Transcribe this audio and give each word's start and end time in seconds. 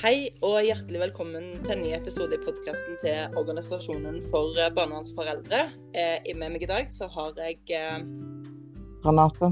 Hei 0.00 0.30
og 0.40 0.62
hjertelig 0.64 0.96
velkommen 1.02 1.50
til 1.58 1.74
en 1.74 1.82
ny 1.84 1.90
episode 1.92 2.32
i 2.32 2.40
podkasten 2.40 2.94
til 3.02 3.34
Organisasjonen 3.36 4.14
for 4.30 4.56
eh, 4.56 4.70
barnevernsforeldre. 4.72 5.58
Eh, 5.92 6.30
med 6.40 6.54
meg 6.54 6.62
i 6.64 6.68
dag 6.70 6.86
så 6.88 7.04
har 7.12 7.36
jeg 7.36 7.58
eh... 7.76 7.98
Renate. 9.04 9.50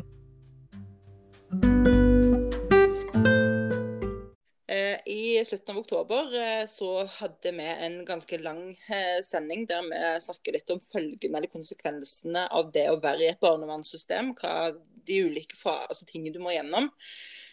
Eh, 4.72 4.96
I 5.04 5.44
slutten 5.44 5.74
av 5.74 5.82
oktober 5.82 6.32
eh, 6.40 6.64
så 6.72 6.94
hadde 7.18 7.52
vi 7.58 7.66
en 7.74 7.98
ganske 8.08 8.38
lang 8.40 8.70
eh, 8.72 9.18
sending 9.28 9.66
der 9.68 9.84
vi 9.84 10.00
snakker 10.30 10.56
litt 10.56 10.72
om 10.72 10.80
følgene 10.80 11.42
eller 11.42 11.52
konsekvensene 11.52 12.46
av 12.48 12.72
det 12.72 12.86
å 12.88 12.96
være 13.04 13.26
i 13.26 13.28
et 13.34 13.44
barnevernssystem. 13.44 14.32
Hva 14.40 14.72
de 15.04 15.20
ulike 15.28 15.60
altså, 15.76 16.08
tingene 16.08 16.32
du 16.32 16.40
må 16.40 16.56
gjennom. 16.56 16.88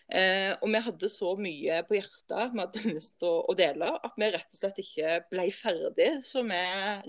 Eh, 0.06 0.52
og 0.62 0.70
vi 0.70 0.82
hadde 0.86 1.10
så 1.10 1.32
mye 1.42 1.80
på 1.88 1.98
hjertet 1.98 2.52
vi 2.54 2.62
hadde 2.62 2.84
lyst 2.94 3.16
til 3.22 3.40
å, 3.42 3.56
dele, 3.58 3.90
at 3.90 4.20
vi 4.22 4.30
rett 4.36 4.52
og 4.52 4.60
slett 4.60 4.84
ikke 4.84 5.16
ble 5.32 5.48
ferdig. 5.56 6.12
Så 6.28 6.46
vi 6.46 6.62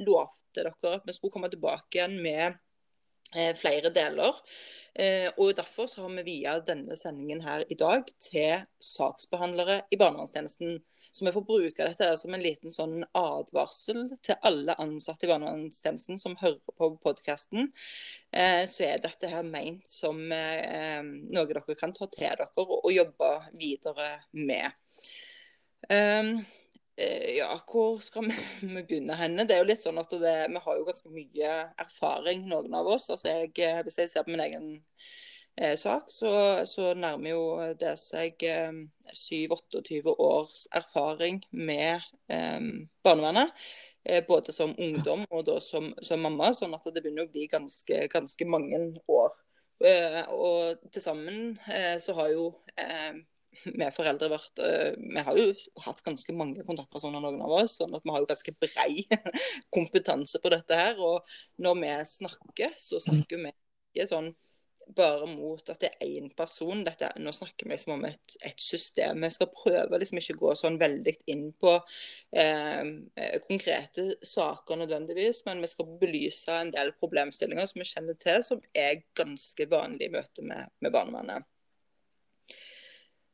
lovte 0.06 0.64
dere 0.64 0.96
at 0.96 1.04
vi 1.04 1.16
skulle 1.16 1.34
komme 1.34 1.52
tilbake 1.52 1.98
igjen 1.98 2.16
med 2.24 2.56
eh, 3.34 3.52
flere 3.59 3.92
deler. 3.95 4.40
Eh, 4.96 5.28
og 5.37 5.52
Derfor 5.59 5.90
har 6.01 6.14
vi 6.16 6.24
via 6.30 6.56
denne 6.64 6.96
sendingen 6.96 7.42
her 7.45 7.66
i 7.68 7.77
dag 7.77 8.09
til 8.24 8.64
saksbehandlere 8.80 9.82
i 9.92 10.01
barnevernstjenesten. 10.01 10.78
Så 11.16 11.24
vi 11.24 11.32
får 11.32 11.44
bruke 11.48 11.84
dette 11.88 12.10
som 12.20 12.34
en 12.36 12.42
liten 12.44 12.72
sånn 12.72 12.98
advarsel 13.16 14.02
til 14.26 14.36
alle 14.44 14.74
ansatte 14.82 15.24
i 15.24 15.30
barnevernstjenesten 15.30 16.18
som 16.20 16.34
hører 16.36 16.74
på 16.76 16.88
podkasten. 17.00 17.70
Eh, 18.36 18.66
så 18.68 18.84
er 18.84 19.00
dette 19.00 19.30
her 19.32 19.46
meint 19.48 19.88
som 19.88 20.20
eh, 20.36 21.00
noe 21.00 21.46
dere 21.48 21.78
kan 21.80 21.96
ta 21.96 22.04
til 22.12 22.26
dere 22.26 22.50
og, 22.60 22.90
jobbe 22.92 23.30
videre 23.56 24.10
med. 24.36 24.76
Um, 25.88 26.34
ja, 27.00 27.48
hvor 27.64 27.96
skal 28.04 28.28
vi, 28.28 28.36
begynne 28.82 29.16
henne? 29.16 29.48
Det 29.48 29.56
er 29.56 29.64
jo 29.64 29.70
litt 29.73 29.86
sånn 29.86 30.02
at 30.02 30.12
det, 30.12 30.36
Vi 30.52 30.64
har 30.68 30.82
jo 30.82 30.84
ganske 30.90 31.14
mye 31.16 31.54
erfaring, 31.80 32.45
noen 32.52 32.76
av 32.76 32.92
oss. 32.92 33.08
Altså 33.08 33.32
jeg, 33.32 33.56
hvis 33.88 34.02
jeg 34.04 34.12
ser 34.12 34.28
på 34.28 34.36
min 34.36 34.45
egen 34.51 34.68
eh, 34.76 35.16
sak, 35.57 36.10
så, 36.12 36.30
så, 36.68 36.90
nærmer 36.95 37.30
jo 37.30 37.45
det 37.80 37.95
seg 37.96 38.43
eh, 38.45 38.76
7-28 39.09 40.13
års 40.13 40.66
erfaring 40.76 41.40
med 41.51 42.04
eh, 42.29 42.60
barnevernet. 43.07 43.54
Eh, 44.09 44.24
både 44.29 44.52
som 44.52 44.74
ungdom 44.79 45.24
og 45.30 45.46
da 45.48 45.57
som, 45.63 45.88
som, 46.04 46.21
mamma, 46.23 46.52
sånn 46.54 46.76
at 46.76 46.85
det 46.93 47.02
begynner 47.02 47.26
å 47.26 47.32
bli 47.32 47.48
ganske, 47.51 48.04
ganske 48.13 48.46
mange 48.46 48.79
år. 49.10 49.35
Eh, 49.82 50.21
og 50.30 50.85
til 50.93 51.02
sammen 51.02 51.40
eh, 51.66 51.96
så 52.02 52.15
har 52.16 52.30
jo 52.35 52.52
vi 53.65 53.87
foreldre 53.96 54.29
vært 54.29 54.60
Vi 55.01 55.23
har 55.24 55.38
jo 55.41 55.46
hatt 55.80 56.02
ganske 56.04 56.32
mange 56.37 56.60
kontaktpersoner, 56.68 57.23
noen 57.24 57.41
av 57.41 57.54
oss. 57.57 57.79
sånn 57.80 57.95
at 57.96 58.04
vi 58.04 58.13
har 58.13 58.20
jo 58.20 58.29
ganske 58.29 58.52
brei 58.60 59.07
kompetanse 59.74 60.38
på 60.45 60.52
dette 60.52 60.76
her. 60.76 61.01
Og 61.01 61.24
når 61.65 61.79
vi 61.80 61.95
snakker, 62.10 62.76
så 62.76 63.01
snakker 63.01 63.41
vi 63.41 63.54
ikke 63.96 64.06
sånn 64.12 64.28
bare 64.94 65.26
mot 65.26 65.70
at 65.72 65.81
det 65.82 65.91
er 65.94 66.12
én 66.19 66.28
person. 66.37 66.84
Dette, 66.87 67.10
nå 67.22 67.32
snakker 67.34 67.66
vi 67.66 67.75
liksom 67.75 67.97
om 67.97 68.04
et, 68.09 68.37
et, 68.41 68.60
system. 68.60 69.25
Vi 69.25 69.31
skal 69.34 69.50
prøve 69.53 70.00
liksom 70.00 70.20
ikke 70.20 70.38
gå 70.41 70.54
sånn 70.59 70.78
veldig 70.81 71.16
inn 71.32 71.48
på 71.59 71.75
eh, 72.37 72.82
konkrete 73.47 74.09
saker 74.26 74.82
nødvendigvis, 74.82 75.42
men 75.48 75.64
vi 75.64 75.72
skal 75.72 75.91
belyse 76.00 76.60
en 76.60 76.72
del 76.75 76.94
problemstillinger 77.00 77.69
som 77.70 77.82
vi 77.82 77.91
kjenner 77.91 78.20
til, 78.22 78.47
som 78.47 78.62
er 78.76 79.03
ganske 79.19 79.69
vanlig 79.70 80.10
i 80.10 80.16
møte 80.16 80.47
med, 80.47 80.72
med 80.84 80.94
barnevernet. 80.94 81.50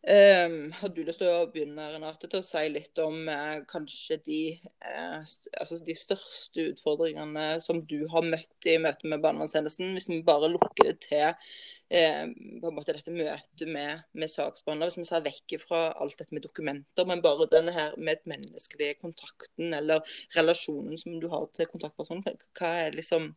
Um, 0.03 0.73
har 0.75 0.91
du 0.91 1.05
lyst 1.07 1.21
til 1.23 1.29
å 1.31 1.45
begynne 1.53 1.85
Renate, 1.93 2.27
til 2.27 2.41
å 2.43 2.47
si 2.47 2.63
litt 2.73 2.99
om 2.99 3.29
uh, 3.31 3.61
kanskje 3.71 4.17
de, 4.27 4.39
uh, 4.83 5.21
altså 5.61 5.79
de, 5.87 5.95
største 5.95 6.65
utfordringene 6.73 7.61
som 7.63 7.79
du 7.87 8.01
har 8.11 8.27
møtt 8.27 8.67
i 8.67 8.81
møte 8.83 9.07
med 9.07 9.23
barnevernstjenesten? 9.23 9.93
Hvis 9.95 10.09
vi 10.11 10.19
bare 10.27 10.51
lukker 10.51 10.91
det 10.91 10.97
til 11.07 11.29
uh, 11.29 12.27
på 12.35 12.73
en 12.73 12.75
måte 12.75 12.97
dette 12.97 13.15
møtet 13.15 13.65
med, 13.71 14.03
med 14.19 14.35
saksbehandler, 14.35 14.91
hvis 14.91 14.99
vi 15.05 15.07
ser 15.13 15.23
vekk 15.29 15.57
fra 15.63 15.85
alt 15.95 16.19
dette 16.19 16.35
med 16.35 16.49
dokumenter, 16.49 17.07
men 17.07 17.23
bare 17.23 17.47
denne 17.55 17.79
her 17.79 17.95
med 17.95 18.27
menneskelige 18.27 18.99
kontakten 19.05 19.71
eller 19.79 20.03
relasjonen 20.35 20.99
som 20.99 21.15
du 21.23 21.31
har 21.31 21.47
til 21.55 21.71
kontaktpersonen, 21.71 22.27
hva 22.59 22.75
er, 22.89 22.99
liksom, 22.99 23.31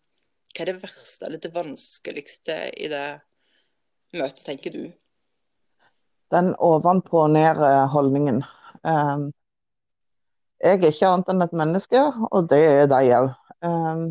hva 0.50 0.66
er 0.66 0.74
det 0.74 0.80
verste 0.82 1.30
eller 1.30 1.46
det 1.46 1.53
vanskeligste 1.62 2.62
i 2.74 2.90
det 2.90 3.08
møtet, 4.18 4.47
tenker 4.50 4.74
du? 4.74 4.86
Den 6.34 6.53
ovenpå 6.56 7.25
og 7.25 7.34
ned-holdningen. 7.36 8.44
Um, 8.84 9.31
jeg 10.63 10.80
er 10.80 10.88
ikke 10.90 11.09
annet 11.09 11.31
enn 11.31 11.46
et 11.46 11.58
menneske, 11.58 12.03
og 12.31 12.50
det 12.50 12.62
er 12.66 12.88
de 12.90 13.02
òg. 13.18 13.28
Um, 13.66 14.06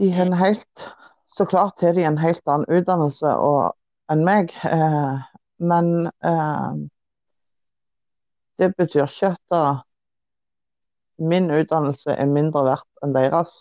de 0.00 0.10
har 0.14 0.26
en 0.26 0.40
helt 0.40 0.88
Så 1.30 1.44
klart 1.46 1.80
har 1.80 1.92
de 1.94 2.02
en 2.02 2.18
helt 2.18 2.42
annen 2.50 2.66
utdannelse 2.66 3.30
og, 3.38 3.76
enn 4.10 4.24
meg, 4.26 4.50
uh, 4.66 5.20
men 5.62 6.08
uh, 6.26 6.74
det 8.58 8.72
betyr 8.74 9.06
ikke 9.06 9.30
at 9.30 9.40
da, 9.54 9.60
min 11.20 11.46
utdannelse 11.54 12.10
er 12.10 12.26
mindre 12.26 12.64
verdt 12.66 13.04
enn 13.04 13.14
deres. 13.14 13.60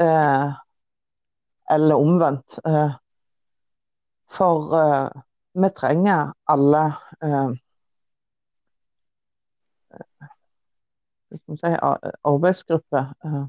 Eh, 0.00 0.52
eller 1.70 1.94
omvendt. 1.94 2.58
Eh, 2.66 2.92
for 4.30 4.72
uh, 4.74 5.22
vi 5.54 5.70
trenger 5.76 6.32
alle 6.46 6.82
uh, 7.24 7.52
si, 11.56 11.72
arbeidsgrupper. 12.24 13.12
Uh, 13.24 13.46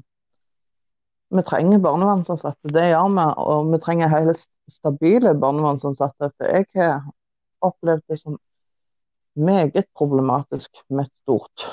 vi 1.30 1.42
trenger 1.46 1.78
barnevernsansatte, 1.78 2.72
det 2.74 2.88
gjør 2.90 3.10
vi. 3.16 3.26
Og 3.36 3.72
vi 3.72 3.82
trenger 3.84 4.10
helt 4.10 4.46
stabile 4.68 5.34
barnevernsansatte. 5.38 6.32
For 6.36 6.50
jeg 6.50 6.66
har 6.74 7.04
opplevd 7.60 8.02
det 8.08 8.18
som 8.20 8.38
meget 9.34 9.86
problematisk 9.94 10.82
med 10.88 11.04
et 11.04 11.12
stort 11.22 11.68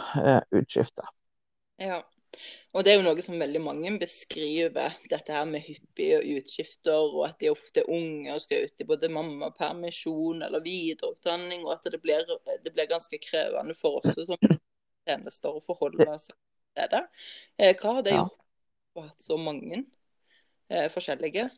utskifte. 0.53 1.01
Ja. 1.81 2.03
Og 2.75 2.84
det 2.86 2.92
er 2.92 3.00
jo 3.00 3.06
noe 3.06 3.24
som 3.25 3.40
veldig 3.40 3.62
mange 3.64 3.92
beskriver, 4.02 4.98
dette 5.09 5.34
her 5.34 5.48
med 5.50 5.66
hyppige 5.66 6.20
utskifter, 6.38 6.98
og 6.98 7.24
at 7.30 7.40
de 7.42 7.52
ofte 7.52 7.81
er 7.81 7.92
unge 7.94 8.34
og 8.36 8.44
skal 8.44 8.68
ut 8.68 8.84
i 8.84 8.88
både 8.88 9.09
mammapermisjon 9.14 10.44
eller 10.46 10.64
videreutdanning, 10.66 11.66
og 11.66 11.78
at 11.78 11.90
det 11.94 12.02
blir, 12.03 12.28
det 12.64 12.74
blir 12.74 12.90
ganske 12.90 13.20
krevende 13.24 13.78
for 13.80 14.02
oss 14.02 14.20
som 14.20 14.38
tjenester 15.08 15.56
å 15.56 15.64
forholde 15.64 16.06
seg 16.22 16.36
til 16.78 16.92
det. 16.94 17.03
Eh, 17.58 17.74
hva 17.80 17.98
har 17.98 18.06
det 18.06 18.18
gjort 18.18 18.38
å 18.98 19.06
ha 19.08 19.12
så 19.22 19.38
mange 19.42 19.81
eh, 20.69 20.88
forskjellige? 20.94 21.50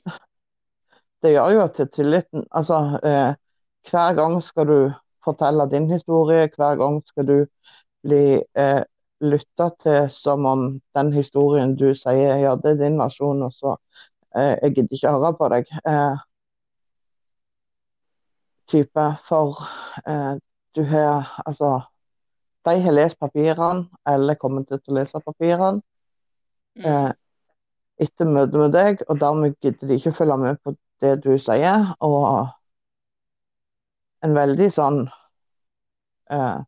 Det 1.20 1.34
gjør 1.34 1.52
jo 1.58 1.62
at 1.66 1.80
tilliten 1.92 2.46
Altså, 2.56 2.80
eh, 3.04 3.34
hver 3.90 4.16
gang 4.16 4.38
skal 4.44 4.70
du 4.70 4.80
fortelle 5.26 5.68
din 5.72 5.90
historie, 5.92 6.48
hver 6.56 6.80
gang 6.80 7.02
skal 7.08 7.28
du 7.28 7.38
bli 8.06 8.40
eh, 8.40 8.84
lytte 9.22 9.70
til 9.84 10.10
som 10.14 10.46
om 10.46 10.66
den 10.96 11.14
historien 11.14 11.76
du 11.80 11.92
sier, 11.98 12.38
ja, 12.40 12.56
det 12.56 12.76
er 12.76 12.82
din 12.84 13.00
versjon, 13.00 13.44
og 13.44 13.54
så 13.54 13.76
eh, 14.36 14.56
jeg 14.64 14.76
gidder 14.76 14.98
ikke 14.98 15.14
høre 15.16 15.32
på 15.40 15.50
deg. 15.54 15.72
Eh, 15.88 16.20
type. 18.70 19.06
For 19.28 19.64
eh, 20.08 20.36
du 20.76 20.84
har 20.84 21.42
altså 21.46 21.82
De 22.66 22.82
har 22.84 22.92
lest 22.92 23.20
papirene, 23.20 23.88
eller 24.08 24.36
kommer 24.36 24.64
til 24.68 24.78
å 24.78 24.96
lese 24.98 25.20
papirene 25.24 25.80
mm. 26.76 26.86
eh, 26.86 27.12
etter 28.04 28.28
møtet 28.28 28.60
med 28.60 28.74
deg, 28.76 29.04
og 29.08 29.20
dermed 29.22 29.56
gidder 29.64 29.88
de 29.88 29.96
ikke 29.96 30.14
følge 30.18 30.38
med 30.38 30.60
på 30.64 30.76
det 31.02 31.14
du 31.24 31.32
sier. 31.40 31.88
Og 32.04 32.50
en 34.28 34.36
veldig 34.36 34.68
sånn 34.76 35.00
eh, 36.36 36.60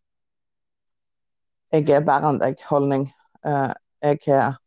jeg 1.72 1.90
er 1.90 2.04
bedre 2.06 2.30
enn 2.32 2.40
deg-holdning. 2.42 3.06
Uh, 3.48 3.72
jeg 4.04 4.20
har 4.28 4.58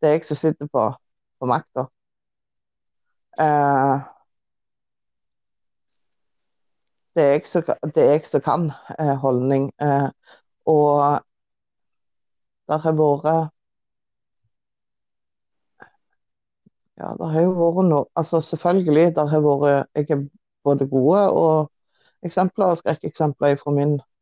Det 0.00 0.08
er 0.08 0.12
jeg 0.12 0.24
som 0.24 0.36
sitter 0.36 0.68
på, 0.72 0.82
på 1.40 1.46
makta. 1.48 1.86
Uh, 3.40 4.00
det, 7.14 7.22
er 7.24 7.32
jeg 8.12 8.26
som, 8.26 8.40
kan 8.40 8.70
uh, 9.00 9.14
holdning. 9.20 9.72
Og 10.66 11.20
det 12.68 12.80
har 12.82 12.96
vært 12.98 13.52
Ja, 16.96 17.12
det 17.20 17.26
har 17.32 17.42
jo 17.44 17.52
vært 17.56 17.88
noe 17.90 18.04
Altså 18.16 18.40
selvfølgelig, 18.40 19.14
det 19.16 19.28
har 19.30 19.40
vært 19.44 19.88
Jeg 19.94 20.10
er 20.10 20.26
både 20.64 20.88
gode 20.88 21.22
og 21.30 21.72
eksempler 22.24 22.72
og 22.72 22.78
skrekkeksempler 22.80 23.56
fra 23.60 23.70
min 23.70 23.98
Eh, 23.98 24.15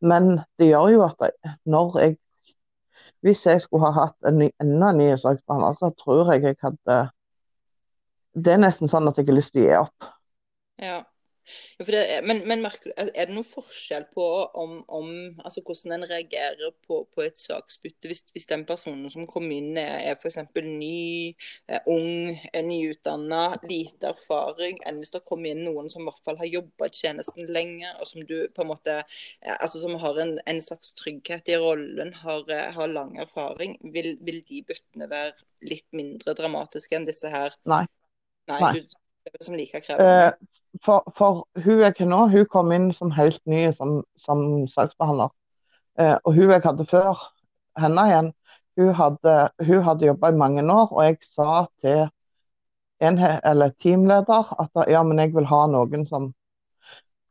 men 0.00 0.30
det 0.58 0.70
gjør 0.70 0.92
jo 0.94 1.02
at 1.06 1.28
når 1.64 1.98
jeg 2.04 2.16
Hvis 3.24 3.46
jeg 3.46 3.60
skulle 3.60 3.88
ha 3.88 4.04
hatt 4.06 4.28
en 4.28 4.42
enda 4.44 4.90
en 4.92 4.98
ny 5.00 5.06
saksbehandler, 5.18 5.72
så 5.74 5.88
tror 5.98 6.32
jeg 6.32 6.42
jeg 6.42 6.56
hadde 6.62 6.98
Det 8.36 8.52
er 8.52 8.60
nesten 8.60 8.88
sånn 8.92 9.08
at 9.08 9.16
jeg 9.18 9.26
har 9.26 9.38
lyst 9.38 9.54
til 9.54 9.64
å 9.64 9.66
gi 9.66 9.76
opp. 9.80 10.10
Ja. 10.78 10.98
Ja, 11.78 11.84
det, 11.84 12.02
men, 12.26 12.42
men 12.48 12.62
merker, 12.64 12.92
er 12.96 13.28
det 13.28 13.34
noen 13.34 13.46
forskjell 13.46 14.06
på 14.14 14.26
om, 14.58 14.78
om, 14.92 15.10
altså 15.42 15.62
hvordan 15.66 15.96
en 15.96 16.06
reagerer 16.10 16.74
på, 16.86 17.02
på 17.12 17.24
et 17.24 17.38
saksbytte 17.40 18.10
hvis, 18.10 18.24
hvis, 18.34 18.48
den 18.50 18.64
personen 18.68 19.10
som 19.12 19.28
kom 19.30 19.48
inn 19.54 19.78
er, 19.80 20.00
er 20.10 20.18
f.eks. 20.18 20.40
ny, 20.56 21.34
er 21.70 21.86
ung, 21.92 22.34
er 22.52 22.66
nyutdanna, 22.66 23.42
lite 23.68 24.10
erfaring, 24.12 24.80
enn 24.86 25.00
hvis 25.02 25.14
det 25.14 25.24
kommer 25.28 25.52
inn 25.52 25.64
noen 25.66 25.90
som 25.92 26.04
i 26.04 26.10
hvert 26.10 26.22
fall 26.26 26.40
har 26.40 26.50
jobba 26.50 26.90
i 26.90 26.96
tjenesten 26.96 27.50
lenge, 27.52 27.92
og 28.00 28.10
som 28.10 28.26
du 28.26 28.36
på 28.54 28.64
en 28.64 28.72
måte, 28.72 28.98
altså 29.58 29.82
som 29.82 29.96
har 30.02 30.22
en, 30.22 30.36
en 30.46 30.62
slags 30.64 30.94
trygghet 30.98 31.52
i 31.52 31.60
rollen, 31.62 32.14
har, 32.22 32.46
har 32.76 32.92
lang 32.92 33.16
erfaring. 33.22 33.76
Vil, 33.94 34.16
vil, 34.26 34.42
de 34.46 34.62
byttene 34.66 35.10
være 35.10 35.34
litt 35.66 35.86
mindre 35.96 36.34
dramatiske 36.38 36.96
enn 36.98 37.08
disse 37.08 37.30
her? 37.32 37.54
Nei. 37.68 37.84
Nei. 38.50 38.60
Nei. 38.62 38.72
Du, 38.78 38.96
som 39.40 39.56
like 39.58 39.80
krevende? 39.82 40.30
Uh, 40.32 40.56
for, 40.84 41.12
for, 41.18 41.46
hun 41.64 41.82
jeg 41.84 42.08
nå, 42.08 42.26
hun 42.32 42.46
kom 42.50 42.72
inn 42.72 42.90
som 42.94 43.12
helt 43.14 43.40
ny 43.46 43.68
som, 43.76 44.00
som 44.20 44.40
saksbehandler. 44.70 45.32
Eh, 45.98 46.16
og 46.24 46.34
hun 46.34 46.50
jeg 46.50 46.64
hadde 46.64 46.86
før 46.90 47.22
henne 47.80 48.06
igjen, 48.10 48.32
hun 48.76 48.92
hadde, 48.94 49.36
hun 49.66 49.84
hadde 49.86 50.06
jobba 50.06 50.30
i 50.32 50.40
mange 50.40 50.64
år. 50.72 50.90
Og 50.92 51.04
jeg 51.04 51.18
sa 51.24 51.66
til 51.82 52.08
en, 53.00 53.20
eller 53.44 53.72
teamleder 53.82 54.52
at 54.60 54.90
ja, 54.90 55.02
men 55.02 55.20
jeg 55.20 55.34
vil 55.36 55.48
ha 55.48 55.62
noen 55.72 56.06
som 56.08 56.32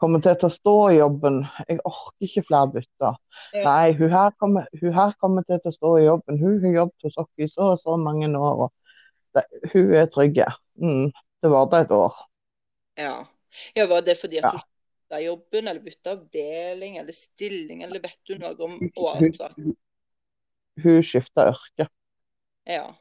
kommer 0.01 0.21
til 0.21 0.48
å 0.48 0.51
stå 0.51 0.75
i 0.91 0.98
jobben. 1.00 1.44
Jeg 1.69 1.81
orker 1.88 2.27
ikke 2.27 2.45
flere 2.50 2.71
bytter. 2.74 3.19
Ja. 3.56 3.63
Nei, 3.68 3.94
hun 3.98 4.12
her, 4.13 4.33
kommer, 4.41 4.68
hun 4.81 4.95
her, 4.95 5.13
kommer, 5.21 5.45
til 5.48 5.62
å 5.62 5.75
stå 5.75 5.94
i 6.00 6.07
jobben. 6.07 6.41
Hun 6.41 6.57
har 6.65 6.80
jobbet 6.81 7.07
hos 7.07 7.21
oss 7.24 7.31
i 7.41 7.50
så 7.51 7.71
og 7.74 7.80
så 7.81 7.98
mange 8.01 8.30
år. 8.38 8.68
og 8.68 8.74
det, 9.38 9.45
Hun 9.74 9.94
er 9.94 10.09
trygg. 10.12 10.41
Mm, 10.81 11.13
det 11.41 11.53
var 11.53 11.71
det 11.71 11.86
et 11.86 11.95
år. 11.95 12.19
Ja. 13.00 13.15
Ja, 13.78 13.88
Var 13.92 14.02
det 14.06 14.18
fordi 14.22 14.42
at 14.42 14.52
du 14.54 14.60
bytta 14.60 15.22
jobben, 15.22 15.68
eller 15.68 15.81
bytta 15.81 16.12
avdeling 16.12 16.98
eller 16.98 17.13
stilling, 17.13 17.84
eller 17.84 18.00
vet 18.00 18.19
du 18.24 18.38
noe 18.38 18.56
om 18.57 18.78
årsaken? 18.96 19.72
Hun, 19.72 19.75
hun 20.84 21.02
skifta 21.04 21.50
yrke. 21.52 21.90
Ja. 22.66 22.96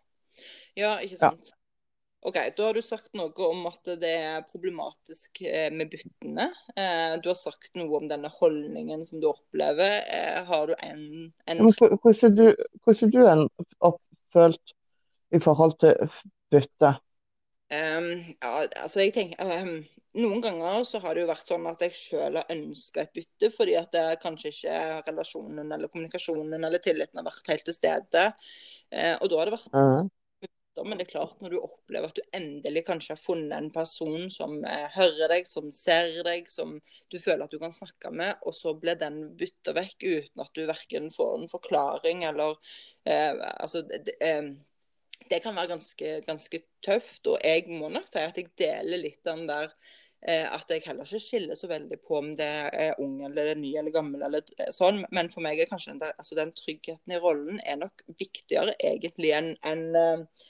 ja, 0.75 0.97
ikke 1.01 1.17
sant. 1.17 1.53
Ja. 1.53 1.61
OK, 2.25 2.39
da 2.57 2.65
har 2.65 2.75
du 2.75 2.81
sagt 2.83 3.11
noe 3.13 3.33
om 3.45 3.67
at 3.69 3.89
det 4.01 4.13
er 4.17 4.45
problematisk 4.49 5.43
eh, 5.45 5.69
med 5.73 5.91
byttene. 5.93 6.47
Eh, 6.73 7.17
du 7.21 7.29
har 7.29 7.37
sagt 7.37 7.75
noe 7.77 7.99
om 7.99 8.07
denne 8.09 8.31
holdningen 8.33 9.05
som 9.05 9.21
du 9.21 9.29
opplever. 9.29 9.99
Eh, 10.09 10.39
har 10.49 10.71
du 10.71 10.73
en, 10.79 11.03
en... 11.45 11.61
Hvordan 11.61 12.39
du, 12.39 12.47
hvordan 12.85 13.13
du 13.13 13.21
har 13.27 13.99
følt 14.33 14.75
i 15.37 15.41
forhold 15.45 15.77
til 15.85 16.09
bytte? 16.55 16.95
Um, 17.75 18.09
ja, 18.41 18.67
altså 18.77 19.01
jeg 19.01 19.15
tenker 19.17 19.45
um, 19.45 19.85
noen 20.15 20.43
ganger 20.43 20.83
så 20.87 21.01
har 21.03 21.15
det 21.15 21.25
jo 21.25 21.31
vært 21.31 21.49
sånn 21.51 21.69
at 21.71 21.85
jeg 21.85 21.97
sjøl 21.99 22.39
har 22.39 22.51
ønska 22.55 23.05
et 23.05 23.15
bytte, 23.17 23.51
fordi 23.55 23.77
at 23.79 23.95
det 23.95 24.05
kanskje 24.23 24.53
ikke 24.55 24.81
relasjonen 25.09 25.73
eller 25.75 25.91
kommunikasjonen 25.91 26.59
eller 26.61 26.83
tilliten 26.83 27.21
har 27.21 27.27
vært 27.27 27.51
helt 27.51 27.65
til 27.69 27.77
stede. 27.77 28.27
Eh, 28.95 29.15
og 29.19 29.31
da 29.31 29.41
har 29.41 29.51
det 29.51 29.57
vært 29.57 29.73
bytte, 30.45 30.85
Men 30.85 30.99
det 30.99 31.07
er 31.07 31.11
klart, 31.13 31.41
når 31.43 31.55
du 31.55 31.59
opplever 31.61 32.11
at 32.11 32.19
du 32.19 32.37
endelig 32.37 32.85
kanskje 32.87 33.15
har 33.15 33.23
funnet 33.23 33.57
en 33.59 33.71
person 33.75 34.29
som 34.35 34.57
eh, 34.67 34.87
hører 34.95 35.35
deg, 35.35 35.49
som 35.51 35.73
ser 35.75 36.21
deg, 36.27 36.47
som 36.51 36.77
du 37.11 37.19
føler 37.19 37.47
at 37.47 37.55
du 37.55 37.59
kan 37.63 37.75
snakke 37.75 38.13
med, 38.15 38.39
og 38.43 38.55
så 38.55 38.75
blir 38.79 38.99
den 39.01 39.21
bytta 39.39 39.75
vekk 39.75 39.99
uten 40.05 40.45
at 40.47 40.55
du 40.55 40.63
verken 40.71 41.11
får 41.15 41.35
en 41.41 41.51
forklaring 41.51 42.23
eller 42.31 42.55
eh, 43.07 43.35
Altså 43.59 43.83
det, 43.87 44.15
eh, 44.23 44.55
det 45.31 45.41
kan 45.43 45.57
være 45.57 45.73
ganske, 45.75 46.21
ganske, 46.27 46.63
tøft. 46.85 47.27
Og 47.27 47.39
jeg 47.41 47.65
må 47.73 47.89
nok 47.89 48.09
si 48.09 48.21
at 48.21 48.37
jeg 48.37 48.51
deler 48.61 49.01
litt 49.01 49.23
den 49.25 49.47
der 49.49 49.73
at 50.25 50.71
jeg 50.73 50.85
heller 50.87 51.05
ikke 51.05 51.21
skiller 51.21 51.59
så 51.59 51.69
veldig 51.69 51.99
på 52.01 52.17
om 52.17 52.31
det 52.37 52.49
er 52.73 53.01
ung 53.03 53.19
eller 53.27 53.55
ny 53.61 53.75
eller 53.77 53.93
gammel. 53.93 54.23
eller 54.25 54.45
eh, 54.57 54.73
sånn, 54.73 55.03
Men 55.13 55.29
for 55.33 55.45
meg 55.45 55.61
er 55.61 55.69
kanskje 55.69 55.93
den, 55.93 56.01
der, 56.01 56.15
altså 56.19 56.39
den 56.39 56.55
tryggheten 56.57 57.13
i 57.13 57.21
rollen 57.21 57.61
er 57.61 57.77
nok 57.83 58.05
viktigere 58.21 58.77
egentlig 58.81 59.35
enn 59.37 59.53
en, 59.69 59.83
eh, 60.01 60.47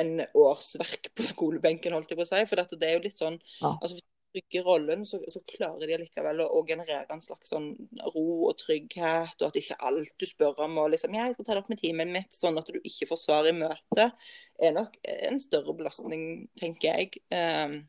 en 0.00 0.14
årsverk 0.32 1.10
på 1.16 1.26
skolebenken, 1.28 1.92
holdt 1.92 2.14
jeg 2.14 2.20
på 2.20 2.24
å 2.24 2.30
si. 2.30 2.44
For 2.48 2.62
det 2.72 2.88
er 2.88 2.96
jo 2.96 3.04
litt 3.04 3.20
sånn 3.20 3.36
ja. 3.58 3.74
altså 3.74 3.98
Hvis 3.98 4.06
du 4.06 4.38
trygger 4.38 4.64
rollen, 4.64 5.04
så, 5.08 5.20
så, 5.28 5.44
klarer 5.48 5.84
de 5.84 5.98
allikevel 5.98 6.40
å, 6.44 6.48
å, 6.48 6.64
generere 6.68 7.12
en 7.12 7.24
slags 7.24 7.52
sånn 7.52 7.68
ro 8.14 8.24
og 8.48 8.56
trygghet, 8.62 9.36
og 9.42 9.46
at 9.50 9.60
ikke 9.60 9.78
alt 9.90 10.16
du 10.16 10.26
spør 10.28 10.64
om 10.64 10.80
og 10.86 10.90
liksom, 10.94 11.12
ja, 11.16 11.28
jeg 11.28 11.36
skal 11.36 11.50
ta 11.50 11.56
det 11.56 11.62
opp 11.66 11.70
med 11.72 11.80
teamet 11.84 12.12
mitt, 12.16 12.32
sånn 12.36 12.60
at 12.60 12.72
du 12.72 12.80
ikke 12.80 13.08
får 13.12 13.22
svar 13.26 13.48
i 13.48 13.56
møte, 13.56 14.10
er 14.56 14.76
nok 14.76 14.96
en 15.04 15.40
større 15.40 15.76
belastning, 15.76 16.26
tenker 16.60 16.92
jeg. 16.92 17.24
Um, 17.32 17.80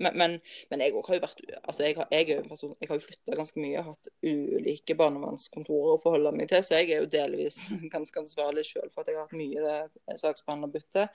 men, 0.00 0.16
men, 0.16 0.34
men 0.70 0.82
jeg 0.82 0.94
har 0.96 1.16
jo 1.16 1.22
vært 1.22 1.40
altså 1.60 1.84
jeg 1.84 1.96
har, 1.98 2.08
jeg 2.14 2.44
person, 2.48 2.72
jeg 2.80 2.88
har 2.88 2.98
jo 2.98 3.04
flytta 3.04 3.36
ganske 3.36 3.60
mye. 3.60 3.82
Hatt 3.84 4.10
ulike 4.24 4.96
barnevernskontorer 4.96 5.94
å 5.94 6.00
forholde 6.00 6.32
meg 6.36 6.48
til. 6.50 6.64
Så 6.64 6.78
jeg 6.78 6.94
er 6.94 7.04
jo 7.04 7.10
delvis 7.12 7.58
ganske 7.94 8.22
ansvarlig 8.22 8.64
sjøl 8.68 8.88
for 8.94 9.02
at 9.02 9.12
jeg 9.12 9.18
har 9.18 9.28
hatt 9.28 9.36
mye 9.36 9.76
eh, 9.76 10.18
saksbehandlerbytte. 10.22 11.06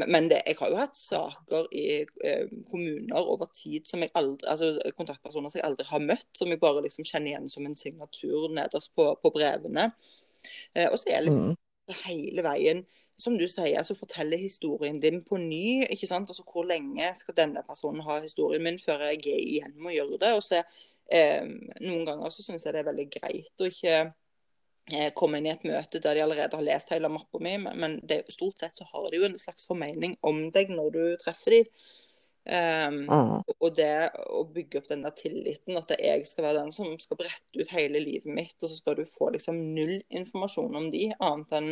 Men 0.00 0.30
det, 0.32 0.40
jeg 0.48 0.58
har 0.62 0.72
jo 0.72 0.80
hatt 0.80 0.98
saker 0.98 1.68
i 1.76 1.86
eh, 2.24 2.56
kommuner 2.70 3.32
over 3.34 3.52
tid 3.52 3.88
som 3.90 4.04
jeg 4.04 4.14
aldri, 4.16 4.48
altså 4.50 4.72
kontaktpersoner 4.96 5.52
som 5.52 5.60
jeg 5.60 5.68
aldri 5.68 5.88
har 5.90 6.08
møtt, 6.08 6.30
som 6.38 6.52
jeg 6.52 6.62
bare 6.64 6.84
liksom 6.86 7.06
kjenner 7.08 7.34
igjen 7.34 7.52
som 7.52 7.68
en 7.68 7.78
signatur 7.78 8.48
nederst 8.56 8.94
på, 8.96 9.10
på 9.20 9.34
brevene. 9.36 9.90
Eh, 10.72 10.88
og 10.88 10.96
så 10.98 11.10
er 11.10 11.18
jeg 11.18 11.28
liksom 11.28 11.52
mm. 11.52 11.96
hele 12.06 12.48
veien 12.48 12.86
som 13.20 13.36
du 13.38 13.44
sier, 13.48 13.82
så 13.86 13.94
forteller 13.94 14.40
historien 14.40 14.98
din 15.00 15.20
på 15.22 15.38
ny. 15.38 15.84
ikke 15.90 16.08
sant? 16.10 16.30
Altså 16.30 16.44
Hvor 16.48 16.66
lenge 16.66 17.12
skal 17.16 17.36
denne 17.36 17.62
personen 17.66 18.02
ha 18.06 18.18
historien 18.20 18.62
min 18.62 18.80
før 18.82 19.06
jeg 19.10 19.22
igjen 19.38 19.76
med 19.76 19.92
å 19.92 19.96
gjøre 19.98 20.20
det? 20.24 20.32
og 20.34 20.42
så 20.42 20.60
eh, 21.12 21.46
Noen 21.80 22.04
ganger 22.08 22.34
så 22.34 22.42
syns 22.42 22.66
jeg 22.66 22.74
det 22.74 22.82
er 22.82 22.90
veldig 22.90 23.08
greit 23.14 23.62
å 23.62 23.70
ikke 23.70 23.96
eh, 24.92 25.10
komme 25.14 25.38
inn 25.38 25.48
i 25.48 25.54
et 25.54 25.66
møte 25.68 26.02
der 26.02 26.18
de 26.18 26.24
allerede 26.26 26.58
har 26.58 26.66
lest 26.66 26.90
hele 26.94 27.12
mappa 27.12 27.38
mi, 27.38 27.56
men, 27.62 27.78
men 27.78 27.98
det, 28.02 28.24
stort 28.34 28.62
sett 28.62 28.76
så 28.76 28.88
har 28.90 29.10
de 29.10 29.22
jo 29.22 29.28
en 29.28 29.38
slags 29.38 29.68
formening 29.70 30.18
om 30.26 30.48
deg 30.54 30.74
når 30.74 30.96
du 30.96 31.04
treffer 31.22 31.60
dem. 31.60 31.70
Um, 32.44 32.96
mm. 33.08 33.54
Og 33.56 33.70
det 33.72 34.10
å 34.28 34.42
bygge 34.52 34.82
opp 34.82 34.88
den 34.90 35.04
der 35.06 35.14
tilliten, 35.16 35.78
at 35.80 35.94
jeg 35.96 36.26
skal 36.28 36.44
være 36.44 36.64
den 36.64 36.74
som 36.76 36.90
skal 37.00 37.18
brette 37.22 37.56
ut 37.56 37.72
hele 37.72 38.02
livet 38.04 38.28
mitt, 38.28 38.56
og 38.60 38.68
så 38.68 38.76
skal 38.76 38.98
du 38.98 39.04
få 39.08 39.30
liksom 39.32 39.60
null 39.76 39.96
informasjon 40.12 40.76
om 40.76 40.90
de, 40.92 41.06
annet 41.24 41.54
enn 41.56 41.70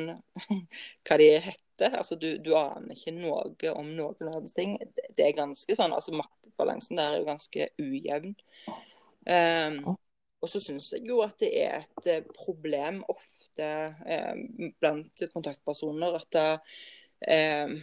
hva 1.05 1.21
de 1.21 1.29
heter. 1.45 1.99
Altså 1.99 2.17
du, 2.17 2.31
du 2.41 2.55
aner 2.57 2.97
ikke 2.97 3.13
noe 3.17 3.75
om 3.75 3.93
noen 3.99 4.33
disse 4.41 4.57
ting. 4.57 4.79
Det 5.13 5.27
er 5.27 5.37
ganske 5.37 5.77
sånn, 5.77 5.93
altså 5.93 6.17
Maktbalansen 6.17 7.01
der 7.01 7.19
er 7.19 7.21
jo 7.21 7.29
ganske 7.29 7.69
ujevn. 7.83 8.37
Um, 9.29 9.97
og 10.43 10.51
så 10.51 10.59
syns 10.59 10.89
jeg 10.97 11.05
jo 11.07 11.21
at 11.23 11.37
det 11.39 11.53
er 11.61 11.85
et 11.85 12.09
eh, 12.11 12.25
problem 12.35 13.05
ofte 13.13 13.69
um, 14.03 14.73
blant 14.81 15.23
kontaktpersoner 15.31 16.17
at, 16.19 16.39
um, 17.69 17.77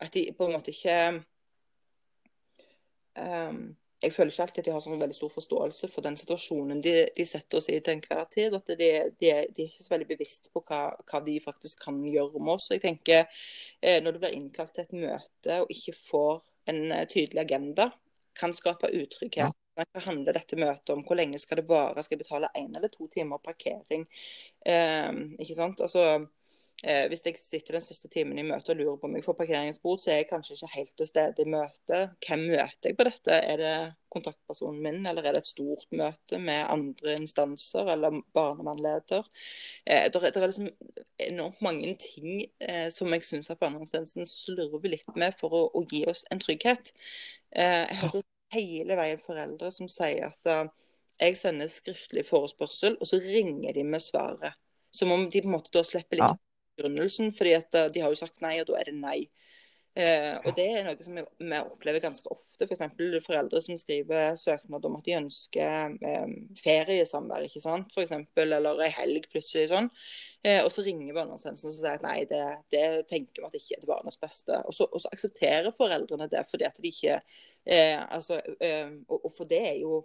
at 0.00 0.14
de 0.14 0.30
på 0.32 0.46
en 0.46 0.54
måte 0.56 0.72
ikke 0.72 0.94
jeg 3.16 4.12
føler 4.12 4.30
ikke 4.30 4.42
alltid 4.44 4.60
at 4.60 4.66
de 4.66 4.72
har 4.74 4.82
sånn 4.84 5.00
veldig 5.00 5.16
stor 5.16 5.30
forståelse 5.32 5.88
for 5.88 6.04
den 6.04 6.18
situasjonen 6.20 6.82
de, 6.84 6.92
de 7.16 7.24
setter 7.28 7.58
oss 7.58 7.68
i 7.72 7.78
til 7.80 7.96
enhver 7.96 8.26
tid. 8.32 8.56
At 8.58 8.68
de, 8.68 8.76
de, 8.76 8.90
de, 9.16 9.30
er 9.32 9.48
ikke 9.64 9.86
så 9.86 9.94
veldig 9.94 10.08
bevisst 10.10 10.50
på 10.52 10.60
hva, 10.68 10.80
hva, 11.08 11.20
de 11.24 11.38
faktisk 11.44 11.86
kan 11.86 12.02
gjøre 12.04 12.42
med 12.42 12.58
oss. 12.58 12.68
Jeg 12.74 12.84
tenker 12.84 13.24
eh, 13.24 14.02
Når 14.04 14.16
du 14.16 14.20
blir 14.20 14.36
innkalt 14.36 14.74
til 14.76 14.84
et 14.84 14.98
møte 15.06 15.62
og 15.62 15.72
ikke 15.72 15.96
får 16.10 16.42
en 16.72 16.82
uh, 16.92 17.04
tydelig 17.08 17.44
agenda, 17.46 17.88
kan 18.36 18.52
skape 18.52 18.90
utrygghet. 18.92 19.48
Ja. 19.48 19.52
Hva 19.76 20.02
handler 20.06 20.36
dette 20.36 20.58
møtet 20.60 20.92
om? 20.92 21.02
Hvor 21.06 21.16
lenge 21.16 21.38
skal 21.40 21.60
det 21.60 21.68
vare? 21.68 22.02
Skal 22.04 22.16
jeg 22.16 22.24
betale 22.24 22.52
én 22.58 22.76
eller 22.76 22.92
to 22.92 23.08
timer 23.12 23.40
parkering? 23.44 24.06
Eh, 24.64 25.12
ikke 25.40 25.56
sant? 25.56 25.80
Altså, 25.84 26.26
Eh, 26.84 27.06
hvis 27.08 27.22
jeg 27.24 27.38
sitter 27.40 27.78
den 27.78 27.84
siste 27.84 28.08
timen 28.12 28.36
i 28.36 28.44
møtet 28.44 28.74
og 28.74 28.76
lurer 28.76 28.96
på 29.00 29.08
om 29.08 29.14
jeg 29.16 29.24
får 29.24 29.36
parkeringsbot, 29.38 30.02
så 30.02 30.10
er 30.12 30.18
jeg 30.20 30.28
kanskje 30.28 30.58
ikke 30.58 30.74
helt 30.74 30.92
til 30.98 31.08
stede 31.08 31.42
i 31.42 31.48
møtet. 31.48 32.12
Hvem 32.26 32.44
møter 32.50 32.90
jeg 32.90 32.98
på 32.98 33.06
dette? 33.08 33.38
Er 33.38 33.62
det 33.62 33.76
kontaktpersonen 34.12 34.82
min, 34.84 35.08
eller 35.08 35.24
er 35.24 35.36
det 35.36 35.42
et 35.44 35.48
stort 35.48 35.86
møte 35.96 36.40
med 36.42 36.68
andre 36.68 37.16
instanser, 37.16 37.88
eller 37.94 38.20
barnevernleder? 38.36 39.24
Eh, 39.86 40.04
det, 40.12 40.22
er, 40.28 40.44
liksom 40.44 40.68
enormt 41.30 41.64
mange 41.64 41.96
ting 42.02 42.44
eh, 42.60 42.92
som 42.92 43.12
jeg 43.16 43.24
syns 43.24 43.50
at 43.50 43.62
barnevernstjenesten 43.64 44.28
slurver 44.28 44.92
litt 44.92 45.16
med 45.16 45.36
for 45.40 45.56
å, 45.56 45.66
å, 45.72 45.84
gi 45.88 46.04
oss 46.12 46.26
en 46.30 46.44
trygghet. 46.44 46.92
Eh, 47.56 47.86
jeg 47.88 48.02
hører 48.04 48.26
hele 48.52 49.00
veien 49.00 49.22
foreldre 49.24 49.72
som 49.74 49.88
sier 49.90 50.28
at 50.28 50.48
uh, 50.52 50.68
jeg 51.18 51.34
sender 51.40 51.72
skriftlig 51.72 52.28
forespørsel, 52.28 53.00
og 53.00 53.08
så 53.08 53.18
ringer 53.24 53.72
de 53.74 53.82
med 53.82 54.04
svaret. 54.04 54.60
Som 54.94 55.10
om 55.12 55.24
de 55.28 55.40
på 55.40 55.48
en 55.48 55.56
måte 55.56 55.72
da 55.74 55.82
slipper 55.84 56.20
litt 56.20 56.30
ja 56.30 56.36
begrunnelsen, 56.76 57.32
fordi 57.36 57.56
at 57.58 57.74
eh, 57.74 57.90
de 57.94 58.04
har 58.04 58.12
jo 58.12 58.20
sagt 58.20 58.44
nei, 58.44 58.58
og 58.60 58.70
da 58.70 58.78
er 58.80 58.90
det 58.90 58.96
nei. 59.00 59.18
Eh, 59.96 60.34
og 60.44 60.52
Det 60.58 60.66
er 60.68 60.82
noe 60.84 61.00
som 61.00 61.16
vi 61.16 61.24
opplever 61.56 62.02
ganske 62.04 62.28
ofte. 62.28 62.66
F.eks. 62.66 62.82
For 62.98 63.26
foreldre 63.30 63.62
som 63.64 63.78
skriver 63.80 64.36
søknad 64.36 64.84
om 64.84 64.98
at 64.98 65.08
de 65.08 65.16
ønsker 65.16 65.96
eh, 66.04 66.36
feriesamvær, 66.60 67.48
ikke 67.48 67.64
sant? 67.64 67.88
For 67.96 68.04
eksempel, 68.04 68.52
eller 68.58 68.84
ei 68.84 68.90
helg 68.92 69.30
plutselig. 69.32 69.70
sånn. 69.72 69.88
Eh, 70.44 70.60
og 70.60 70.68
Så 70.74 70.84
ringer 70.84 71.16
barnevernstjenesten 71.16 71.72
og 71.72 71.76
sier 71.78 71.96
at 71.96 72.04
nei, 72.04 72.20
det, 72.28 72.44
det 72.76 72.86
tenker 73.08 73.40
vi 73.40 73.48
at 73.48 73.60
ikke 73.60 73.78
er 73.78 73.84
til 73.86 73.94
barnets 73.94 74.20
beste. 74.20 74.60
Og 74.68 74.76
så, 74.76 74.88
og 74.90 75.00
så, 75.00 75.12
aksepterer 75.16 75.72
foreldrene 75.80 76.28
det 76.28 76.44
fordi 76.50 76.68
at 76.68 76.76
de 76.82 76.92
ikke 76.92 77.20
Eh, 77.66 78.14
altså, 78.14 78.40
eh, 78.60 78.90
og, 79.08 79.32
for 79.36 79.44
det 79.44 79.58
er 79.68 79.74
jo 79.80 80.04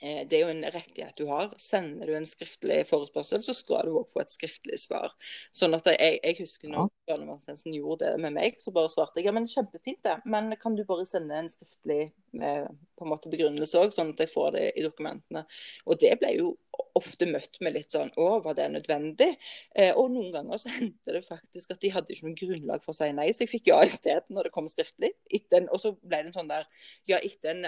det 0.00 0.36
er 0.36 0.42
jo 0.42 0.50
en 0.52 0.64
rettighet 0.74 1.16
du 1.16 1.28
har. 1.30 1.52
Sender 1.60 2.10
du 2.10 2.16
en 2.18 2.26
skriftlig 2.28 2.80
forespørsel, 2.88 3.42
så 3.46 3.54
skal 3.56 3.86
du 3.88 3.98
òg 4.00 4.10
få 4.12 4.20
et 4.24 4.32
skriftlig 4.34 4.78
svar. 4.82 5.14
Sånn 5.54 5.76
at 5.76 5.86
jeg, 5.92 6.18
jeg 6.18 6.38
husker 6.40 6.72
når 6.72 6.90
barnevernstjenesten 7.08 7.76
gjorde 7.76 8.10
det 8.10 8.24
med 8.24 8.36
meg, 8.36 8.58
så 8.60 8.74
bare 8.74 8.92
svarte 8.92 9.20
jeg 9.20 9.30
ja, 9.30 9.34
men 9.36 9.48
kjempefint 9.50 10.02
det, 10.04 10.18
men 10.28 10.52
kan 10.60 10.76
du 10.76 10.84
bare 10.88 11.06
sende 11.08 11.38
en 11.38 11.50
skriftlig 11.52 12.00
eh, 12.10 12.66
på 12.68 13.06
en 13.06 13.12
måte 13.12 13.32
begrunnelse 13.32 13.80
òg, 13.80 13.94
sånn 13.94 14.12
at 14.14 14.24
jeg 14.24 14.34
får 14.34 14.54
det 14.58 14.66
i 14.74 14.84
dokumentene. 14.84 15.46
Og 15.88 16.00
det 16.02 16.14
ble 16.20 16.34
jo 16.36 16.54
ofte 16.98 17.26
møtt 17.28 17.58
med 17.64 17.74
litt 17.76 17.94
sånn 17.94 18.12
Å, 18.20 18.26
var 18.44 18.56
det 18.58 18.68
nødvendig? 18.72 19.30
Eh, 19.74 19.92
og 19.98 20.12
noen 20.14 20.30
ganger 20.34 20.60
så 20.60 20.72
hendte 20.76 21.16
det 21.16 21.24
faktisk 21.26 21.74
at 21.74 21.80
de 21.82 21.92
hadde 21.94 22.14
ikke 22.14 22.28
noe 22.28 22.38
grunnlag 22.38 22.84
for 22.84 22.94
å 22.94 22.98
si 22.98 23.10
nei, 23.16 23.28
så 23.34 23.44
jeg 23.44 23.52
fikk 23.54 23.70
ja 23.72 23.80
isteden 23.86 24.36
når 24.36 24.48
det 24.48 24.54
kom 24.54 24.68
skriftlig. 24.70 25.14
En, 25.54 25.68
og 25.68 25.80
så 25.82 25.94
ble 26.00 26.22
det 26.22 26.30
en 26.30 26.36
sånn 26.38 26.52
der 26.52 26.68
Ja, 27.10 27.18
etter 27.18 27.54
en, 27.54 27.66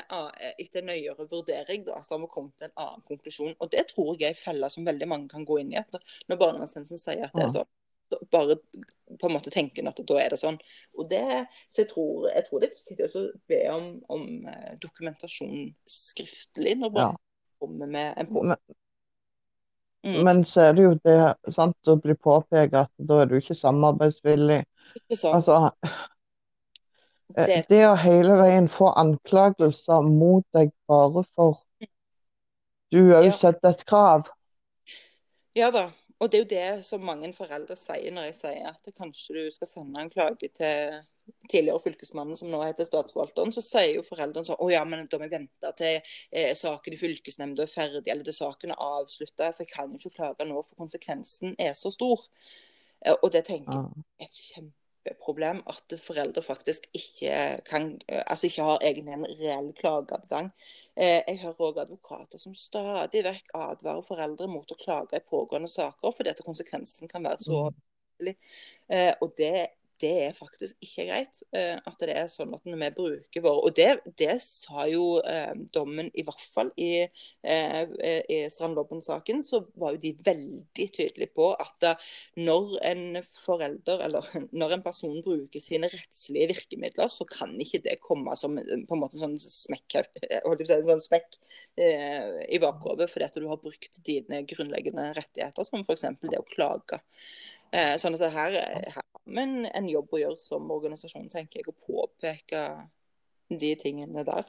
etter 0.56 0.82
en 0.82 0.90
nøyere 0.92 1.26
vurdering, 1.30 1.86
da, 1.86 2.00
så 2.04 2.16
har 2.16 2.22
vi 2.24 2.30
kommet 2.32 2.54
til 2.58 2.70
en 2.70 2.78
annen 2.86 3.06
konklusjon. 3.08 3.56
Og 3.60 3.72
det 3.72 3.88
tror 3.92 4.14
jeg 4.14 4.30
er 4.30 4.36
en 4.36 4.44
felle 4.44 4.70
som 4.72 4.86
veldig 4.86 5.10
mange 5.10 5.30
kan 5.32 5.46
gå 5.46 5.60
inn 5.62 5.74
i. 5.74 5.80
etter. 5.80 6.02
når 6.28 6.40
barnevernstjenesten 6.40 7.00
sier 7.00 7.26
at 7.26 7.34
det 7.36 7.44
er 7.44 7.52
sånn, 7.58 7.72
bare 8.30 8.56
på 9.20 9.28
en 9.28 9.34
måte 9.34 9.50
tenke 9.50 9.82
at 9.86 10.00
da 10.08 10.18
er 10.22 10.32
det 10.32 10.40
sånn. 10.40 10.58
Og 10.98 11.08
det, 11.10 11.22
så 11.68 11.82
jeg 11.82 11.90
tror, 11.92 12.28
jeg 12.30 12.46
tror 12.46 12.62
det 12.62 12.70
er 12.70 12.76
viktig 12.78 13.06
å 13.06 13.24
be 13.50 13.60
om, 13.72 13.86
om 14.12 14.26
eh, 14.52 14.74
dokumentasjon 14.82 15.70
skriftlig 15.90 16.76
når 16.80 16.92
barn 16.94 17.16
ja. 17.16 17.22
kommer 17.62 17.90
med 17.90 18.12
en 18.14 18.30
påpekning. 18.30 18.78
Mm. 20.06 20.24
Men 20.24 20.44
så 20.46 20.68
er 20.68 20.76
det 20.76 20.82
jo 20.84 20.92
det 21.02 21.52
sant, 21.54 21.76
å 21.90 21.96
bli 21.98 22.14
påpekt 22.14 22.76
at 22.78 22.92
da 23.08 23.22
er 23.22 23.30
du 23.30 23.40
ikke 23.40 23.56
samarbeidsvillig. 23.58 24.60
Ikke 25.00 25.18
sant. 25.18 25.34
Altså, 25.34 25.56
eh, 27.34 27.42
det... 27.48 27.60
det 27.72 27.82
å 27.88 27.96
hele 27.98 28.38
veien 28.38 28.70
få 28.70 28.92
anklagelser 28.94 30.06
mot 30.06 30.46
deg 30.54 30.70
bare 30.86 31.26
for 31.34 31.62
Du 32.94 33.00
har 33.10 33.26
jo 33.26 33.32
ja. 33.32 33.38
sett 33.40 33.64
et 33.66 33.82
krav. 33.88 34.28
Ja 35.58 35.72
da. 35.74 35.88
Og 36.22 36.30
det 36.30 36.38
er 36.38 36.44
jo 36.44 36.48
det 36.54 36.84
som 36.86 37.02
mange 37.04 37.28
foreldre 37.36 37.74
sier 37.76 38.14
når 38.14 38.30
jeg 38.30 38.36
sier 38.38 38.70
at 38.70 38.94
kanskje 38.96 39.34
du 39.36 39.50
skal 39.52 39.68
sende 39.68 40.00
en 40.00 40.12
klage 40.12 40.48
til 40.54 41.00
tidligere 41.50 41.82
fylkesmannen, 41.82 42.36
som 42.38 42.50
nå 42.50 42.60
heter 42.64 42.86
statsforvalteren, 42.88 43.52
så 43.54 43.62
sier 43.64 43.96
jo 43.96 44.06
foreldrene 44.06 44.48
sånn 44.48 44.60
Å 44.62 44.70
ja, 44.70 44.84
men 44.88 45.06
da 45.10 45.18
må 45.18 45.26
jeg 45.26 45.34
vente 45.36 45.72
til 45.78 45.98
eh, 46.30 46.52
saken 46.58 46.96
i 46.96 47.00
fylkesnemnda 47.00 47.66
er 47.66 47.72
ferdig, 47.72 48.06
eller 48.12 48.26
til 48.26 48.36
saken 48.36 48.74
er 48.74 48.82
avslutta. 48.82 49.52
For 49.52 49.66
jeg 49.66 49.72
kan 49.74 49.92
jo 49.92 50.00
ikke 50.00 50.16
klage 50.20 50.48
nå, 50.48 50.62
for 50.66 50.86
konsekvensen 50.86 51.54
er 51.62 51.76
så 51.78 51.92
stor. 51.94 52.26
Eh, 53.04 53.14
og 53.14 53.30
det 53.34 53.46
tenker 53.48 53.78
jeg 53.78 54.04
er 54.18 54.28
et 54.28 54.40
kjempeproblem. 54.50 55.62
At 55.70 55.96
foreldre 56.02 56.42
faktisk 56.42 56.88
ikke 56.96 57.38
kan 57.68 57.92
eh, 58.08 58.22
Altså 58.26 58.50
ikke 58.50 58.68
har 58.68 58.86
egen 58.90 59.10
en 59.12 59.26
reell 59.30 59.72
klageadgang. 59.80 60.52
Eh, 60.96 61.22
jeg 61.22 61.40
hører 61.44 61.66
òg 61.70 61.82
advokater 61.86 62.42
som 62.42 62.54
stadig 62.58 63.24
vekk 63.26 63.52
advarer 63.54 64.06
foreldre 64.06 64.50
mot 64.50 64.70
å 64.70 64.80
klage 64.82 65.20
i 65.20 65.26
pågående 65.26 65.70
saker, 65.70 66.14
fordi 66.16 66.34
at 66.34 66.44
konsekvensen 66.46 67.12
kan 67.12 67.26
være 67.26 67.44
så 67.46 67.66
mm. 67.68 67.82
Og 69.20 69.32
det 69.36 69.66
det 70.00 70.12
er 70.26 70.36
faktisk 70.36 70.76
ikke 70.84 71.06
greit. 71.08 71.38
Uh, 71.54 71.78
at 71.88 72.02
det 72.02 72.14
er 72.16 72.28
sånn 72.30 72.54
at 72.56 72.64
når 72.68 72.80
vi 72.82 72.90
bruker 72.96 73.44
våre 73.44 73.64
Og 73.66 73.76
det, 73.76 73.88
det 74.20 74.36
sa 74.44 74.86
jo 74.90 75.20
uh, 75.24 75.54
dommen, 75.74 76.10
i 76.14 76.24
hvert 76.26 76.44
fall 76.54 76.70
i, 76.80 77.06
uh, 77.46 77.82
i 78.32 78.38
Strandlobben-saken, 78.52 79.42
så 79.46 79.62
var 79.80 79.96
jo 79.96 80.02
de 80.04 80.12
veldig 80.26 80.88
tydelige 80.94 81.32
på 81.36 81.50
at 81.54 81.88
når 82.40 82.76
en 82.90 83.20
forelder, 83.30 84.04
eller 84.06 84.30
når 84.60 84.76
en 84.76 84.84
person 84.84 85.18
bruker 85.24 85.62
sine 85.62 85.90
rettslige 85.92 86.50
virkemidler, 86.52 87.10
så 87.12 87.26
kan 87.28 87.54
ikke 87.62 87.82
det 87.86 87.98
komme 88.04 88.36
som 88.38 88.56
på 88.56 88.96
en 88.96 89.02
måte 89.02 89.20
sånn 89.20 89.38
smekk, 89.40 90.00
sånn 90.66 91.04
smekk 91.04 91.40
i 91.76 92.56
bakhodet 92.60 93.10
fordi 93.12 93.26
at 93.26 93.34
du 93.36 93.44
har 93.50 93.58
brukt 93.60 93.98
dine 94.06 94.42
grunnleggende 94.48 95.10
rettigheter, 95.16 95.66
som 95.66 95.82
f.eks. 95.84 96.06
det 96.24 96.40
å 96.40 96.46
klage. 96.48 97.00
Eh, 97.74 97.94
sånn 98.00 98.16
at 98.16 98.22
det 98.22 98.32
her, 98.34 98.58
her 98.94 99.02
har 99.02 99.38
en 99.76 99.88
jobb 99.90 100.12
å 100.14 100.20
gjøre 100.20 100.40
som 100.40 100.70
organisasjon, 100.70 101.30
tenker 101.32 101.60
jeg, 101.60 101.70
å 101.72 101.86
påpeke 101.86 102.66
de 103.48 103.72
tingene 103.78 104.24
der. 104.26 104.46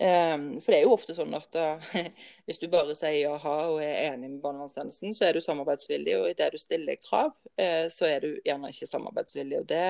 Um, 0.00 0.54
for 0.62 0.72
det 0.72 0.78
er 0.78 0.86
jo 0.86 0.94
ofte 0.94 1.12
sånn 1.12 1.34
at 1.36 1.50
da, 1.52 1.64
hvis 2.48 2.60
du 2.62 2.70
bare 2.72 2.94
sier 2.96 3.18
jaha 3.26 3.56
og 3.68 3.82
er 3.84 4.14
enig 4.14 4.30
med 4.30 4.42
barnevernstjenesten, 4.44 5.12
så 5.16 5.26
er 5.26 5.36
du 5.36 5.42
samarbeidsvillig, 5.44 6.14
og 6.16 6.30
idet 6.30 6.52
du 6.54 6.60
stiller 6.60 7.00
krav, 7.04 7.34
uh, 7.60 7.86
så 7.92 8.08
er 8.08 8.24
du 8.24 8.30
gjerne 8.46 8.70
ikke 8.72 8.88
samarbeidsvillig. 8.88 9.60
Og 9.60 9.68
det, 9.68 9.88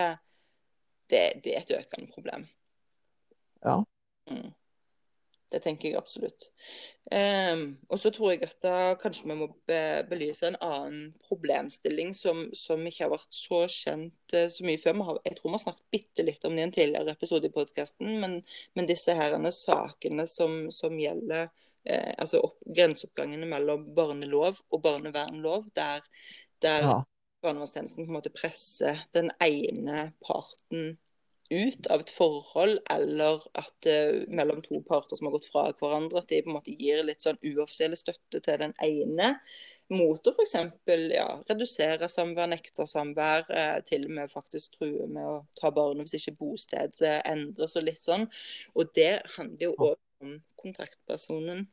det, 1.12 1.23
det 1.45 1.54
er 1.54 1.62
et 1.62 1.76
økende 1.78 2.11
problem. 2.16 2.49
Ja. 3.62 3.76
Mm. 4.30 4.50
Det 5.50 5.59
tenker 5.64 5.88
jeg 5.90 5.99
absolutt. 5.99 6.47
Um, 7.11 7.62
og 7.90 7.99
så 7.99 8.12
tror 8.14 8.33
jeg 8.33 8.45
at 8.47 8.59
da 8.62 8.75
kanskje 9.00 9.26
vi 9.26 9.37
må 9.40 9.49
be 9.66 9.80
belyse 10.07 10.47
en 10.47 10.59
annen 10.62 11.09
problemstilling 11.26 12.12
som, 12.14 12.45
som, 12.54 12.85
ikke 12.87 13.09
har 13.09 13.12
vært 13.16 13.35
så 13.35 13.64
kjent 13.73 14.35
uh, 14.37 14.47
så 14.52 14.66
mye 14.66 14.78
før. 14.78 15.00
Har, 15.09 15.19
jeg 15.26 15.38
tror 15.38 15.50
vi 15.50 15.57
har 15.57 15.64
snakket 15.64 15.97
bitte 15.97 16.26
litt 16.28 16.47
om 16.47 16.54
det 16.54 16.62
i 16.62 16.69
en 16.69 16.76
tidligere 16.76 17.16
episode 17.19 17.50
i 17.50 17.54
podkasten, 17.54 18.12
men, 18.23 18.38
men, 18.78 18.90
disse 18.90 19.16
herene, 19.19 19.50
sakene 19.54 20.28
som, 20.30 20.62
som 20.75 20.95
gjelder 21.02 21.49
uh, 21.50 22.12
altså 22.14 22.45
opp, 22.47 22.61
grenseoppgangene 22.71 23.50
mellom 23.50 23.88
barnelov 23.97 24.62
og 24.71 24.87
barnevernlov, 24.87 25.66
der, 25.75 26.07
der 26.62 26.87
ja. 26.87 26.97
barnevernstjenesten 27.42 28.07
på 28.07 28.12
en 28.12 28.21
måte 28.21 28.35
presser 28.38 29.02
den 29.16 29.35
ene 29.42 30.12
parten 30.23 30.95
ut 31.50 31.87
av 31.90 32.04
et 32.04 32.12
forhold, 32.14 32.78
eller 32.90 33.42
at 33.59 33.88
uh, 33.90 34.23
mellom 34.30 34.62
to 34.62 34.80
parter 34.87 35.19
som 35.19 35.28
har 35.28 35.35
gått 35.35 35.50
fra 35.50 35.66
hverandre, 35.73 36.23
at 36.23 36.30
de 36.30 36.40
på 36.45 36.52
en 36.52 36.59
måte 36.61 36.76
gir 36.76 37.02
litt 37.07 37.26
sånn 37.26 37.40
uoffisiell 37.42 37.97
støtte 37.99 38.42
til 38.45 38.62
den 38.62 38.75
ene 38.85 39.35
mot 39.90 40.26
å 40.26 40.33
f.eks. 40.33 40.54
Ja, 41.11 41.26
redusere 41.49 42.09
samvær, 42.11 42.50
nekte 42.52 42.87
samvær, 42.88 43.49
eh, 43.50 43.78
til 43.87 44.07
og 44.07 44.14
med 44.19 44.33
faktisk 44.33 44.78
true 44.78 45.09
med 45.11 45.26
å 45.26 45.37
ta 45.59 45.73
barnet 45.75 46.07
hvis 46.07 46.21
ikke 46.21 46.38
bosted 46.45 47.02
eh, 47.07 47.19
endres 47.28 47.76
og 47.78 47.87
litt 47.88 48.02
sånn. 48.02 48.28
Og 48.76 48.92
det 48.97 49.12
handler 49.37 49.66
jo 49.66 49.75
òg 49.90 49.97
om 50.25 50.37
kontaktpersonen, 50.61 51.66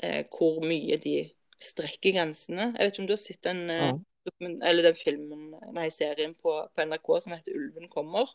eh, 0.00 0.22
hvor 0.32 0.62
mye 0.64 0.96
de 1.02 1.18
strekker 1.60 2.16
grensene. 2.16 2.72
Jeg 2.72 2.80
vet 2.80 2.94
ikke 2.94 3.04
om 3.04 3.10
du 3.10 3.16
har 3.16 3.22
sett 3.22 3.42
den, 3.44 3.64
eh, 3.70 3.92
eller 4.40 4.90
den 4.90 5.00
filmen, 5.00 5.48
nei, 5.74 5.88
serien 5.92 6.34
på, 6.38 6.54
på 6.72 6.84
NRK 6.88 7.08
som 7.24 7.36
heter 7.36 7.56
'Ulven 7.56 7.88
kommer'? 7.92 8.32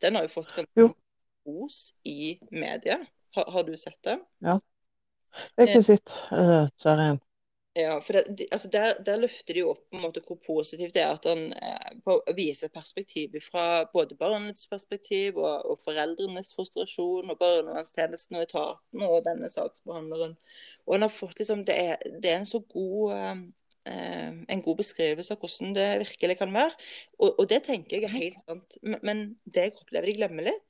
Den 0.00 0.18
har 0.18 0.26
jo 0.26 0.32
fått 0.32 0.54
ganske 0.56 0.88
ros 1.46 1.78
i 2.04 2.38
media. 2.50 2.98
Har, 3.36 3.50
har, 3.52 3.64
du 3.64 3.76
sett 3.76 4.02
den? 4.04 4.20
Ja. 4.44 4.58
Jeg 5.56 5.66
har 5.66 5.72
ikke 5.72 5.82
sett 5.86 6.12
uh, 6.32 6.68
serien. 6.80 7.20
Ja, 7.78 7.98
for 8.02 8.16
det, 8.16 8.48
altså 8.50 8.68
der, 8.72 8.96
der, 9.06 9.20
løfter 9.22 9.54
de 9.54 9.62
opp 9.62 9.84
på 9.86 9.98
en 9.98 10.02
måte 10.02 10.22
hvor 10.26 10.38
positivt 10.42 10.96
det 10.96 11.02
er 11.04 11.12
at 11.12 11.28
han 11.28 11.52
eh, 11.52 12.32
viser 12.34 12.72
perspektiv 12.74 13.36
fra 13.44 13.84
både 13.92 14.16
barnets 14.18 14.66
perspektiv 14.66 15.36
og, 15.38 15.68
og 15.68 15.84
foreldrenes 15.84 16.50
frustrasjon 16.56 17.30
og 17.30 17.38
barnevernstjenesten 17.38 18.40
og 18.40 18.48
etaten 18.48 19.04
og 19.06 19.22
denne 19.28 19.52
saksbehandleren. 19.52 20.34
Og 20.88 20.96
han 20.96 21.06
har 21.06 21.14
fått 21.14 21.38
liksom, 21.38 21.62
Det 21.68 21.78
er, 21.78 22.02
det 22.18 22.32
er 22.32 22.40
en 22.40 22.50
så 22.50 22.64
god 22.72 23.14
eh, 23.14 23.36
Eh, 23.36 23.67
en 23.88 24.62
god 24.64 24.80
beskrivelse 24.80 25.34
av 25.34 25.42
hvordan 25.42 25.74
det 25.76 25.86
virkelig 26.04 26.38
kan 26.40 26.54
være. 26.54 26.74
Og, 27.18 27.30
og 27.30 27.44
det 27.50 27.62
tenker 27.66 27.98
jeg 27.98 28.08
er 28.08 28.14
helt 28.14 28.40
sant. 28.42 28.78
Men, 28.82 29.00
men 29.02 29.22
det 29.44 29.68
jeg 29.68 29.76
opplever 29.78 30.10
de 30.10 30.16
glemmer 30.18 30.48
litt, 30.50 30.66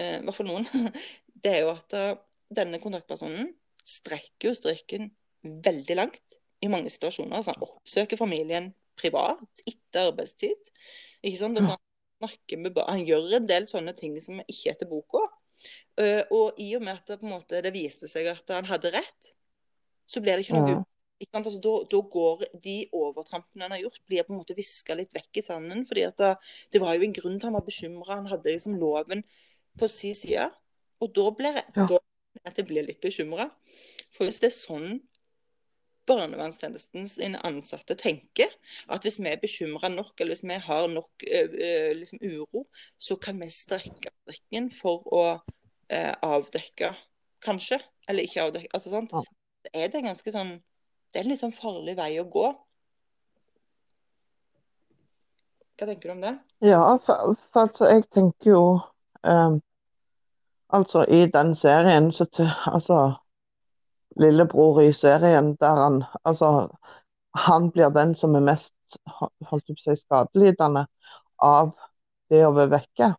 eh, 0.00 0.18
i 0.20 0.26
hvert 0.26 0.38
fall 0.38 0.50
noen, 0.50 0.68
det 1.44 1.54
er 1.54 1.64
jo 1.64 1.72
at 1.72 1.96
uh, 1.96 2.12
denne 2.52 2.80
kontaktpersonen 2.82 3.52
strekker 3.86 4.50
jo 4.50 4.56
strikken 4.56 5.10
veldig 5.42 5.96
langt 5.98 6.38
i 6.60 6.70
mange 6.70 6.92
situasjoner. 6.92 7.42
Så 7.42 7.54
han 7.54 7.66
oppsøker 7.66 8.20
familien 8.20 8.72
privat 9.00 9.64
etter 9.64 10.10
arbeidstid. 10.10 10.72
Ikke 11.24 11.40
sant? 11.40 11.60
Sånn, 11.64 11.80
med, 12.60 12.80
han 12.84 13.04
gjør 13.08 13.38
en 13.38 13.48
del 13.48 13.68
sånne 13.70 13.94
ting 13.96 14.18
som 14.20 14.42
ikke 14.44 14.68
er 14.68 14.74
etter 14.74 14.90
boka. 14.90 15.22
Og 16.36 16.60
i 16.60 16.68
og 16.76 16.84
med 16.84 16.98
at 16.98 17.14
det, 17.14 17.24
måte, 17.24 17.62
det 17.64 17.72
viste 17.72 18.08
seg 18.08 18.28
at 18.28 18.52
han 18.52 18.68
hadde 18.68 18.92
rett, 18.92 19.32
så 20.10 20.20
ble 20.20 20.36
det 20.36 20.44
ikke 20.44 20.58
noe 20.58 20.74
ja. 20.74 20.82
Altså, 21.20 21.58
da, 21.60 21.74
da, 21.92 22.00
går 22.14 22.46
de 22.64 22.76
overtrampene 22.96 23.66
han 23.66 23.74
har 23.74 23.82
gjort, 23.82 24.00
blir 24.08 24.24
på 24.24 24.32
en 24.32 24.40
måte 24.40 24.56
viska 24.56 24.96
litt 24.96 25.12
vekk 25.14 25.40
i 25.40 25.44
sanden. 25.44 25.84
fordi 25.88 26.06
det, 26.16 26.30
det, 26.72 26.80
var 26.80 26.96
jo 26.96 27.04
en 27.04 27.16
grunn 27.16 27.36
til 27.38 27.50
han 27.50 27.58
var 27.58 27.66
bekymra. 27.66 28.16
Han 28.16 28.30
hadde 28.30 28.54
liksom 28.54 28.78
loven 28.80 29.24
på 29.78 29.88
sin 29.88 30.16
side. 30.16 30.48
Og 31.00 31.12
da 31.16 31.26
blir 31.36 31.60
ja. 31.60 31.86
jeg 32.44 32.66
blir 32.66 32.88
litt 32.88 33.00
bekymra. 33.04 33.50
For 34.16 34.26
hvis 34.26 34.40
det 34.40 34.50
er 34.50 34.56
sånn 34.56 34.88
barnevernstjenestens 36.10 37.18
ansatte 37.44 37.94
tenker, 37.98 38.50
at 38.90 39.04
hvis 39.04 39.20
vi 39.20 39.30
er 39.30 39.42
bekymra 39.42 39.90
nok, 39.92 40.14
eller 40.18 40.34
hvis 40.34 40.44
vi 40.46 40.56
har 40.64 40.88
nok 40.90 41.26
øh, 41.28 41.92
liksom 41.98 42.22
uro, 42.24 42.64
så 42.98 43.16
kan 43.16 43.38
vi 43.40 43.50
strekke 43.54 44.10
strikken 44.24 44.70
for 44.74 45.06
å 45.12 45.22
øh, 45.36 46.14
avdekke, 46.22 46.94
kanskje. 47.44 47.80
Eller 48.08 48.26
ikke 48.26 48.48
avdekke. 48.48 48.72
altså 48.74 48.90
sant? 48.90 49.12
Ja. 49.12 49.22
Er 49.84 49.92
det 49.92 50.02
ganske 50.02 50.32
sånn 50.32 50.56
det 51.12 51.18
er 51.18 51.24
en 51.24 51.32
litt 51.32 51.40
sånn 51.42 51.54
farlig 51.56 51.96
vei 51.98 52.12
å 52.20 52.26
gå. 52.30 52.46
Hva 55.80 55.88
tenker 55.88 56.10
du 56.10 56.12
om 56.14 56.20
det? 56.22 56.34
Ja, 56.60 56.82
for, 57.06 57.34
for 57.52 57.66
altså, 57.66 57.88
jeg 57.88 58.04
tenker 58.12 58.50
jo 58.50 58.62
um, 59.24 59.60
Altså, 60.70 61.04
i 61.08 61.24
den 61.26 61.54
serien 61.56 62.10
så 62.12 62.26
Altså, 62.68 62.98
lillebror 64.20 64.82
i 64.84 64.92
serien 64.92 65.54
der 65.60 65.80
han 65.80 66.02
Altså, 66.24 66.68
han 67.34 67.70
blir 67.70 67.88
den 67.96 68.14
som 68.14 68.36
er 68.36 68.44
mest 68.44 68.74
holdt 69.50 69.70
opp 69.70 69.80
seg 69.80 69.98
skadelidende 69.98 70.84
av 71.40 71.72
det 72.30 72.44
å 72.46 72.52
være 72.54 72.76
vekke 72.76 73.14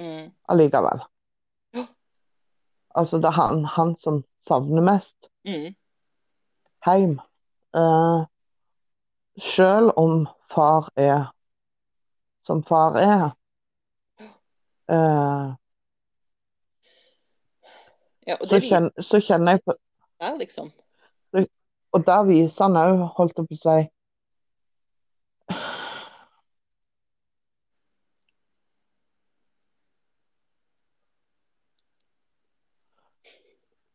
Mm. 0.00 0.30
allikevel. 0.48 1.02
Ja. 1.76 1.82
Altså, 2.96 3.18
det 3.20 3.28
er 3.28 3.36
han, 3.36 3.64
han 3.64 3.96
som 4.00 4.22
savner 4.48 4.82
mest 4.82 5.28
Mm. 5.44 5.74
Hjem. 6.86 7.20
Eh, 7.76 8.24
selv 9.40 9.92
om 9.96 10.26
far 10.54 10.88
er 10.96 11.30
som 12.46 12.62
far 12.64 12.96
er. 12.98 13.30
Eh, 14.90 15.54
Ja, 18.26 18.36
så, 18.46 18.60
kjenner, 18.60 19.02
så 19.02 19.18
kjenner 19.20 19.56
jeg 19.56 19.62
på 19.64 19.74
der, 20.20 20.36
liksom. 20.38 20.68
Og 21.92 22.04
der 22.06 22.22
viser 22.28 22.62
han 22.68 22.76
òg, 22.78 23.00
holdt 23.16 23.38
jeg 23.40 23.48
på 23.48 23.56
å 23.56 23.62
si 23.64 23.78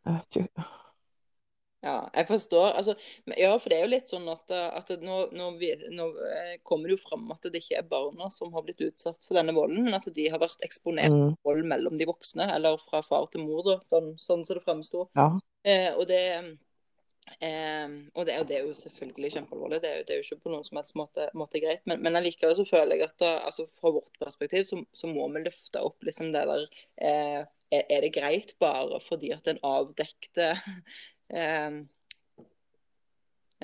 Jeg 0.06 0.14
vet 0.14 0.36
ikke. 0.42 0.66
Ja, 1.86 2.00
jeg 2.18 2.26
forstår. 2.32 2.72
Altså, 2.80 2.96
ja, 3.38 3.52
for 3.62 3.70
det 3.70 3.78
er 3.78 3.84
jo 3.86 3.92
litt 3.92 4.10
sånn 4.10 4.26
at, 4.32 4.50
at 4.50 4.90
nå, 5.06 5.20
nå, 5.38 5.52
vi, 5.62 5.70
nå 5.94 6.08
eh, 6.32 6.56
kommer 6.66 6.90
det 6.90 6.96
jo 6.98 7.04
fram 7.04 7.28
at 7.36 7.46
det 7.46 7.62
ikke 7.62 7.78
er 7.84 7.86
barna 7.92 8.32
som 8.34 8.50
har 8.58 8.66
blitt 8.66 8.82
utsatt 8.88 9.22
for 9.28 9.38
denne 9.38 9.54
volden, 9.54 9.84
men 9.86 9.94
at 10.00 10.10
de 10.16 10.26
har 10.34 10.42
vært 10.42 10.66
eksponert 10.66 11.14
Mm, 11.14 11.36
for 11.44 11.54
vold 11.54 11.70
mellom 11.70 12.00
de 12.02 12.08
voksne, 12.10 12.48
eller 12.56 12.82
fra 12.82 13.04
far 13.06 13.28
til 13.30 13.46
mor, 13.46 13.62
da, 13.68 13.78
sånn, 13.94 14.16
sånn 14.18 14.46
som 14.48 14.58
det 14.58 14.66
fremsto. 14.66 15.06
ja. 15.16 15.30
Eh, 15.66 15.92
og 15.98 16.06
det 16.10 16.24
eh, 17.42 17.88
og 18.14 18.26
det, 18.28 18.36
og 18.42 18.46
det 18.50 18.58
er 18.60 18.66
jo 18.68 18.74
selvfølgelig 18.78 19.32
kjempealvorlig. 19.36 19.80
Det, 19.82 19.90
er 19.92 19.98
jo- 20.00 20.06
det 20.08 20.14
er 20.16 20.20
jo 20.22 20.26
ikke 20.28 20.44
på 20.44 20.54
noen 20.54 20.66
som 20.68 20.78
helst 20.82 20.96
måte, 21.00 21.30
måte 21.38 21.62
greit. 21.62 21.82
Men, 21.90 22.02
men 22.06 22.16
allikevel 22.18 22.56
så 22.58 22.66
føler 22.70 22.98
jeg 23.00 23.10
at 23.10 23.18
da, 23.22 23.32
altså 23.48 23.66
fra 23.78 23.94
vårt 23.96 24.14
perspektiv 24.22 24.66
så, 24.68 24.82
så 24.94 25.10
må 25.10 25.28
vi 25.34 25.46
løfte 25.46 25.82
opp 25.86 26.02
liksom 26.06 26.32
det 26.34 26.46
der 26.50 26.66
eh, 27.02 27.42
er, 27.74 27.84
er 27.90 28.02
det 28.06 28.14
greit 28.14 28.54
bare 28.62 29.00
fordi 29.02 29.32
at 29.34 29.48
en 29.50 29.62
avdekte 29.66 30.52
eh, 31.34 31.84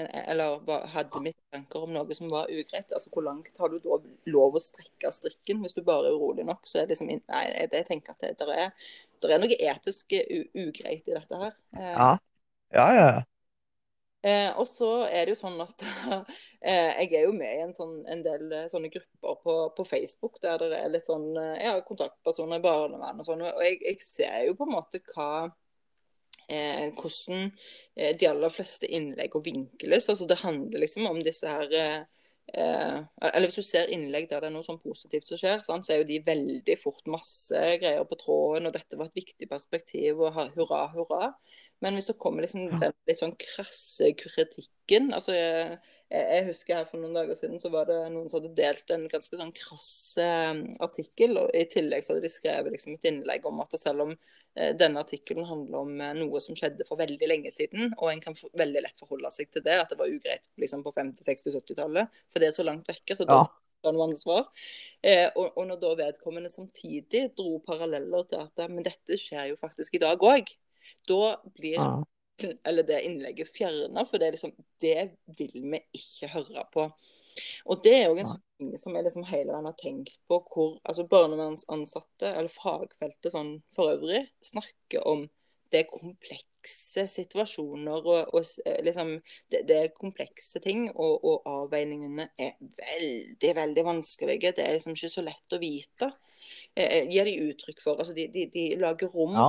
eller 0.02 0.88
hadde 0.88 1.20
mitt 1.22 1.38
tanker 1.52 1.84
om 1.84 1.92
noe 1.94 2.16
som 2.16 2.32
var 2.32 2.50
ugreit. 2.50 2.94
Altså 2.96 3.12
Hvor 3.12 3.26
langt 3.28 3.58
har 3.60 3.70
du 3.70 3.78
da 3.84 4.00
lov 4.32 4.56
å 4.58 4.64
strekke 4.64 5.12
strikken 5.14 5.62
hvis 5.62 5.76
du 5.78 5.84
bare 5.86 6.10
er 6.10 6.16
urolig 6.18 6.46
nok? 6.48 6.64
så 6.66 6.80
er 6.80 6.88
det 6.88 6.96
liksom, 6.96 7.12
Nei, 7.12 7.44
jeg, 7.52 7.86
tenker 7.90 8.16
at 8.16 8.24
det 8.24 8.38
der 8.40 8.54
er, 8.56 8.88
der 9.22 9.36
er 9.36 9.44
noe 9.44 9.60
etisk 9.60 10.16
ugreit 10.16 11.12
i 11.12 11.18
dette 11.18 11.44
her. 11.46 11.58
Eh, 11.78 11.92
Ja. 11.92 12.12
Ja, 12.72 12.88
ja. 12.96 13.24
Eh, 14.24 14.52
og 14.60 14.68
så 14.70 14.88
er 15.10 15.26
det 15.26 15.34
jo 15.34 15.40
sånn 15.40 15.58
at 15.64 15.82
eh, 16.62 16.92
jeg 17.02 17.08
er 17.18 17.24
jo 17.26 17.32
med 17.34 17.56
i 17.58 17.64
en, 17.64 17.74
sånn, 17.74 17.96
en 18.06 18.22
del 18.22 18.52
eh, 18.54 18.68
sånne 18.70 18.92
grupper 18.94 19.40
på, 19.42 19.56
på 19.76 19.86
Facebook 19.90 20.38
der 20.44 20.62
det 20.62 20.78
er 20.78 20.92
litt 20.94 21.10
sånn 21.10 21.32
eh, 21.42 21.64
ja, 21.66 21.74
kontaktpersoner 21.88 22.62
i 22.62 22.64
barnevern 22.64 23.24
og 23.24 23.28
sånn. 23.28 23.42
Og 23.50 23.64
jeg, 23.66 23.80
jeg 23.82 24.06
ser 24.06 24.46
jo 24.46 24.54
på 24.60 24.68
en 24.70 24.76
måte 24.76 25.02
hva 25.10 25.50
eh, 26.52 26.88
hvordan 26.98 27.46
eh, 27.96 28.16
de 28.20 28.28
aller 28.30 28.54
fleste 28.54 28.90
innlegg 28.92 29.36
og 29.38 29.46
vinkles. 29.48 30.10
Altså 30.12 30.28
det 30.30 30.42
handler 30.44 30.84
liksom 30.84 31.08
om 31.10 31.22
disse 31.26 31.48
her 31.50 31.72
eh, 31.78 32.02
eh, 32.54 32.98
Eller 33.32 33.48
hvis 33.48 33.60
du 33.62 33.66
ser 33.66 33.92
innlegg 33.96 34.28
der 34.30 34.44
det 34.44 34.52
er 34.52 34.56
noe 34.56 34.68
sånn 34.68 34.82
positivt 34.84 35.28
som 35.30 35.40
skjer, 35.40 35.64
sant, 35.68 35.88
så 35.88 35.96
er 35.96 36.02
jo 36.04 36.10
de 36.12 36.20
veldig 36.28 36.78
fort 36.82 37.08
masse 37.12 37.64
greier 37.82 38.04
på 38.10 38.20
tråden, 38.20 38.68
og 38.70 38.76
dette 38.76 39.00
var 39.00 39.10
et 39.12 39.22
viktig 39.24 39.50
perspektiv, 39.52 40.20
og 40.20 40.36
ha- 40.38 40.50
hurra, 40.58 40.86
hurra. 40.96 41.32
Men 41.82 41.98
hvis 41.98 42.12
det 42.12 42.20
kommer 42.22 42.46
liksom 42.46 42.68
den 42.82 42.94
litt 43.10 43.22
sånn 43.24 43.34
krasse 43.40 44.12
kritikken 44.20 45.14
altså 45.18 45.34
jeg, 46.12 46.44
husker 46.50 46.76
her 46.76 46.88
for 46.90 47.00
noen 47.00 47.16
dager 47.16 47.38
siden 47.40 47.60
så 47.62 47.70
var 47.72 47.88
det 47.88 47.98
noen 48.12 48.28
som 48.30 48.42
hadde 48.42 48.56
delt 48.58 48.92
en 48.92 49.08
ganske 49.12 49.38
sånn 49.40 49.54
krass 49.56 49.92
eh, 50.20 50.52
artikkel. 50.84 51.38
og 51.40 51.56
I 51.56 51.64
tillegg 51.72 52.04
så 52.04 52.14
hadde 52.14 52.26
de 52.26 52.32
skrevet 52.34 52.76
liksom 52.76 52.98
et 52.98 53.08
innlegg 53.10 53.48
om 53.48 53.62
at 53.64 53.78
selv 53.80 54.06
om 54.06 54.12
eh, 54.14 54.74
denne 54.78 55.04
artikkelen 55.06 55.48
handler 55.48 55.86
om 55.86 56.04
eh, 56.04 56.14
noe 56.20 56.44
som 56.44 56.58
skjedde 56.60 56.88
for 56.90 57.00
veldig 57.00 57.32
lenge 57.32 57.54
siden, 57.56 57.96
og 57.98 58.12
en 58.12 58.24
kan 58.24 58.38
for, 58.38 58.52
veldig 58.60 58.84
lett 58.84 59.00
forholde 59.00 59.32
seg 59.34 59.52
til 59.56 59.66
det, 59.66 59.80
at 59.86 59.94
det 59.94 60.00
var 60.02 60.12
ugreit 60.12 60.44
liksom 60.62 60.84
på 60.86 60.94
50-, 61.00 61.24
60-, 61.32 61.58
70-tallet, 61.62 62.22
for 62.32 62.44
det 62.44 62.52
er 62.52 62.58
så 62.60 62.68
langt 62.68 62.92
vekke. 62.92 63.18
så 63.18 63.28
da 63.28 63.42
Ja. 63.42 63.50
noe 63.92 64.12
ansvar. 64.12 64.50
Eh, 65.02 65.30
og, 65.32 65.56
og 65.58 65.64
når 65.72 65.80
da 65.82 65.96
vedkommende 66.04 66.52
samtidig 66.54 67.32
dro 67.38 67.56
paralleller 67.66 68.28
til 68.30 68.44
at 68.44 68.68
men 68.70 68.86
dette 68.86 69.18
skjer 69.18 69.54
jo 69.54 69.62
faktisk 69.64 69.96
i 69.98 70.04
dag 70.04 70.22
òg, 70.22 70.52
da 71.10 71.38
blir 71.56 71.80
Ja. 71.80 71.94
eller 72.68 72.88
det 72.88 73.02
innlegget 73.08 73.52
fjerna, 73.56 74.06
for 74.10 74.22
det 74.22 74.30
er 74.30 74.38
liksom 74.38 74.56
Det 74.82 75.12
vil 75.38 75.68
vi 75.74 75.82
ikke 75.98 76.32
høre 76.34 76.64
på. 76.74 76.88
Og 77.70 77.84
det 77.86 77.94
er 78.00 78.08
jo 78.10 78.18
en 78.18 78.32
sånn 78.32 78.42
ting 78.60 78.72
som 78.82 78.96
jeg 78.98 79.06
liksom 79.06 79.28
hele 79.30 79.54
veien 79.54 79.68
har 79.70 79.78
tenkt 79.80 80.18
på, 80.28 80.40
hvor 80.52 80.80
altså 80.82 81.06
barnevernsansatte, 81.12 82.32
eller 82.32 82.52
fagfeltet 82.52 83.36
sånn 83.36 83.54
for 83.76 83.94
øvrig, 83.94 84.26
snakker 84.46 85.06
om 85.08 85.28
det 85.72 85.86
er 85.86 85.88
komplekse 85.88 87.06
situasjoner 87.08 88.04
og, 88.04 88.34
og 88.36 88.44
eh, 88.68 88.82
liksom 88.84 89.14
det, 89.52 89.62
det 89.70 89.78
er 89.78 89.94
komplekse 89.96 90.60
ting, 90.64 90.90
og, 90.92 91.24
og 91.24 91.48
avveiningene 91.48 92.28
er 92.36 92.58
veldig, 92.60 93.54
veldig 93.62 93.86
vanskelige. 93.88 94.52
Det 94.58 94.66
er 94.66 94.76
liksom 94.76 94.98
ikke 94.98 95.14
så 95.14 95.24
lett 95.26 95.56
å 95.56 95.62
vite. 95.62 96.12
Eh, 96.76 97.08
gir 97.12 97.30
de 97.30 97.38
uttrykk 97.48 97.82
for. 97.84 98.02
Altså 98.02 98.16
de, 98.18 98.28
de, 98.34 98.48
de 98.52 98.68
lager 98.82 99.12
rom 99.16 99.38
Ja. 99.38 99.48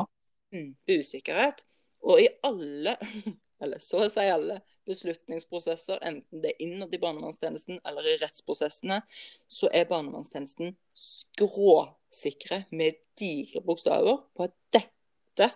mm, 0.54 0.70
usikkerhet. 0.94 1.64
Og 2.02 2.22
i 2.22 2.28
alle, 2.46 2.96
eller 3.62 3.82
så 3.82 4.04
å 4.04 4.10
si 4.12 4.26
alle, 4.30 4.60
beslutningsprosesser, 4.88 6.00
enten 6.02 6.42
det 6.42 6.54
er 6.54 6.64
innad 6.64 6.94
i 6.94 6.98
barnevernstjenesten 7.02 7.78
eller 7.86 8.08
i 8.10 8.16
rettsprosessene, 8.18 8.98
så 9.46 9.70
er 9.70 9.86
barnevernstjenesten 9.90 10.74
skråsikre 10.98 12.64
med 12.74 12.98
digre 13.18 13.62
bokstaver 13.62 14.24
på 14.34 14.48
at 14.48 14.56
dette, 14.74 15.52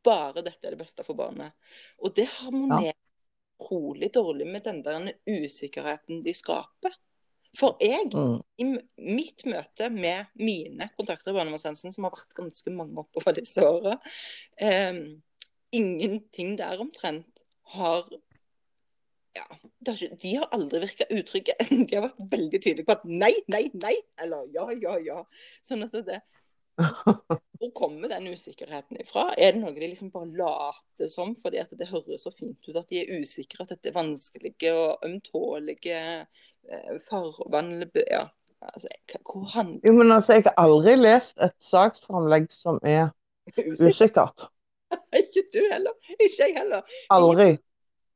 bare 0.00 0.40
dette 0.40 0.64
er 0.64 0.72
det 0.72 0.80
beste 0.80 1.04
for 1.04 1.18
barnet. 1.18 1.52
Og 2.00 2.14
det 2.16 2.24
harmonerer 2.38 2.96
utrolig 3.60 4.14
dårlig 4.14 4.46
med 4.46 4.64
den 4.64 4.82
der 4.82 5.12
usikkerheten 5.26 6.22
de 6.24 6.34
skaper. 6.34 6.96
For 7.58 7.76
jeg 7.80 8.14
Mm. 8.14 8.42
i 8.58 8.64
mitt 8.96 9.44
møte 9.44 9.90
med 9.90 10.26
mine 10.34 10.88
kontakter 10.96 11.30
i 11.30 11.34
barnevernstjenesten, 11.34 11.92
som 11.92 12.04
har 12.04 12.12
vært 12.12 12.34
ganske 12.34 12.70
mange 12.70 12.96
oppover 12.98 13.34
disse 13.34 13.58
åra, 13.58 14.00
eh, 14.56 14.92
ingenting 15.72 16.56
der 16.58 16.80
omtrent 16.82 17.44
har 17.76 18.08
ja, 19.36 19.44
har 19.86 19.94
ikke, 19.94 20.16
De 20.22 20.34
har 20.36 20.48
aldri 20.52 20.80
virka 20.82 21.06
utrygge. 21.14 21.54
De 21.86 21.94
har 21.94 22.08
vært 22.08 22.32
veldig 22.32 22.58
tydelige 22.58 22.86
på 22.88 22.96
at 22.96 23.04
nei, 23.06 23.32
nei, 23.52 23.68
nei, 23.78 23.94
eller 24.18 24.48
ja, 24.54 24.66
ja, 24.74 24.96
ja. 25.04 25.20
Sånn 25.66 25.86
at 25.86 25.94
det, 26.06 26.18
Hvor 27.60 27.70
kommer 27.74 28.08
den 28.08 28.28
usikkerheten 28.32 29.00
ifra? 29.00 29.30
Er 29.36 29.54
det 29.54 29.60
noe 29.62 29.74
de 29.76 29.88
liksom 29.90 30.10
bare 30.14 30.30
later 30.36 31.10
som 31.12 31.34
fordi 31.38 31.60
at 31.62 31.72
det 31.76 31.90
høres 31.90 32.24
så 32.24 32.32
fint 32.34 32.68
ut 32.68 32.76
at 32.76 32.88
de 32.90 33.02
er 33.02 33.20
usikre, 33.20 33.64
at 33.64 33.74
dette 33.74 33.90
er 33.90 33.96
vanskelige 33.96 34.72
og 34.74 35.04
ømtålige 35.06 36.00
eh, 36.24 36.94
farvann 37.08 37.84
Ja, 38.10 38.26
altså, 38.60 38.88
hvor 39.24 39.44
handler 39.54 39.80
Jo, 39.84 39.92
men 39.98 40.12
altså, 40.12 40.38
jeg 40.38 40.48
har 40.48 40.56
aldri 40.64 40.96
lest 40.96 41.36
et 41.40 41.56
saksframlegg 41.68 42.48
som 42.54 42.80
er 42.82 43.10
usikkert. 43.76 44.48
Ikke 45.30 45.46
du 45.54 45.60
heller. 45.70 45.96
Ikke 46.18 46.46
jeg 46.46 46.56
heller. 46.58 46.98
Aldri. 47.14 47.54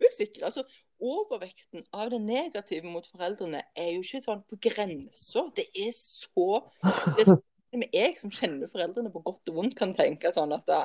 usikre. 0.05 0.45
Altså, 0.51 0.65
overvekten 1.01 1.85
av 1.95 2.11
det 2.13 2.21
negative 2.23 2.91
mot 2.91 3.07
foreldrene 3.09 3.63
er 3.77 3.91
jo 3.95 4.05
ikke 4.05 4.23
sånn 4.25 4.45
på 4.49 4.59
grensa. 4.69 5.47
Det 5.57 5.69
er 5.73 5.93
så 5.97 6.63
det 7.17 7.27
er 7.27 7.33
så 7.33 7.41
men 7.75 7.91
jeg 7.91 8.19
som 8.21 8.31
kjenner 8.31 8.71
foreldrene 8.71 9.11
på 9.11 9.23
godt 9.25 9.51
og 9.51 9.57
vondt, 9.59 9.77
kan 9.79 9.91
tenke 9.97 10.31
sånn 10.35 10.53
at 10.55 10.63
da, 10.69 10.77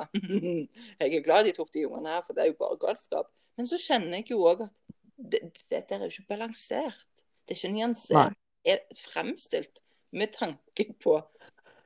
jeg 1.00 1.06
er 1.06 1.22
glad 1.22 1.46
de 1.46 1.52
tok 1.54 1.70
de 1.74 1.84
ungene 1.86 2.16
her, 2.16 2.24
for 2.26 2.34
det 2.34 2.42
er 2.42 2.50
jo 2.50 2.56
bare 2.58 2.78
galskap. 2.82 3.28
Men 3.58 3.68
så 3.70 3.78
kjenner 3.78 4.18
jeg 4.18 4.32
jo 4.32 4.40
òg 4.50 4.64
at 4.66 4.80
det, 5.20 5.40
det 5.70 5.84
der 5.90 6.00
er 6.00 6.08
jo 6.08 6.16
ikke 6.16 6.32
balansert. 6.34 7.22
Det 7.46 7.54
er 7.54 7.60
ikke 7.60 7.74
nyansert. 7.76 8.34
Det 8.64 8.74
er 8.74 9.02
fremstilt 9.04 9.82
med 10.16 10.34
tanke 10.34 10.88
på 11.02 11.14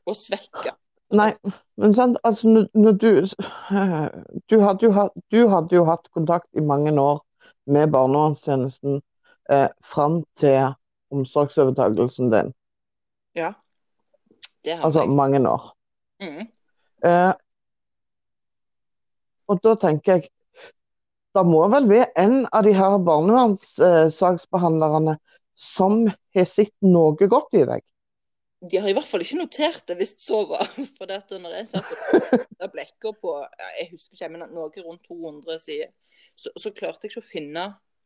å 0.04 0.16
svekke. 0.16 0.74
Nei, 1.14 1.30
men 1.78 1.94
sant, 1.94 2.18
altså 2.24 2.48
når, 2.48 2.64
når 2.74 2.92
du 3.02 3.10
du 4.50 4.56
hadde, 4.62 4.92
hatt, 4.96 5.12
du 5.30 5.48
hadde 5.52 5.76
jo 5.76 5.84
hatt 5.88 6.08
kontakt 6.16 6.48
i 6.58 6.60
mange 6.64 6.92
år 7.00 7.18
med 7.66 7.92
barnevernstjenesten 7.94 9.00
eh, 9.50 9.68
fram 9.92 10.22
til 10.40 10.72
omsorgsovertakelsen 11.14 12.30
din. 12.32 12.48
Ja. 13.38 13.50
Det 14.64 14.72
har 14.76 14.84
Altså 14.86 15.00
jeg. 15.04 15.10
mange 15.10 15.48
år. 15.48 15.62
Mm. 16.20 16.46
Eh, 17.04 17.32
og 19.48 19.60
da 19.64 19.74
tenker 19.80 20.12
jeg 20.14 20.22
Det 21.34 21.46
må 21.46 21.68
vel 21.68 21.88
være 21.90 22.06
en 22.22 22.46
av 22.54 22.62
de 22.62 22.72
her 22.76 22.98
barnevernssaksbehandlerne 23.06 25.16
som 25.58 26.06
har 26.34 26.44
sett 26.46 26.72
noe 26.86 27.28
godt 27.30 27.54
i 27.58 27.64
deg. 27.66 27.82
De 28.70 28.80
har 28.80 28.88
i 28.88 28.94
hvert 28.96 29.08
fall 29.08 29.24
ikke 29.24 29.38
notert 29.38 29.84
det, 29.88 29.96
hvis 30.00 30.14
så 30.22 30.42
var. 30.48 30.66
For 30.96 31.10
det 31.10 31.20
at 31.22 31.32
når 31.36 31.58
jeg 31.58 31.70
satt 31.72 31.92
og 32.64 32.72
blekka 32.72 33.14
på 33.20 33.36
jeg 33.78 33.90
husker 33.92 34.16
ikke, 34.16 34.32
men 34.34 34.46
noe 34.54 34.84
rundt 34.84 35.06
200 35.08 35.60
sider, 35.62 35.92
så, 36.34 36.50
så, 36.58 36.72
klarte 36.74 37.06
jeg 37.06 37.14
ikke 37.14 37.22
å 37.22 37.30
finne 37.30 37.64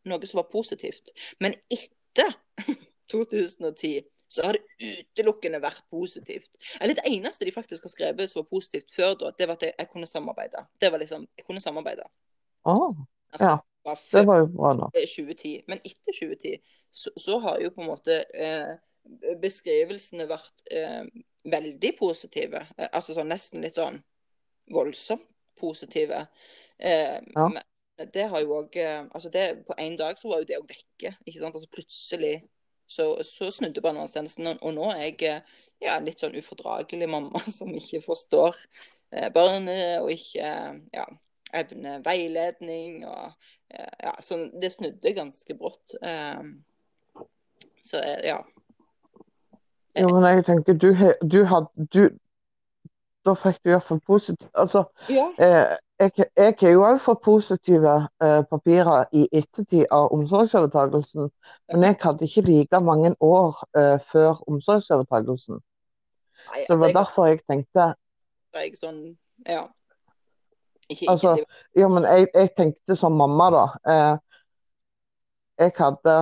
noe 0.08 0.28
som 0.28 0.40
var 0.42 0.48
positivt. 0.52 1.12
Men 1.40 1.56
etter 1.72 2.34
2010 3.12 4.06
så 4.28 4.44
har 4.44 4.58
det 4.58 4.64
utelukkende 4.84 5.60
vært 5.62 5.84
positivt. 5.90 6.58
Eller 6.80 6.98
Det 6.98 7.06
eneste 7.08 7.46
de 7.48 7.54
faktisk 7.54 7.86
har 7.86 7.94
skrevet 7.94 8.28
som 8.30 8.42
var 8.42 8.50
positivt 8.50 8.92
før 8.92 9.14
da, 9.16 9.30
det 9.38 9.48
var 9.48 9.56
at 9.56 9.64
jeg, 9.64 9.74
jeg 9.78 9.88
kunne 9.92 10.08
samarbeide. 10.10 10.66
Det 10.80 10.92
var 10.92 11.00
liksom, 11.00 11.24
Jeg 11.36 11.46
kunne 11.46 11.64
samarbeide. 11.64 12.04
Oh, 12.68 12.92
altså, 13.32 13.54
ja. 13.54 13.94
Det 14.12 14.26
var 14.26 14.42
jo 14.42 14.50
bra, 14.52 14.74
da. 14.76 14.90
2010. 14.92 15.62
Men 15.68 15.80
etter 15.80 16.12
2010 16.12 16.58
så, 16.92 17.12
så 17.16 17.38
har 17.38 17.62
jo 17.62 17.70
på 17.72 17.80
en 17.80 17.88
måte 17.88 18.18
eh, 18.34 18.74
beskrivelsene 19.42 20.28
vært 20.28 20.64
eh, 20.70 21.04
veldig 21.48 21.94
positive. 21.98 22.64
Eh, 22.76 22.88
altså 22.92 23.16
sånn 23.16 23.30
nesten 23.32 23.64
litt 23.64 23.78
sånn 23.78 24.00
voldsomt 24.72 25.26
positive. 25.58 26.26
Eh, 26.78 27.18
ja. 27.34 27.48
Men 27.48 28.12
det 28.14 28.28
har 28.30 28.42
jo 28.44 28.60
òg 28.60 28.76
eh, 28.78 29.00
Altså 29.10 29.30
det, 29.34 29.64
på 29.66 29.74
én 29.82 29.96
dag 29.98 30.18
så 30.18 30.30
var 30.30 30.42
jo 30.42 30.48
det 30.48 30.58
òg 30.60 30.68
vekke. 30.70 31.16
ikke 31.24 31.40
sant? 31.40 31.54
Altså 31.54 31.70
plutselig 31.72 32.34
så, 32.88 33.18
så 33.26 33.50
snudde 33.52 33.82
barnevernstjenesten, 33.84 34.46
og, 34.48 34.62
og 34.64 34.72
nå 34.78 34.86
er 34.94 35.02
jeg 35.02 35.16
eh, 35.28 35.56
ja, 35.84 35.98
litt 36.00 36.22
sånn 36.22 36.36
ufordragelig 36.38 37.08
mamma 37.10 37.42
som 37.58 37.74
ikke 37.74 38.00
forstår 38.06 38.56
eh, 39.12 39.28
barnet 39.34 39.98
og 40.00 40.12
ikke 40.14 40.52
ja, 40.94 41.08
evner 41.58 42.00
veiledning. 42.06 43.02
og 43.08 43.34
ja, 43.68 44.14
så 44.24 44.46
Det 44.56 44.70
snudde 44.72 45.12
ganske 45.12 45.54
brått. 45.58 45.92
så 47.84 48.00
ja. 48.24 48.38
Jo, 49.96 50.08
men 50.12 50.24
jeg 50.24 50.44
tenker, 50.44 50.72
du, 50.74 50.90
du 51.32 51.44
hadde 51.48 51.86
du, 51.92 52.08
Da 53.26 53.34
fikk 53.34 53.58
du 53.64 53.70
iallfall 53.72 54.00
positivt 54.06 54.50
Altså, 54.54 54.84
ja. 55.10 55.24
eh, 55.42 55.76
jeg, 55.98 56.26
jeg 56.36 56.54
har 56.60 56.70
jo 56.72 56.84
òg 56.86 57.00
fått 57.02 57.22
positive 57.24 57.94
eh, 58.22 58.42
papirer 58.50 59.08
i 59.12 59.24
ettertid 59.32 59.88
av 59.90 60.12
omsorgsovertakelsen, 60.14 61.30
men 61.72 61.86
jeg 61.88 61.96
hadde 62.02 62.28
ikke 62.28 62.44
like 62.46 62.80
mange 62.80 63.14
år 63.20 63.58
eh, 63.74 63.96
før 64.12 64.38
omsorgsovertagelsen. 64.46 65.58
Så 65.58 66.68
det 66.68 66.78
var 66.78 66.94
derfor 66.94 67.26
jeg 67.26 67.42
tenkte 67.50 67.88
jeg 68.54 68.78
sånn, 68.78 69.02
ja. 69.46 69.66
Ikke, 70.88 71.10
altså, 71.12 71.34
ja, 71.76 71.88
men 71.92 72.06
jeg, 72.08 72.28
jeg, 72.34 72.50
tenkte 72.56 72.96
som 72.96 73.18
mamma, 73.18 73.50
da. 73.52 73.64
Eh, 73.92 74.14
jeg 75.58 75.74
hadde 75.76 76.16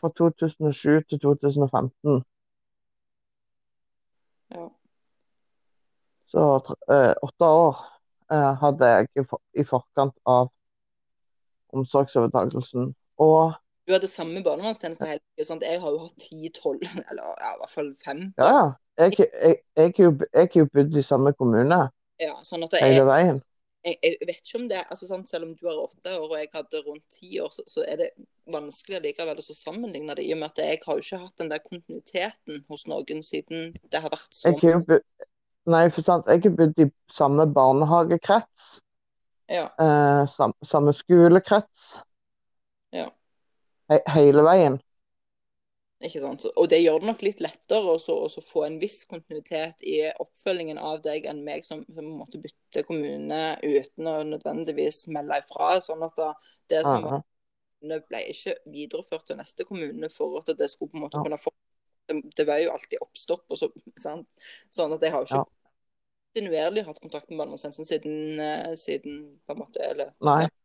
fra 0.00 0.10
2007 0.18 1.02
til 1.08 1.20
2015. 1.20 2.22
Ja. 4.54 4.68
Så 6.32 6.44
eh, 6.92 7.14
åtte 7.22 7.44
år 7.44 7.82
eh, 8.32 8.52
hadde 8.62 8.90
jeg 8.94 9.08
i, 9.16 9.24
for, 9.28 9.42
i, 9.54 9.64
forkant 9.64 10.16
av 10.26 10.50
omsorgsovertakelsen. 11.72 12.94
Og 13.18 13.52
Du 13.86 13.92
hadde 13.92 14.08
samme 14.08 14.42
barnevernstjeneste 14.44 15.06
hele 15.06 15.20
tiden? 15.36 15.62
Jeg 15.62 15.80
har 15.80 15.90
jo 15.90 16.04
hatt 16.04 16.18
ti-tolv, 16.20 16.82
eller 17.10 17.34
ja, 17.40 17.54
i 17.54 17.60
hvert 17.60 17.74
fall 17.74 17.94
fem. 18.04 18.28
Ja. 18.38 18.72
Jeg, 18.98 19.12
har 19.76 20.58
jo 20.58 20.66
bodd 20.74 20.96
i 20.96 21.02
samme 21.02 21.32
kommune 21.32 21.78
ja, 22.20 22.34
sånn 22.44 22.66
hele 22.76 23.06
veien 23.08 23.38
jeg, 23.82 23.96
jeg, 24.02 24.28
vet 24.28 24.38
ikke 24.42 24.58
om 24.60 24.68
det 24.70 24.80
altså 24.82 25.08
sånn, 25.08 25.24
Selv 25.26 25.48
om 25.48 25.54
du 25.58 25.64
har 25.66 25.80
åtte 25.82 26.12
år 26.14 26.28
og 26.28 26.36
jeg 26.38 26.50
hadde 26.52 26.82
rundt 26.86 27.04
ti 27.10 27.32
år, 27.42 27.50
så, 27.54 27.64
så, 27.66 27.82
er 27.86 27.98
det 27.98 28.08
vanskelig 28.52 29.02
likevel 29.02 29.40
å 29.42 29.44
sammenligne 29.46 30.16
det. 30.18 30.26
I 30.26 30.36
og 30.36 30.40
med 30.42 30.52
at 30.52 30.62
jeg 30.62 30.80
har 30.84 30.98
jo 30.98 31.04
ikke 31.04 31.20
hatt 31.24 31.42
den 31.42 31.50
der 31.52 31.62
kontinuiteten 31.64 32.62
hos 32.70 32.86
noen 32.90 33.22
siden 33.26 33.74
det 33.90 34.02
har 34.04 34.12
vært 34.12 34.38
sånn. 34.38 34.58
jeg 34.62 35.02
Nei, 35.70 35.84
for 35.94 36.02
sant, 36.02 36.26
jeg 36.26 36.42
har 36.42 36.54
bodd 36.58 36.80
i 36.82 36.88
samme 37.12 37.44
barnehagekrets. 37.54 38.80
Ja. 39.46 39.68
Eh, 39.78 40.22
sam, 40.26 40.54
samme 40.66 40.94
skolekrets. 40.96 42.00
Ja. 42.90 43.06
He, 43.92 44.00
hele 44.10 44.42
veien. 44.46 44.80
Og 46.58 46.68
det 46.70 46.80
gjør 46.82 47.02
det 47.02 47.08
nok 47.08 47.22
litt 47.24 47.40
lettere 47.44 47.94
å 47.96 48.28
få 48.42 48.64
en 48.66 48.78
viss 48.82 49.04
kontinuitet 49.10 49.84
i 49.86 49.98
oppfølgingen 50.10 50.80
av 50.82 51.02
deg 51.04 51.26
enn 51.30 51.42
meg 51.46 51.66
som, 51.66 51.84
som 51.94 52.08
måtte 52.18 52.40
bytte 52.42 52.84
kommune 52.88 53.42
uten 53.62 54.10
å 54.10 54.16
nødvendigvis 54.28 55.06
melde 55.14 55.42
ifra. 55.42 55.76
sånn 55.84 56.04
at 56.06 56.22
det 56.72 56.82
som 56.86 57.08
Aha. 57.08 57.20
ble 57.82 58.22
ikke 58.32 58.56
videreført 58.66 59.26
til 59.30 59.38
neste 59.40 59.66
kommune 59.68 60.10
for 60.12 60.40
at 60.42 60.52
det 60.58 60.70
skulle 60.72 60.94
på 60.94 61.00
en 61.00 61.06
måte 61.06 61.20
ja. 61.20 61.26
kunne 61.26 61.40
få 61.40 61.54
det, 62.10 62.18
det, 62.36 62.46
var 62.48 62.58
jo 62.58 62.72
alltid 62.74 63.04
oppstopp. 63.04 63.44
og 63.48 63.60
så, 63.60 63.70
sant? 64.02 64.26
Sånn 64.74 64.94
at 64.96 65.04
jeg 65.04 65.14
har 65.14 65.22
jo 65.22 65.30
ikke 65.30 65.44
kontinuerlig 66.32 66.86
hatt 66.88 66.98
kontakt 67.04 67.30
med 67.30 67.44
barnevernstjenesten 67.44 67.86
siden, 67.86 68.40
eh, 68.42 68.74
siden 68.80 69.22
på 69.46 69.54
en 69.54 69.62
måte, 69.62 69.84
eller, 69.86 70.10
Nei. 70.24 70.42
Ja 70.48 70.56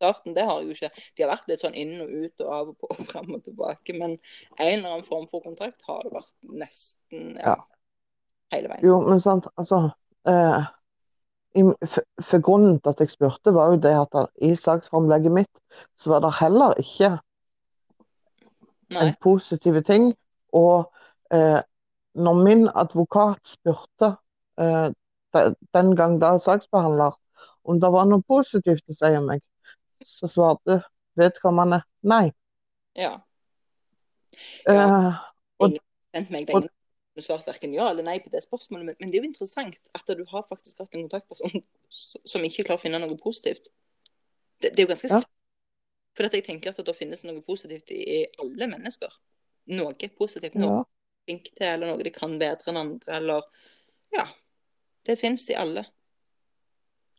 starten. 0.00 0.34
Det 0.36 0.46
har 0.48 0.64
jo 0.64 0.74
ikke 0.74 0.90
De 0.96 1.24
har 1.24 1.32
vært 1.34 1.52
litt 1.52 1.62
sånn 1.62 1.76
inn 1.78 2.00
og 2.00 2.10
ut 2.10 2.44
og 2.46 2.54
av 2.56 2.72
og 2.72 2.76
på 2.80 2.90
og 2.94 3.06
fram 3.12 3.36
og 3.36 3.44
tilbake. 3.46 3.96
Men 3.96 4.16
en 4.56 4.72
eller 4.72 4.96
annen 4.96 5.06
form 5.06 5.28
for 5.30 5.44
kontrakt 5.44 5.84
har 5.88 6.02
det 6.06 6.14
vært 6.16 6.34
nesten 6.64 7.34
ja, 7.38 7.56
hele 8.54 8.72
veien. 8.72 8.84
Jo, 8.88 9.00
men 9.06 9.22
sant, 9.22 9.48
altså 9.60 9.88
eh, 10.28 10.68
i, 11.58 11.64
for, 11.86 12.06
for, 12.22 12.44
grunnen 12.46 12.78
til 12.78 12.92
at 12.92 13.02
jeg 13.02 13.14
spurte, 13.14 13.54
var 13.54 13.74
jo 13.74 13.80
det 13.82 13.96
at 13.98 14.20
i 14.42 14.54
saksframlegget 14.58 15.34
mitt 15.34 15.82
så 15.98 16.14
var 16.14 16.24
det 16.24 16.36
heller 16.38 16.78
ikke 16.78 17.16
Nei. 18.90 19.08
en 19.08 19.14
positiv 19.22 19.80
ting. 19.86 20.12
Og 20.56 20.90
eh, 21.34 21.60
når 22.14 22.42
min 22.44 22.68
advokat 22.74 23.42
spurte 23.46 24.14
eh, 24.60 24.88
den 25.74 25.96
gang 25.96 26.18
da 26.22 26.36
saksbehandler 26.42 27.14
om 27.68 27.80
det 27.80 27.90
var 27.92 28.08
noe 28.08 28.22
positivt 28.26 28.88
å 28.90 28.96
si 28.96 29.10
om 29.14 29.28
meg, 29.30 29.42
så 30.06 30.28
svarte 30.30 30.80
vedkommende 31.18 31.82
nei. 32.06 32.30
Ja. 32.98 33.14
ja. 34.66 34.84
Uh, 34.86 35.18
og, 35.60 35.80
meg 36.30 36.46
den 36.48 36.68
du 37.14 37.24
svarte 37.24 37.50
verken 37.50 37.74
ja 37.74 37.88
eller 37.90 38.06
nei 38.06 38.16
på 38.22 38.30
det 38.32 38.42
spørsmålet, 38.44 38.94
men, 39.00 39.10
det 39.10 39.18
er 39.18 39.24
jo 39.24 39.28
interessant 39.28 39.90
at 39.96 40.12
du 40.16 40.22
har 40.30 40.46
faktisk 40.46 40.78
hatt 40.80 40.94
en 40.94 41.04
kontaktperson 41.08 41.64
som 41.90 42.46
ikke 42.46 42.64
klarer 42.68 42.78
å 42.78 42.84
finne 42.84 43.00
noe 43.02 43.18
positivt. 43.20 43.68
Det, 44.60 44.70
det 44.70 44.78
er 44.78 44.86
jo 44.86 44.92
ganske 44.92 45.10
skremmende. 45.10 45.26
Ja. 45.26 45.36
For 46.16 46.26
jeg 46.26 46.46
tenker 46.46 46.72
at 46.72 46.86
det 46.86 46.96
finnes 46.98 47.22
noe 47.26 47.42
positivt 47.46 47.92
i 47.94 48.22
alle 48.42 48.68
mennesker. 48.70 49.12
Noe 49.74 50.10
positivt. 50.18 50.56
Noe 50.58 50.80
ja. 50.80 50.84
flink 51.26 51.50
til, 51.50 51.66
eller 51.66 51.92
noe 51.92 52.06
de 52.06 52.12
kan 52.14 52.34
bedre 52.40 52.72
enn 52.72 52.80
andre, 52.84 53.18
eller 53.20 53.68
Ja. 54.14 54.26
Det 55.06 55.16
finnes 55.16 55.46
i 55.48 55.56
alle. 55.56 55.86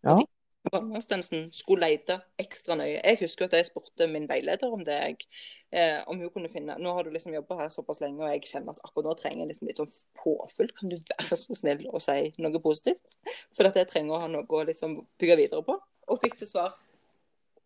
Ja 0.06 0.20
barnevernstjenesten 0.70 1.48
skulle 1.56 1.88
lete 1.90 2.20
ekstra 2.42 2.76
nøye. 2.78 3.00
Jeg 3.00 3.20
husker 3.24 3.48
at 3.48 3.56
jeg 3.58 3.68
spurte 3.70 4.08
min 4.12 4.28
veileder 4.30 4.74
om 4.74 4.84
det. 4.86 4.98
Jeg, 5.00 5.30
eh, 5.72 6.02
om 6.08 6.20
hun 6.22 6.30
kunne 6.34 6.52
finne 6.52 6.78
Nå 6.80 6.94
har 6.94 7.04
du 7.04 7.12
liksom 7.14 7.34
jobba 7.34 7.64
her 7.64 7.74
såpass 7.74 8.02
lenge, 8.04 8.22
og 8.22 8.30
jeg 8.34 8.46
kjenner 8.52 8.76
at 8.76 8.84
akkurat 8.86 9.10
nå 9.10 9.16
trenger 9.20 9.46
jeg 9.46 9.52
liksom 9.54 9.72
litt 9.72 9.82
sånn 9.82 9.96
påfyll. 10.22 10.72
Kan 10.78 10.94
du 10.94 10.98
være 11.00 11.40
så 11.40 11.58
snill 11.58 11.88
å 11.90 12.02
si 12.04 12.32
noe 12.38 12.64
positivt? 12.64 13.18
For 13.58 13.70
at 13.70 13.80
jeg 13.80 13.90
trenger 13.90 14.18
å 14.18 14.24
ha 14.26 14.32
noe 14.32 14.46
å 14.46 14.64
liksom 14.70 15.00
bygge 15.22 15.40
videre 15.42 15.66
på. 15.66 15.80
Og 16.12 16.22
fikk 16.22 16.38
til 16.42 16.52
svar 16.54 16.76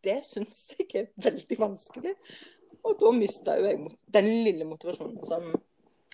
det 0.05 0.19
syns 0.25 0.67
jeg 0.77 0.91
er 0.99 1.07
veldig 1.17 1.57
vanskelig. 1.59 2.13
Og 2.85 2.97
da 3.01 3.11
mista 3.15 3.55
jo 3.57 3.65
jeg 3.65 3.79
den 4.13 4.27
lille 4.45 4.67
motivasjonen 4.69 5.17
som, 5.25 5.47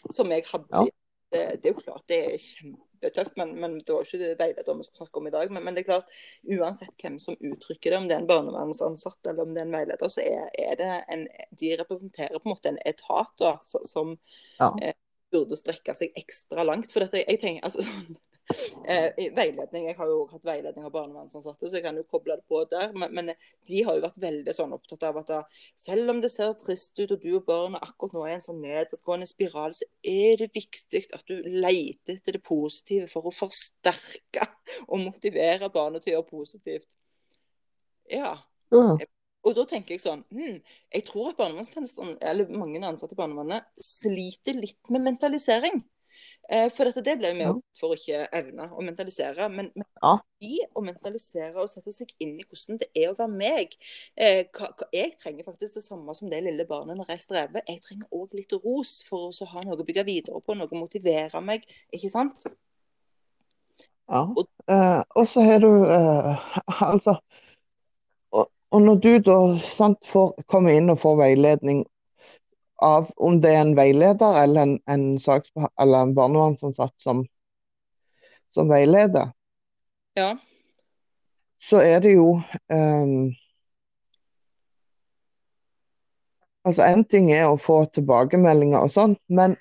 som 0.08 0.32
jeg 0.32 0.46
hadde. 0.48 0.70
Ja. 0.72 1.01
Det, 1.32 1.44
det, 1.62 1.70
er 1.70 1.76
jo 1.76 1.84
klart 1.84 2.08
det 2.12 2.18
er 2.28 2.40
kjempe 2.44 2.92
kjempetøft, 3.02 3.38
men, 3.38 3.60
men, 3.60 3.78
det 3.80 3.94
var 3.94 4.06
ikke 4.06 4.20
det 4.22 4.40
veileder 4.40 4.78
vi 4.78 4.84
skulle 4.84 5.06
snakke 5.06 5.20
om 5.20 5.28
i 5.28 5.34
dag. 5.34 5.52
Men, 5.52 5.64
men, 5.64 5.76
det 5.76 5.82
er 5.82 5.90
klart, 5.90 6.10
uansett 6.46 6.94
hvem 7.02 7.20
som 7.20 7.38
uttrykker 7.40 7.92
det, 7.92 7.98
om 7.98 8.08
det 8.08 8.16
er 8.16 8.22
en 8.22 8.30
barnevernsansatt 8.30 9.28
eller 9.28 9.44
om 9.44 9.54
det 9.54 9.62
er 9.62 9.68
en 9.68 9.78
veileder, 9.78 10.12
så 10.12 10.22
er, 10.22 10.50
er 10.54 10.76
det 10.80 10.90
en 11.10 11.28
De 11.60 11.76
representerer 11.80 12.38
på 12.38 12.50
en 12.50 12.54
måte 12.54 12.70
en 12.70 12.82
etat 12.86 13.34
da, 13.40 13.56
som 13.62 14.18
ja. 14.60 14.72
eh, 14.82 14.98
burde 15.32 15.58
strekke 15.58 15.96
seg 15.98 16.14
ekstra 16.20 16.66
langt. 16.68 16.92
For 16.92 17.04
dette, 17.04 17.24
jeg 17.26 17.42
tenker, 17.42 17.66
altså 17.66 17.86
sånn 17.88 18.20
Eh, 18.86 19.30
veiledning, 19.36 19.86
Jeg 19.88 19.96
har 19.98 20.10
jo 20.10 20.26
hatt 20.32 20.46
veiledning 20.46 20.86
av 20.86 20.94
barnevernsansatte, 20.94 21.70
så 21.70 21.78
jeg 21.78 21.86
kan 21.86 21.98
jo 21.98 22.04
koble 22.10 22.36
det 22.40 22.46
på 22.50 22.64
der. 22.72 22.92
Men, 22.94 23.14
men, 23.14 23.32
de 23.68 23.84
har 23.88 23.98
jo 23.98 24.06
vært 24.06 24.20
veldig 24.22 24.56
sånn 24.56 24.76
opptatt 24.76 25.06
av 25.10 25.22
at 25.22 25.32
da, 25.32 25.42
selv 25.78 26.14
om 26.14 26.22
det 26.24 26.32
ser 26.34 26.54
trist 26.60 27.00
ut, 27.00 27.12
og 27.12 27.22
du 27.22 27.30
og 27.38 27.46
barna 27.48 27.82
akkurat 27.82 28.18
nå 28.18 28.26
er 28.26 28.34
i 28.34 28.38
en 28.40 28.46
sånn 28.46 28.62
nedadgående 28.64 29.30
spiral, 29.30 29.76
så 29.78 29.88
er 30.04 30.42
det 30.42 30.52
viktig 30.56 31.06
at 31.14 31.26
du 31.30 31.38
leter 31.46 32.18
etter 32.18 32.38
det 32.38 32.44
positive 32.46 33.08
for 33.12 33.30
å 33.30 33.36
forsterke 33.36 34.48
og 34.88 35.00
motivere 35.04 35.72
barnet 35.74 36.06
til 36.06 36.16
å 36.16 36.20
gjøre 36.20 36.30
positivt. 36.32 36.96
Ja. 38.12 38.36
Mm. 38.74 39.00
Og 39.42 39.56
da 39.58 39.66
tenker 39.68 39.96
jeg 39.96 40.04
sånn 40.04 40.22
hm, 40.32 40.60
Jeg 40.94 41.04
tror 41.08 41.34
at 41.34 41.42
eller 41.42 42.52
mange 42.54 42.80
ansatte 42.86 43.16
i 43.16 43.20
barnevernet, 43.20 43.66
sliter 43.82 44.56
litt 44.58 44.92
med 44.94 45.04
mentalisering. 45.10 45.82
Eh, 46.50 46.68
for 46.74 46.90
dette, 46.90 47.04
det 47.06 47.14
ble 47.20 47.32
vi 47.38 47.46
ja. 47.46 47.52
for 47.80 47.94
å 47.94 47.98
ikke 47.98 48.26
evne 48.36 48.68
å 48.74 48.84
mentalisere. 48.84 49.48
Men, 49.54 49.70
men 49.76 49.88
ja. 50.02 50.16
i 50.44 50.58
å 50.76 50.84
mentalisere 50.84 51.62
og 51.62 51.70
sette 51.72 51.94
seg 51.96 52.12
inn 52.24 52.34
i 52.40 52.46
hvordan 52.48 52.82
det 52.82 52.90
er 52.98 53.12
å 53.12 53.18
være 53.20 53.36
meg 53.36 53.78
eh, 54.16 54.48
hva, 54.50 54.72
hva, 54.74 54.90
Jeg 54.96 55.14
trenger 55.22 55.48
faktisk 55.48 55.78
det 55.78 55.86
samme 55.86 56.16
som 56.18 56.32
det 56.32 56.42
lille 56.48 56.66
barnet 56.68 57.00
når 57.00 57.14
jeg 57.14 57.26
strever. 57.28 57.64
Jeg 57.68 57.84
trenger 57.86 58.18
òg 58.18 58.36
litt 58.38 58.58
ros 58.64 58.98
for 59.08 59.30
å 59.30 59.50
ha 59.54 59.64
noe 59.68 59.80
å 59.80 59.88
bygge 59.88 60.08
videre 60.08 60.44
på, 60.44 60.58
noe 60.58 60.72
å 60.72 60.82
motivere 60.82 61.44
meg. 61.46 61.68
Ikke 61.94 62.12
sant? 62.12 62.44
Ja. 64.12 64.26
Og, 64.26 64.44
eh, 64.68 65.02
og 65.16 65.28
så 65.32 65.44
har 65.46 65.62
du 65.64 65.70
eh, 65.88 66.48
Altså 66.84 67.16
og, 68.36 68.50
og, 68.72 68.82
når 68.82 69.00
du 69.00 69.12
da 69.24 69.38
sant, 69.72 70.02
får 70.08 70.34
kommer 70.52 70.76
inn 70.76 70.92
og 70.92 71.00
får 71.00 71.16
veiledning 71.22 71.86
av 72.82 73.12
om 73.16 73.38
det 73.42 73.52
er 73.54 73.62
en 73.62 73.76
veileder 73.78 74.40
eller 74.44 74.62
en, 74.62 74.74
en, 74.90 75.06
eller 75.82 75.98
en 76.02 76.16
barnevernsansatt 76.18 76.96
som, 77.04 77.26
som 78.54 78.70
veileder, 78.70 79.32
ja. 80.18 80.34
så 81.62 81.84
er 81.86 82.02
det 82.06 82.18
jo 82.18 82.34
um, 82.74 83.32
Altså, 86.62 86.86
én 86.86 87.02
ting 87.10 87.32
er 87.34 87.48
å 87.50 87.58
få 87.58 87.88
tilbakemeldinger 87.90 88.84
og 88.86 88.92
sånn, 88.94 89.16
men, 89.34 89.56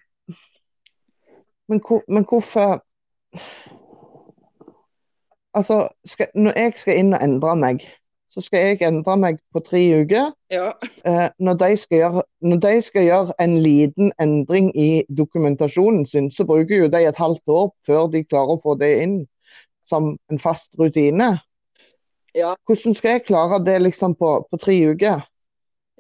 men, 1.71 1.81
men 2.13 2.27
hvorfor 2.29 2.83
Altså, 5.57 5.89
skal, 6.07 6.29
når 6.35 6.59
jeg 6.61 6.75
skal 6.79 7.01
inn 7.01 7.15
og 7.17 7.25
endre 7.25 7.55
meg, 7.59 7.87
så 8.31 8.43
skal 8.45 8.67
jeg 8.67 8.83
endre 8.87 9.17
meg 9.19 9.41
på 9.53 9.63
tre 9.67 9.81
uker. 10.03 10.31
Ja. 10.55 10.71
Eh, 11.07 11.29
når, 11.43 11.59
de 11.63 11.71
gjøre, 11.99 12.23
når, 12.41 12.61
de 12.63 12.75
skal 12.87 13.07
gjøre, 13.09 13.35
en 13.43 13.57
liten 13.59 14.13
endring 14.23 14.71
i 14.79 15.05
dokumentasjonen 15.19 16.07
sin, 16.07 16.31
så 16.31 16.47
bruker 16.47 16.85
jo 16.85 16.91
de 16.93 17.03
et 17.09 17.19
halvt 17.19 17.49
år 17.49 17.71
før 17.87 18.07
de 18.13 18.25
klarer 18.25 18.57
å 18.57 18.63
få 18.63 18.77
det 18.79 18.93
inn 19.03 19.17
som 19.91 20.15
en 20.31 20.39
fast 20.39 20.71
rutine. 20.79 21.33
Ja. 22.35 22.55
Hvordan 22.67 22.95
skal 22.95 23.17
jeg 23.17 23.27
klare 23.27 23.59
det 23.67 23.81
liksom 23.83 24.15
på, 24.15 24.37
på 24.51 24.63
tre 24.63 24.79
uker? 24.95 25.27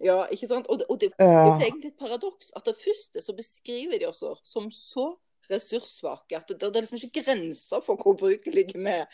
Ja, 0.01 0.23
ikke 0.33 0.49
sant. 0.49 0.69
Og 0.71 0.79
det, 0.79 0.87
og 0.88 1.01
det, 1.01 1.11
det 1.19 1.27
er 1.27 1.66
egentlig 1.66 1.90
et 1.90 1.99
paradoks 2.01 2.55
at 2.57 2.64
det 2.64 2.79
første 2.81 3.21
så 3.21 3.35
beskriver 3.37 3.99
de 3.99 4.07
oss 4.09 4.23
som 4.47 4.71
så 4.71 5.11
ressurssvake. 5.50 6.38
At 6.38 6.48
det, 6.48 6.60
det, 6.60 6.70
er 6.70 6.86
liksom 6.86 7.00
ikke 7.00 7.24
grenser 7.24 7.82
for 7.84 8.00
hvor 8.00 8.16
brukelige 8.18 8.76
vi 8.76 8.92
er. 8.92 9.06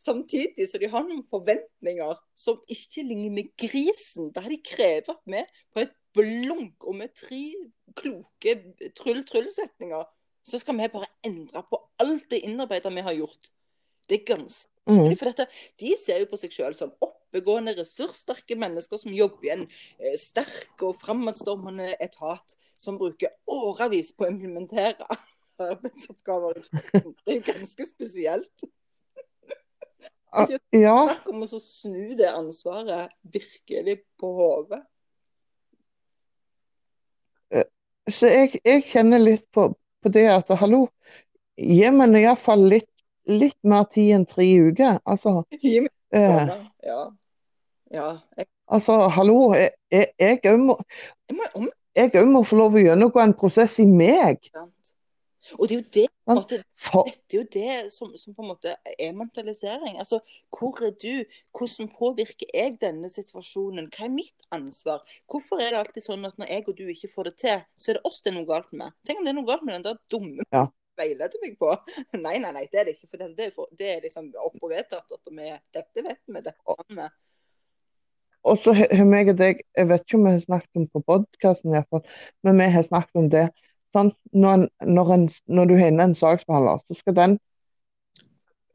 Samtidig 0.00 0.68
så 0.70 0.80
de 0.80 0.90
har 0.90 1.06
noen 1.06 1.24
forventninger 1.30 2.16
som 2.38 2.60
ikke 2.68 3.06
ligner 3.06 3.34
med 3.34 3.52
grisen. 3.60 4.32
Det 4.34 4.44
har 4.44 4.52
de 4.52 4.60
krevet 4.64 5.12
at 5.14 5.22
vi 5.28 5.44
på 5.74 5.84
et 5.84 5.94
blunk 6.14 6.86
og 6.86 7.00
med 7.00 7.14
tre 7.18 7.42
kloke 7.98 8.54
tryll-tryll-setninger, 8.98 10.06
så 10.44 10.60
skal 10.60 10.76
vi 10.78 10.92
bare 10.92 11.10
endre 11.26 11.64
på 11.70 11.80
alt 12.02 12.30
det 12.30 12.44
innarbeidet 12.46 12.92
vi 12.94 13.04
har 13.06 13.16
gjort. 13.18 13.50
Det 14.08 14.20
er 14.20 14.34
ganske 14.34 14.70
mm. 14.86 15.16
For 15.16 15.30
dette, 15.30 15.46
De 15.80 15.94
ser 15.96 16.20
jo 16.20 16.28
på 16.30 16.38
seg 16.40 16.52
selv 16.52 16.76
som 16.78 16.92
oppegående, 17.02 17.74
ressurssterke 17.78 18.56
mennesker 18.60 19.00
som 19.00 19.14
jobber 19.16 19.48
i 19.48 19.52
en 19.54 19.64
eh, 19.98 20.18
sterk 20.20 20.84
og 20.84 20.98
framadstormende 21.00 21.94
etat 22.04 22.56
som 22.76 22.98
bruker 23.00 23.32
årevis 23.48 24.12
på 24.12 24.26
å 24.26 24.32
implementere 24.34 25.08
arbeidsoppgaver. 25.62 26.62
Det 26.92 27.02
er 27.26 27.38
jo 27.38 27.44
ganske 27.46 27.86
spesielt. 27.88 28.66
Ikke 30.34 30.58
ja. 30.74 30.96
Snakk 31.06 31.28
om 31.30 31.44
å 31.46 31.60
snu 31.62 32.14
det 32.18 32.30
ansvaret 32.30 33.12
virkelig 33.22 34.00
på 34.20 34.30
hodet. 34.38 34.80
Eh, 37.54 37.68
så 38.10 38.32
jeg, 38.32 38.58
jeg, 38.64 38.82
kjenner 38.90 39.22
litt 39.22 39.46
på, 39.54 39.68
på 40.02 40.12
det 40.14 40.26
at 40.32 40.50
hallo, 40.58 40.88
gi 41.54 41.86
meg 41.94 42.18
iallfall 42.18 42.66
litt, 42.72 42.90
litt 43.30 43.58
mer 43.62 43.86
tid 43.94 44.16
enn 44.18 44.26
tre 44.28 44.48
uker. 44.66 44.98
Altså, 45.06 45.44
eh, 45.54 46.50
ja. 46.82 47.00
ja. 47.94 48.10
Jeg... 48.36 48.50
Altså, 48.74 48.96
hallo, 49.12 49.52
jeg 49.54 50.38
òg 50.48 50.62
må 50.64 50.78
må 52.32 52.40
få 52.48 52.56
lov 52.58 52.74
å 52.74 52.80
gjennomgå 52.82 53.20
en 53.22 53.34
prosess 53.38 53.76
i 53.78 53.84
meg. 53.86 54.48
Ja. 54.50 54.64
Og 55.52 55.68
det 55.68 55.74
er 55.74 55.80
jo 55.80 55.86
det, 55.94 56.06
måte, 56.30 56.58
dette 56.60 57.36
er 57.36 57.36
jo 57.36 57.44
det 57.52 57.72
som, 57.92 58.12
som, 58.16 58.34
på 58.36 58.44
en 58.44 58.50
måte 58.52 58.74
er 58.94 59.16
mentalisering. 59.16 59.98
Altså, 60.00 60.20
hvor 60.54 60.80
er 60.86 60.94
du? 61.00 61.24
Hvordan 61.56 61.90
påvirker 61.98 62.48
jeg 62.54 62.78
denne 62.80 63.10
situasjonen? 63.12 63.90
Hva 63.92 64.06
er 64.06 64.14
mitt 64.14 64.46
ansvar? 64.54 65.02
Hvorfor 65.30 65.60
er 65.60 65.74
det 65.74 65.82
alltid 65.82 66.06
sånn 66.06 66.24
at 66.28 66.38
når 66.40 66.52
jeg 66.52 66.68
og 66.70 66.78
du 66.78 66.86
ikke 66.88 67.12
får 67.12 67.30
det 67.30 67.34
til, 67.44 67.66
så 67.76 67.92
er 67.92 67.98
det 67.98 68.06
oss 68.08 68.22
det 68.24 68.32
er 68.32 68.38
noe 68.38 68.48
galt 68.48 68.72
med? 68.72 68.96
Tenk 69.04 69.20
om 69.20 69.28
det 69.28 69.34
er 69.34 69.38
noe 69.40 69.50
galt 69.50 69.66
med 69.66 69.76
den 69.78 69.86
der 69.90 70.00
dumme 70.12 70.48
ja. 70.48 70.64
veileder 71.00 71.44
meg 71.44 71.58
på. 71.60 71.74
Nei, 72.24 72.38
nei, 72.38 72.54
nei, 72.56 72.64
det 72.72 72.80
er 72.80 72.88
det 72.88 72.96
ikke. 72.96 73.10
For 73.10 73.20
det, 73.20 73.30
det, 73.36 73.50
er, 73.50 73.54
for, 73.58 73.76
det 73.76 73.92
er 73.92 74.08
liksom 74.08 74.32
opp 74.40 74.58
og 74.62 74.72
vedtatt 74.72 75.18
at 75.18 75.30
vi 75.30 75.52
Dette 75.76 76.08
vet 76.08 76.22
vi, 76.24 76.40
dette 76.40 76.56
kan 76.64 77.02
vi. 77.02 77.12
Og 78.44 78.58
så 78.60 78.74
har 78.76 79.06
meg 79.08 79.30
og 79.32 79.38
deg, 79.40 79.62
jeg 79.72 79.88
vet 79.88 80.02
ikke 80.04 80.18
om 80.18 80.26
vi 80.26 80.32
har 80.34 80.42
snakket 80.42 80.80
om 80.80 80.88
på 80.92 81.00
podkasten, 81.08 81.76
men 82.44 82.58
vi 82.60 82.66
har 82.74 82.84
snakket 82.84 83.20
om 83.22 83.30
det 83.32 83.46
når, 83.94 84.52
en, 84.54 84.68
når, 84.96 85.12
en, 85.14 85.26
når, 85.46 85.70
du 85.70 85.74
inne 85.78 86.08
en 86.08 86.16
saksbehandler, 86.18 86.80
så 86.86 86.98
skal 86.98 87.16
den 87.18 87.36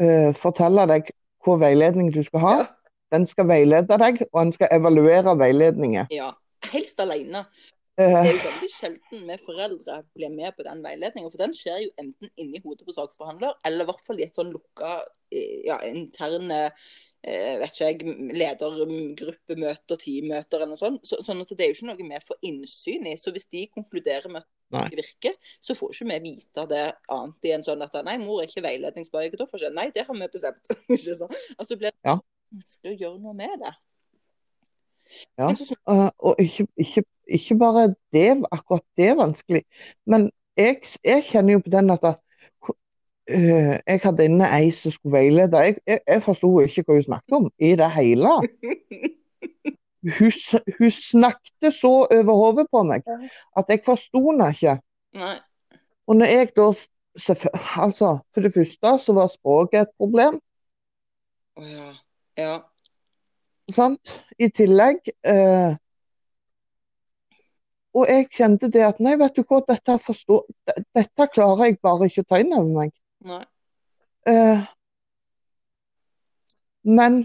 uh, 0.01 0.35
fortelle 0.39 0.85
deg 0.89 1.11
hva 1.45 1.55
veiledning 1.61 2.11
du 2.15 2.21
skal 2.25 2.45
ha. 2.45 2.53
Ja. 2.63 2.69
Den 3.09 3.25
skal 3.25 3.47
veilede 3.49 3.97
deg, 3.97 4.21
og 4.29 4.39
den 4.43 4.51
skal 4.53 4.69
evaluere 4.75 5.33
veiledningen. 5.39 6.11
Ja, 6.13 6.29
helst 6.69 6.99
alene. 7.01 7.47
Det 7.99 8.05
er 8.15 8.29
jo 8.29 8.35
veldig 8.45 8.67
sjelden 8.71 9.23
vi 9.27 9.35
foreldre 9.43 9.95
blir 10.15 10.29
med 10.31 10.53
på 10.55 10.63
den 10.63 10.83
veiledningen. 10.85 11.31
For 11.33 11.41
den 11.41 11.55
skjer 11.57 11.81
jo 11.83 11.89
enten 11.99 12.29
inni 12.39 12.61
hodet 12.63 12.85
på 12.87 12.95
saksbehandler, 12.95 13.57
eller 13.67 13.83
i 13.83 13.89
hvert 13.89 14.05
fall 14.07 14.21
i 14.21 14.27
et 14.27 14.37
sånn 14.37 14.53
lukka 14.53 14.93
eh, 15.33 15.65
ja, 15.65 15.81
interne 15.89 16.61
eh, 16.69 16.93
vet 17.19 17.73
ikke 17.73 17.87
jeg, 17.89 18.13
ledergruppemøter, 18.39 19.99
teammøter 19.99 20.61
eller 20.61 20.71
noe 20.71 20.79
sånt. 20.79 21.01
Så, 21.07 21.19
sånn 21.25 21.41
at 21.43 21.51
det 21.51 21.65
er 21.65 21.73
jo 21.73 21.75
ikke 21.75 21.89
noe 21.89 21.99
vi 21.99 22.21
får 22.29 22.39
innsyn 22.47 23.09
i. 23.11 23.15
Så 23.19 23.33
hvis 23.35 23.49
de 23.51 23.65
konkluderer 23.73 24.31
med 24.31 24.45
at 24.45 24.93
det 24.93 25.01
virker, 25.01 25.35
så 25.59 25.75
får 25.75 25.93
ikke 25.95 26.07
vi 26.13 26.19
vite 26.29 26.65
det 26.69 26.85
annet 27.11 27.49
i 27.49 27.53
en 27.57 27.65
sånn 27.65 27.83
at 27.83 27.99
nei, 28.07 28.15
mor 28.21 28.39
er 28.39 28.47
ikke 28.47 28.63
veiledningsbar. 28.63 29.27
Nei, 29.75 29.89
det 29.95 30.07
har 30.07 30.15
vi 30.15 30.31
bestemt. 30.31 30.73
Altså 31.59 31.73
det 31.73 31.79
blir 31.81 31.93
ja. 32.07 32.15
vanskelig 32.55 32.95
å 32.95 32.99
gjøre 33.03 33.21
noe 33.25 33.35
med 33.37 33.55
det. 33.65 33.75
Ja, 35.39 35.49
så, 35.57 35.75
uh, 35.89 36.07
og 36.21 36.39
ikke, 36.39 36.67
ikke, 36.77 37.03
ikke, 37.25 37.55
bare 37.59 37.87
det, 38.13 38.27
akkurat 38.53 38.85
det 38.97 39.07
er 39.09 39.19
vanskelig. 39.19 39.63
Men 40.05 40.29
jeg, 40.59 40.83
jeg 41.03 41.25
kjenner 41.31 41.57
jo 41.57 41.63
på 41.65 41.73
den 41.73 41.91
at 41.95 42.05
jeg 43.29 43.99
hadde 44.03 44.25
inne 44.25 44.47
ei 44.57 44.71
som 44.73 44.93
skulle 44.93 45.17
veilede. 45.19 45.61
Jeg, 45.65 45.75
jeg, 45.87 45.99
jeg 46.07 46.23
forsto 46.25 46.49
ikke 46.65 46.83
hva 46.87 46.97
hun 46.97 47.05
snakket 47.05 47.37
om 47.37 47.49
i 47.59 47.73
det 47.79 47.89
hele. 47.93 48.35
Hun, 49.99 50.31
hun 50.79 50.91
snakket 50.95 51.73
så 51.75 51.91
over 52.07 52.35
hodet 52.39 52.67
på 52.71 52.83
meg 52.87 53.03
at 53.59 53.69
jeg 53.69 53.81
forsto 53.85 54.21
henne 54.29 54.47
ikke. 54.55 54.77
Nei. 55.19 55.35
Og 56.07 56.21
når 56.21 56.35
jeg 56.35 56.55
da 56.55 56.71
Altså, 57.75 58.19
for 58.33 58.45
det 58.45 58.53
første 58.53 58.91
så 59.03 59.13
var 59.17 59.27
språket 59.27 59.81
et 59.81 59.89
problem. 59.99 60.37
Å 61.59 61.65
ja. 61.67 61.87
Ja. 62.39 62.53
Sant? 63.75 64.13
I 64.39 64.47
tillegg 64.55 65.09
Eh, 65.27 65.73
Og 67.97 68.05
jeg 68.07 68.29
kjente 68.31 68.69
det 68.71 68.83
at 68.85 68.99
nei, 69.03 69.15
vet 69.19 69.35
du 69.35 69.41
hva, 69.43 69.59
dette, 69.67 69.95
forstår, 70.05 70.43
dette 70.95 71.27
klarer 71.33 71.71
jeg 71.71 71.79
bare 71.83 72.07
ikke 72.09 72.23
å 72.23 72.27
ta 72.29 72.39
inn 72.43 72.53
over 72.53 72.69
meg. 72.83 72.93
Nei. 73.27 73.43
Uh, 74.29 74.63
men 76.87 77.23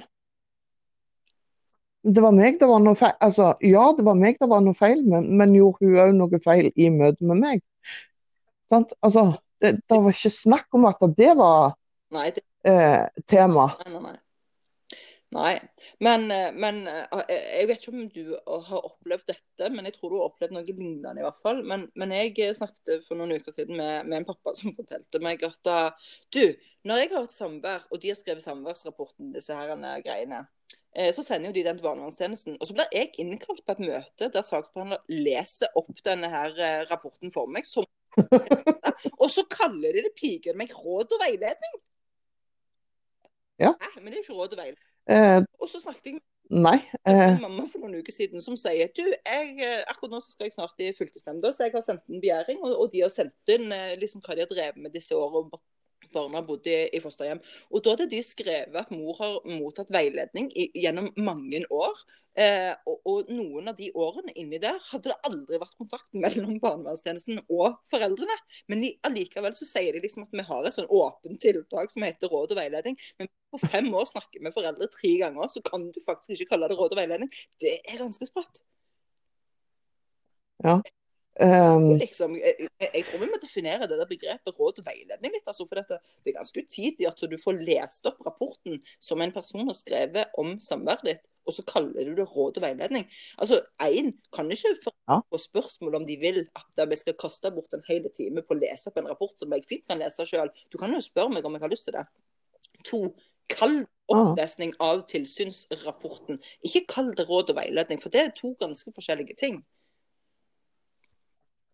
det 2.05 2.23
var 2.23 2.35
meg 2.37 2.59
det 2.61 2.69
var 2.69 2.83
noe 2.85 2.99
feil 2.99 3.15
altså, 3.25 3.55
Ja, 3.65 3.85
det 3.97 4.05
var 4.07 4.19
meg 4.19 4.39
det 4.41 4.49
var 4.51 4.63
noe 4.65 4.77
feil, 4.79 5.01
men, 5.09 5.31
men 5.39 5.55
gjorde 5.57 5.87
hun 5.87 6.01
òg 6.03 6.13
noe 6.19 6.41
feil 6.45 6.71
i 6.75 6.91
møte 6.93 7.25
med 7.27 7.41
meg? 7.41 7.63
Sant? 8.73 8.93
Altså, 9.05 9.31
det, 9.63 9.77
det, 9.89 10.01
var 10.03 10.13
ikke 10.13 10.35
snakk 10.35 10.77
om 10.77 10.89
at 10.91 11.01
det 11.17 11.33
var 11.39 11.75
nei, 12.15 12.29
det... 12.35 12.45
Eh, 12.65 13.07
tema. 13.31 13.71
Nei, 13.85 14.01
nei, 14.01 14.15
nei. 15.35 15.55
Men, 15.99 16.31
eh, 16.31 16.53
men, 16.53 16.87
eh, 16.89 17.29
jeg 17.29 17.69
vet 17.69 17.83
ikke 17.83 17.93
om 17.93 18.09
du 18.13 18.35
har 18.47 18.87
opplevd 18.87 19.27
dette, 19.33 19.71
men 19.75 19.89
jeg 19.89 19.97
tror 19.97 20.13
du 20.13 20.17
har 20.19 20.29
opplevd 20.31 20.55
noe 20.57 20.67
lignende 20.67 21.21
i 21.21 21.27
hvert 21.27 21.41
fall. 21.43 21.63
Men, 21.67 21.89
men 21.99 22.15
jeg 22.15 22.55
snakket 22.59 23.05
for 23.07 23.19
noen 23.19 23.35
uker 23.37 23.55
siden 23.55 23.79
med, 23.81 24.07
med, 24.09 24.21
en 24.21 24.29
pappa 24.29 24.55
som 24.59 24.75
fortalte 24.77 25.21
meg 25.25 25.43
at 25.47 25.73
du, 26.35 26.45
når 26.87 27.03
jeg 27.03 27.13
har 27.15 27.27
hatt 27.27 27.35
samvær, 27.35 27.89
og 27.91 28.03
de 28.03 28.13
har 28.13 28.21
skrevet 28.21 28.47
samværsrapporten, 28.47 29.33
disse 29.35 29.57
her 29.59 29.75
greiene, 30.07 30.45
eh, 30.95 31.11
så 31.17 31.27
sender 31.27 31.51
jo 31.51 31.57
de 31.59 31.67
den 31.67 31.81
til 31.81 31.89
barnevernstjenesten. 31.89 32.61
Og 32.61 32.71
så 32.71 32.79
blir 32.79 32.95
jeg 32.95 33.13
innkalt 33.23 33.65
på 33.67 33.77
et 33.77 33.85
møte 33.85 34.31
der 34.31 34.47
saksbehandler 34.47 35.03
leser 35.11 35.75
opp 35.79 35.99
denne 36.07 36.31
her 36.31 36.87
rapporten 36.91 37.35
for 37.35 37.51
meg. 37.51 37.67
Som, 37.67 37.91
og 39.23 39.29
så 39.35 39.47
kaller 39.51 39.99
de 39.99 40.07
det 40.07 40.15
piker 40.19 40.55
meg 40.57 40.73
råd 40.79 41.19
og 41.19 41.27
veiledning. 41.27 41.83
Ja. 43.59 43.71
Nei, 43.79 43.95
Men 44.03 44.11
det 44.11 44.19
er 44.19 44.23
jo 44.23 44.27
ikke 44.29 44.43
råd 44.43 44.57
og 44.57 44.61
veiledning. 44.63 44.91
Eh, 45.11 45.41
og 45.61 45.69
så 45.69 45.83
snakket 45.83 46.15
jeg 46.15 46.23
Nei. 46.55 46.77
Eh, 47.09 47.41
mamma 47.41 47.65
for 47.73 47.81
noen 47.81 48.03
uker 48.05 48.13
siden 48.13 48.43
som 48.45 48.57
sier 48.61 48.91
du, 48.95 49.03
jeg, 49.03 49.55
eh, 49.65 49.81
akkurat 49.89 50.13
nå 50.13 50.21
skal 50.23 50.47
jeg 50.47 50.55
snart 50.55 50.83
i 50.85 50.91
fylkesnemnda, 50.95 51.51
så 51.51 51.65
jeg 51.65 51.73
har 51.73 51.85
sendt 51.85 52.05
en 52.13 52.21
begjæring, 52.21 52.61
og, 52.61 52.75
og 52.83 52.91
de 52.93 53.01
har 53.01 53.13
sendt 53.13 53.55
inn 53.55 53.73
eh, 53.73 53.95
liksom 54.01 54.21
hva 54.25 54.37
de 54.37 54.45
har 54.45 54.51
drevet 54.53 54.83
med 54.85 54.93
disse 54.95 55.17
årene 55.17 55.57
barna 56.15 56.43
bodde 56.47 56.75
i, 56.89 57.01
fosterhjem. 57.03 57.41
Og 57.71 57.85
da 57.85 57.95
hadde 57.95 58.11
de 58.11 58.21
skrevet 58.25 58.77
at 58.81 58.93
mor 58.95 59.17
har 59.21 59.41
mottatt 59.49 59.93
veiledning 59.95 60.51
i, 60.55 60.69
gjennom 60.85 61.11
mange 61.21 61.65
år. 61.75 62.05
Eh, 62.35 62.73
og, 62.91 62.97
og 63.07 63.29
noen 63.31 63.71
av 63.71 63.77
de 63.79 63.93
årene 63.95 64.33
inni 64.41 64.59
der 64.63 64.81
hadde 64.89 65.13
det 65.13 65.29
aldri 65.29 65.61
vært 65.63 65.77
kontakt 65.79 66.09
mellom 66.25 66.57
barnevernstjenesten 66.63 67.45
og 67.45 67.79
foreldrene. 67.93 68.39
Men 68.71 68.83
de, 68.83 68.91
allikevel 69.07 69.55
så 69.55 69.69
sier 69.69 69.95
de 69.95 70.03
liksom 70.03 70.27
at 70.27 70.35
vi 70.35 70.47
har 70.49 70.67
et 70.67 70.79
sånn 70.79 70.91
åpent 70.91 71.41
tiltak 71.43 71.95
som 71.95 72.07
heter 72.07 72.33
råd 72.33 72.57
og 72.57 72.61
veiledning. 72.63 72.99
Men 73.21 73.31
på 73.55 73.63
fem 73.69 73.91
år 73.95 74.11
snakker 74.11 74.43
med 74.43 74.57
foreldre 74.57 74.91
tre 74.91 75.15
ganger, 75.23 75.51
så 75.53 75.63
kan 75.67 75.87
du 75.95 76.03
faktisk 76.07 76.35
ikke 76.35 76.55
kalle 76.55 76.71
det 76.73 76.79
råd 76.81 76.97
og 76.97 77.03
veiledning. 77.05 77.33
Det 77.63 77.79
er 77.85 78.03
ganske 78.03 78.31
sprøtt. 78.31 78.65
Ehm, 81.43 81.89
Liksom, 82.01 82.37
jeg, 82.39 82.69
jeg, 82.85 83.05
tror 83.09 83.23
vi 83.25 83.31
må 83.31 83.41
definere 83.43 83.89
det 83.91 83.99
der 83.99 84.11
begrepet 84.11 84.59
råd 84.61 84.81
og 84.83 84.89
veiledning 84.89 85.35
litt. 85.35 85.47
Altså, 85.47 85.67
for 85.69 85.81
dette, 85.81 86.01
det 86.23 86.33
er 86.33 86.39
ganske 86.39 86.65
utidig 86.67 87.09
at 87.11 87.23
du 87.31 87.39
får 87.41 87.63
lest 87.65 88.11
opp 88.11 88.21
rapporten 88.27 88.81
som 89.03 89.23
en 89.25 89.35
person 89.35 89.67
har 89.67 89.79
skrevet 89.79 90.41
om 90.41 90.57
samværet 90.63 91.09
ditt, 91.11 91.25
og 91.45 91.57
så 91.57 91.65
kaller 91.69 92.09
du 92.09 92.15
det 92.17 92.29
råd 92.31 92.61
og 92.61 92.65
veiledning. 92.65 93.09
Altså, 93.39 93.63
Én 93.83 94.15
kan 94.33 94.51
ikke 94.53 94.77
få 94.85 94.95
få 95.07 95.39
spørsmål 95.39 95.95
om 95.95 96.07
de 96.07 96.17
vil 96.17 96.47
at 96.57 96.91
vi 96.91 96.97
skal 96.97 97.17
kaste 97.21 97.51
bort 97.51 97.75
en 97.75 97.85
hel 97.89 98.07
time 98.17 98.43
på 98.43 98.55
å 98.55 98.59
lese 98.59 98.89
opp 98.89 98.97
en 98.99 99.09
rapport 99.09 99.37
som 99.39 99.53
jeg 99.53 99.67
fint 99.69 99.87
kan 99.89 100.01
lese 100.01 100.25
sjøl. 100.27 100.51
Du 100.73 100.79
kan 100.79 100.93
jo 100.93 101.01
spørre 101.05 101.35
meg 101.35 101.45
om 101.45 101.57
jeg 101.57 101.65
har 101.65 101.73
lyst 101.73 101.89
til 101.89 101.99
det. 101.99 102.07
To, 102.89 103.01
kall 103.53 103.85
opplesning 104.09 104.75
av 104.81 105.05
tilsynsrapporten. 105.11 106.41
Ikke 106.65 106.85
kall 106.89 107.13
det 107.17 107.29
råd 107.29 107.53
og 107.53 107.61
veiledning, 107.61 108.01
for 108.01 108.13
det 108.13 108.21
er 108.23 108.35
to 108.37 108.55
ganske 108.61 108.93
forskjellige 108.97 109.37
ting. 109.41 109.63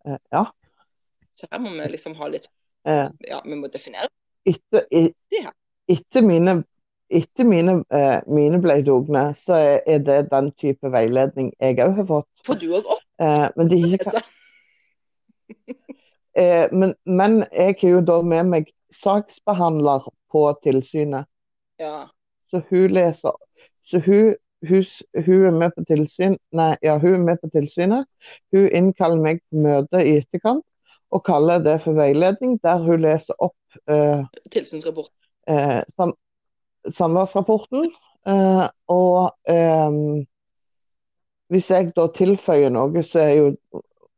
Eh, 0.07 0.19
ja. 0.33 0.47
Så 1.35 1.47
her 1.51 1.61
må 1.63 1.73
vi 1.77 1.91
liksom 1.97 2.17
ha 2.21 2.31
litt 2.33 2.51
Eh, 2.89 3.11
Ja, 3.29 3.43
vi 3.45 3.57
må 3.61 3.69
definere 3.69 4.09
etter, 4.49 4.87
etter 5.89 6.23
mine, 6.25 6.63
etter 7.11 7.45
mine, 7.45 7.85
eh, 7.93 8.21
mine 8.27 8.61
bleiedugne, 8.63 9.31
så 9.37 9.59
er, 9.87 9.99
det 10.07 10.31
den 10.31 10.51
type 10.61 10.93
veiledning 10.93 11.53
jeg 11.61 11.81
òg 11.85 11.99
har 12.01 12.09
fått. 12.09 12.31
Får 12.47 12.61
du 12.61 12.69
òg 12.81 12.91
Eh, 13.21 13.51
men, 13.57 13.69
de, 13.69 13.77
opplese? 13.85 14.21
eh, 16.41 16.71
men, 16.73 16.95
men 17.05 17.43
jeg 17.53 17.75
har 17.83 17.91
jo 17.91 17.99
da 18.01 18.15
med 18.25 18.47
meg 18.49 18.71
saksbehandler 18.97 20.07
på 20.33 20.45
tilsynet. 20.65 21.29
Ja. 21.77 22.07
Så 22.49 22.63
hun 22.71 22.95
leser 22.97 23.37
Så 23.85 24.01
hun, 24.07 24.39
hun, 24.69 24.85
hun 25.27 25.45
er 25.47 25.55
med 25.57 25.71
på 25.77 25.85
tilsyn 25.89 26.37
Nei, 26.57 26.75
ja, 26.85 26.99
hun 26.99 27.15
er 27.15 27.25
med 27.25 27.41
på 27.43 27.51
tilsynet. 27.55 28.07
Hun 28.53 28.69
innkaller 28.69 29.23
meg 29.23 29.41
på 29.51 29.63
møte 29.65 30.03
i 30.05 30.19
etterkant 30.21 30.65
og 31.11 31.25
kaller 31.27 31.59
det 31.59 31.81
for 31.83 31.97
veiledning, 31.99 32.61
der 32.63 32.83
hun 32.85 33.03
leser 33.03 33.35
opp 33.43 33.57
eh, 33.91 34.23
tilsynsrapporten. 34.55 35.15
eh, 35.51 35.81
sam, 35.91 36.13
samværsrapporten. 36.87 37.89
Eh, 38.31 38.67
og 38.89 39.33
eh, 39.51 39.97
hvis 41.51 41.71
jeg 41.71 41.91
da 41.97 42.07
tilføyer 42.15 42.71
noe, 42.71 43.03
så 43.03 43.25
er 43.25 43.33
jo 43.41 43.49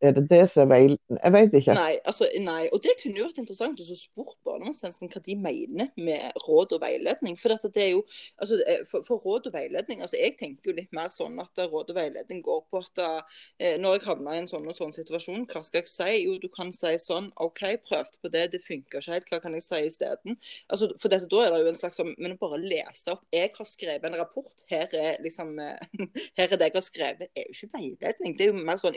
er 0.03 0.15
det 0.17 0.25
det 0.31 0.43
som 0.51 0.65
er 0.65 0.71
veil... 0.73 0.95
Jeg 1.15 1.33
vet 1.35 1.55
ikke. 1.59 1.75
Nei, 1.79 1.93
altså, 2.09 2.27
nei. 2.43 2.67
Og 2.75 2.83
det 2.85 2.97
kunne 3.03 3.21
jo 3.21 3.27
vært 3.29 3.41
interessant 3.43 3.81
å 3.81 3.87
spørre 3.87 4.37
barnevernstjenesten 4.49 5.11
hva 5.13 5.23
de 5.25 5.37
mener 5.39 5.91
med 5.97 6.43
råd 6.47 6.75
og 6.77 6.83
veiledning. 6.83 7.37
For, 7.41 7.55
jo, 7.79 8.03
altså, 8.43 8.59
eh, 8.67 8.83
for, 8.91 9.07
for 9.07 9.23
råd 9.23 9.49
og 9.51 9.57
veiledning 9.57 10.03
altså 10.03 10.19
Jeg 10.19 10.37
tenker 10.41 10.71
jo 10.71 10.77
litt 10.77 10.93
mer 10.97 11.13
sånn 11.15 11.39
at 11.43 11.63
råd 11.63 11.93
og 11.93 11.99
veiledning 11.99 12.43
går 12.45 12.65
på 12.71 12.83
at 12.83 13.03
eh, 13.03 13.77
når 13.81 13.99
jeg 13.99 14.05
havner 14.09 14.37
i 14.37 14.43
en 14.43 14.51
sånn 14.51 14.67
og 14.69 14.77
sånn 14.77 14.95
situasjon, 14.97 15.47
hva 15.53 15.63
skal 15.65 15.83
jeg 15.83 15.93
si? 15.93 16.11
Jo, 16.25 16.37
du 16.43 16.49
kan 16.53 16.73
si 16.75 16.93
sånn 17.03 17.31
OK, 17.43 17.63
prøvde 17.87 18.23
på 18.23 18.33
det, 18.33 18.49
det 18.57 18.63
funker 18.67 19.01
ikke 19.01 19.17
helt, 19.17 19.31
hva 19.31 19.41
kan 19.45 19.57
jeg 19.59 19.67
si 19.67 19.83
isteden? 19.89 20.39
Altså, 20.69 20.91
for 21.03 21.13
dette, 21.13 21.31
da 21.31 21.45
er 21.47 21.55
det 21.55 21.63
jo 21.63 21.73
en 21.73 21.79
slags 21.79 22.01
sånn 22.01 22.15
Men 22.19 22.35
å 22.35 22.41
bare 22.41 22.61
lese 22.61 23.15
opp 23.15 23.25
Jeg 23.35 23.53
har 23.55 23.69
skrevet 23.69 24.09
en 24.09 24.19
rapport, 24.21 24.67
her 24.71 24.91
er 24.99 25.23
liksom 25.25 25.55
eh, 25.63 26.03
Her 26.39 26.49
er 26.49 26.59
det 26.59 26.71
jeg 26.71 26.79
har 26.79 26.87
skrevet, 26.87 27.31
er 27.37 27.47
jo 27.47 27.55
ikke 27.55 27.79
veiledning. 27.79 28.37
Det 28.39 28.47
er 28.47 28.53
jo 28.53 28.65
mer 28.65 28.81
sånn 28.81 28.97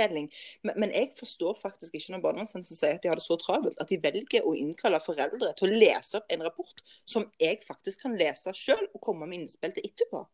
informasjonsdeling. 0.00 0.30
Men, 0.62 0.74
men 0.76 0.94
jeg 0.94 1.12
forstår 1.18 1.58
faktisk 1.60 1.94
ikke 1.94 2.14
når 2.14 2.24
barnevernstjenesten 2.24 2.76
sier 2.76 2.96
at 2.96 3.02
de 3.02 3.08
har 3.08 3.18
det 3.18 3.24
så 3.24 3.36
travelt, 3.40 3.78
at 3.80 3.88
de 3.88 4.00
velger 4.02 4.46
å 4.46 4.54
innkalle 4.56 5.00
foreldre 5.04 5.52
til 5.58 5.68
å 5.68 5.80
lese 5.80 6.18
opp 6.18 6.30
en 6.30 6.46
rapport 6.46 6.82
som 7.08 7.28
jeg 7.40 7.60
faktisk 7.66 8.02
kan 8.06 8.16
lese 8.18 8.54
sjøl 8.56 8.86
og 8.94 9.00
komme 9.00 9.28
med 9.28 9.42
innspill 9.42 9.74
til 9.76 9.86
etterpå. 9.90 10.24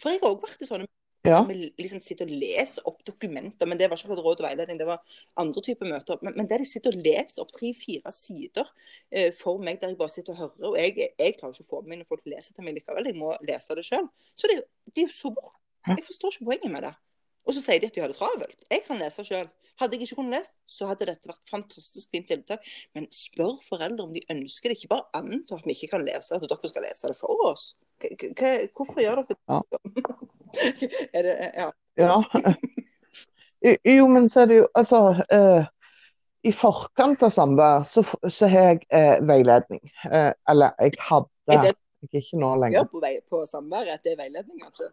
For 0.00 0.12
jeg 0.12 0.22
har 0.22 0.34
òg 0.34 0.44
vært 0.44 0.62
i 0.62 0.68
sånne 0.68 0.92
Ja. 1.26 1.40
vi 1.42 1.72
liksom 1.74 1.98
sitter 1.98 2.28
og 2.28 2.30
leser 2.38 2.84
opp 2.86 3.00
dokumenter, 3.02 3.66
men 3.66 3.78
det 3.78 3.88
var 3.90 3.98
ikke 3.98 4.06
akkurat 4.06 4.22
råd 4.22 4.42
og 4.44 4.46
veiledning, 4.46 4.78
det 4.78 4.86
var 4.86 5.00
andre 5.36 5.62
typer 5.64 5.88
møter. 5.90 6.20
Men, 6.22 6.36
men 6.36 6.46
der 6.46 6.62
de 6.62 6.64
sitter 6.70 6.94
og 6.94 7.02
leser 7.02 7.42
opp 7.42 7.50
tre-fire 7.50 8.12
sider 8.14 8.68
eh, 9.10 9.32
for 9.34 9.58
meg, 9.58 9.80
der 9.80 9.90
jeg 9.90 9.98
bare 9.98 10.14
sitter 10.14 10.36
og 10.36 10.38
hører, 10.38 10.68
og 10.70 10.78
jeg, 10.78 11.08
jeg 11.18 11.34
klarer 11.40 11.56
ikke 11.56 11.66
å 11.66 11.70
få 11.72 11.80
med 11.82 11.90
meg 11.90 11.98
når 12.04 12.10
folk 12.12 12.30
leser 12.30 12.54
til 12.54 12.68
meg 12.68 12.78
likevel, 12.78 13.10
jeg 13.10 13.18
må 13.18 13.32
lese 13.48 13.74
det 13.74 13.86
sjøl. 13.88 14.06
Så 14.38 14.52
det, 14.52 14.60
det 14.86 14.94
de 14.94 15.02
er 15.02 15.10
jo 15.10 15.16
så 15.16 15.34
bort. 15.34 15.58
Jeg 15.86 16.06
forstår 16.06 16.36
ikke 16.36 16.46
poenget 16.52 16.72
med 16.76 16.86
det. 16.86 16.94
Og 17.46 17.54
så 17.54 17.62
sier 17.62 17.80
de 17.80 17.86
at 17.90 17.94
de 17.94 18.02
har 18.02 18.10
det 18.12 18.18
travelt. 18.18 18.58
Jeg 18.70 18.82
kan 18.86 18.98
lese 19.00 19.24
sjøl. 19.26 19.48
Hadde 19.76 19.92
jeg 19.98 20.06
ikke 20.06 20.16
kunnet 20.22 20.38
lese, 20.38 20.52
så 20.72 20.86
hadde 20.88 21.06
dette 21.10 21.28
vært 21.28 21.50
fantastisk 21.52 22.08
fint 22.14 22.26
tiltak. 22.30 22.64
Men 22.96 23.06
spør 23.12 23.58
foreldre 23.66 24.06
om 24.06 24.14
de 24.14 24.22
ønsker 24.32 24.72
det. 24.72 24.78
Ikke 24.78 24.94
bare 24.94 25.04
anta 25.18 25.58
at 25.58 25.66
vi 25.68 25.76
ikke 25.76 25.90
kan 25.92 26.04
lese, 26.06 26.34
at 26.38 26.46
dere 26.48 26.70
skal 26.70 26.86
lese 26.88 27.12
det 27.12 27.18
for 27.20 27.44
oss. 27.50 27.68
K 28.00 28.50
hvorfor 28.76 29.00
gjør 29.04 29.22
dere 29.22 29.36
Ja. 29.48 29.60
det? 29.72 29.80
er 31.16 31.22
det 31.28 31.34
ja. 31.56 31.70
Ja. 31.96 32.54
Jo, 33.84 34.06
men 34.08 34.28
så 34.30 34.40
er 34.44 34.46
det 34.50 34.56
jo 34.62 34.66
Altså 34.76 35.00
Uh 35.32 35.64
I 36.46 36.52
forkant 36.54 37.22
av 37.26 37.32
samvær 37.34 37.82
så, 37.90 38.04
så 38.30 38.46
har 38.46 38.68
jeg 38.68 38.84
eh, 38.94 39.16
veiledning. 39.26 39.80
Eh, 40.06 40.30
eller 40.48 40.76
jeg 40.78 40.92
hadde. 41.02 41.26
Jeg 41.50 41.72
er 41.72 42.20
ikke 42.20 42.38
nå 42.38 42.52
lenger. 42.62 42.84
på, 42.92 43.00
vei, 43.02 43.16
på 43.26 43.40
samværet, 43.50 43.96
at 43.96 44.04
det 44.04 44.12
er 44.12 44.20
veiledning, 44.20 44.60
kanskje? 44.62 44.92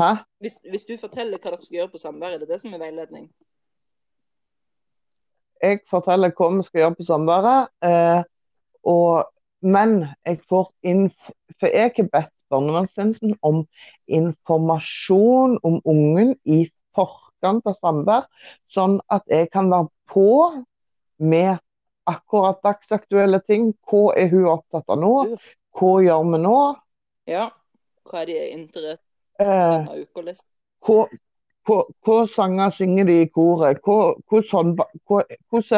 Hæ? 0.00 0.10
Hvis, 0.40 0.56
hvis 0.70 0.84
du 0.88 0.94
forteller 1.00 1.38
hva 1.38 1.52
dere 1.52 1.62
skal 1.62 1.76
gjøre 1.76 1.92
på 1.92 1.98
samværet, 2.00 2.34
er 2.34 2.38
det 2.38 2.48
det 2.48 2.60
som 2.62 2.74
er 2.74 2.80
veiledning? 2.80 3.26
Jeg 5.62 5.82
forteller 5.90 6.32
hva 6.36 6.48
vi 6.56 6.64
skal 6.64 6.80
gjøre 6.80 6.96
på 6.96 7.06
samværet. 7.08 7.68
Eh, 7.84 8.22
og, 8.88 9.28
men 9.60 10.06
jeg 10.26 10.40
får 10.48 10.70
inf 10.82 11.32
For 11.60 11.68
jeg 11.68 11.92
har 11.96 12.08
bedt 12.12 12.32
barnevernstjenesten 12.50 13.34
om 13.42 13.66
informasjon 14.08 15.58
om 15.62 15.76
ungen 15.84 16.32
i 16.44 16.62
forkant 16.96 17.68
av 17.68 17.76
samvær, 17.76 18.24
sånn 18.72 18.96
at 19.12 19.28
jeg 19.28 19.50
kan 19.52 19.68
være 19.70 19.90
på 20.08 20.32
med 21.20 21.60
akkurat 22.08 22.62
dagsaktuelle 22.64 23.42
ting. 23.44 23.74
Hva 23.84 24.16
er 24.16 24.32
hun 24.32 24.48
opptatt 24.56 24.88
av 24.88 24.98
nå? 25.04 25.14
Hva 25.76 25.92
gjør 26.02 26.26
vi 26.32 26.42
nå? 26.48 26.58
Ja. 27.28 27.50
Hva 28.08 28.24
er 28.24 28.32
de 28.32 28.40
interessert 28.56 29.04
i 29.04 29.09
Eh, 29.40 30.00
uka? 30.02 30.20
Liksom? 30.20 30.46
hva, 30.84 31.04
hva, 31.68 31.80
hva 32.04 32.16
sanger 32.28 32.74
synger 32.76 33.08
de 33.08 33.18
i 33.24 33.28
koret? 33.32 33.80
Hvordan 33.84 34.74
hva, 34.76 35.22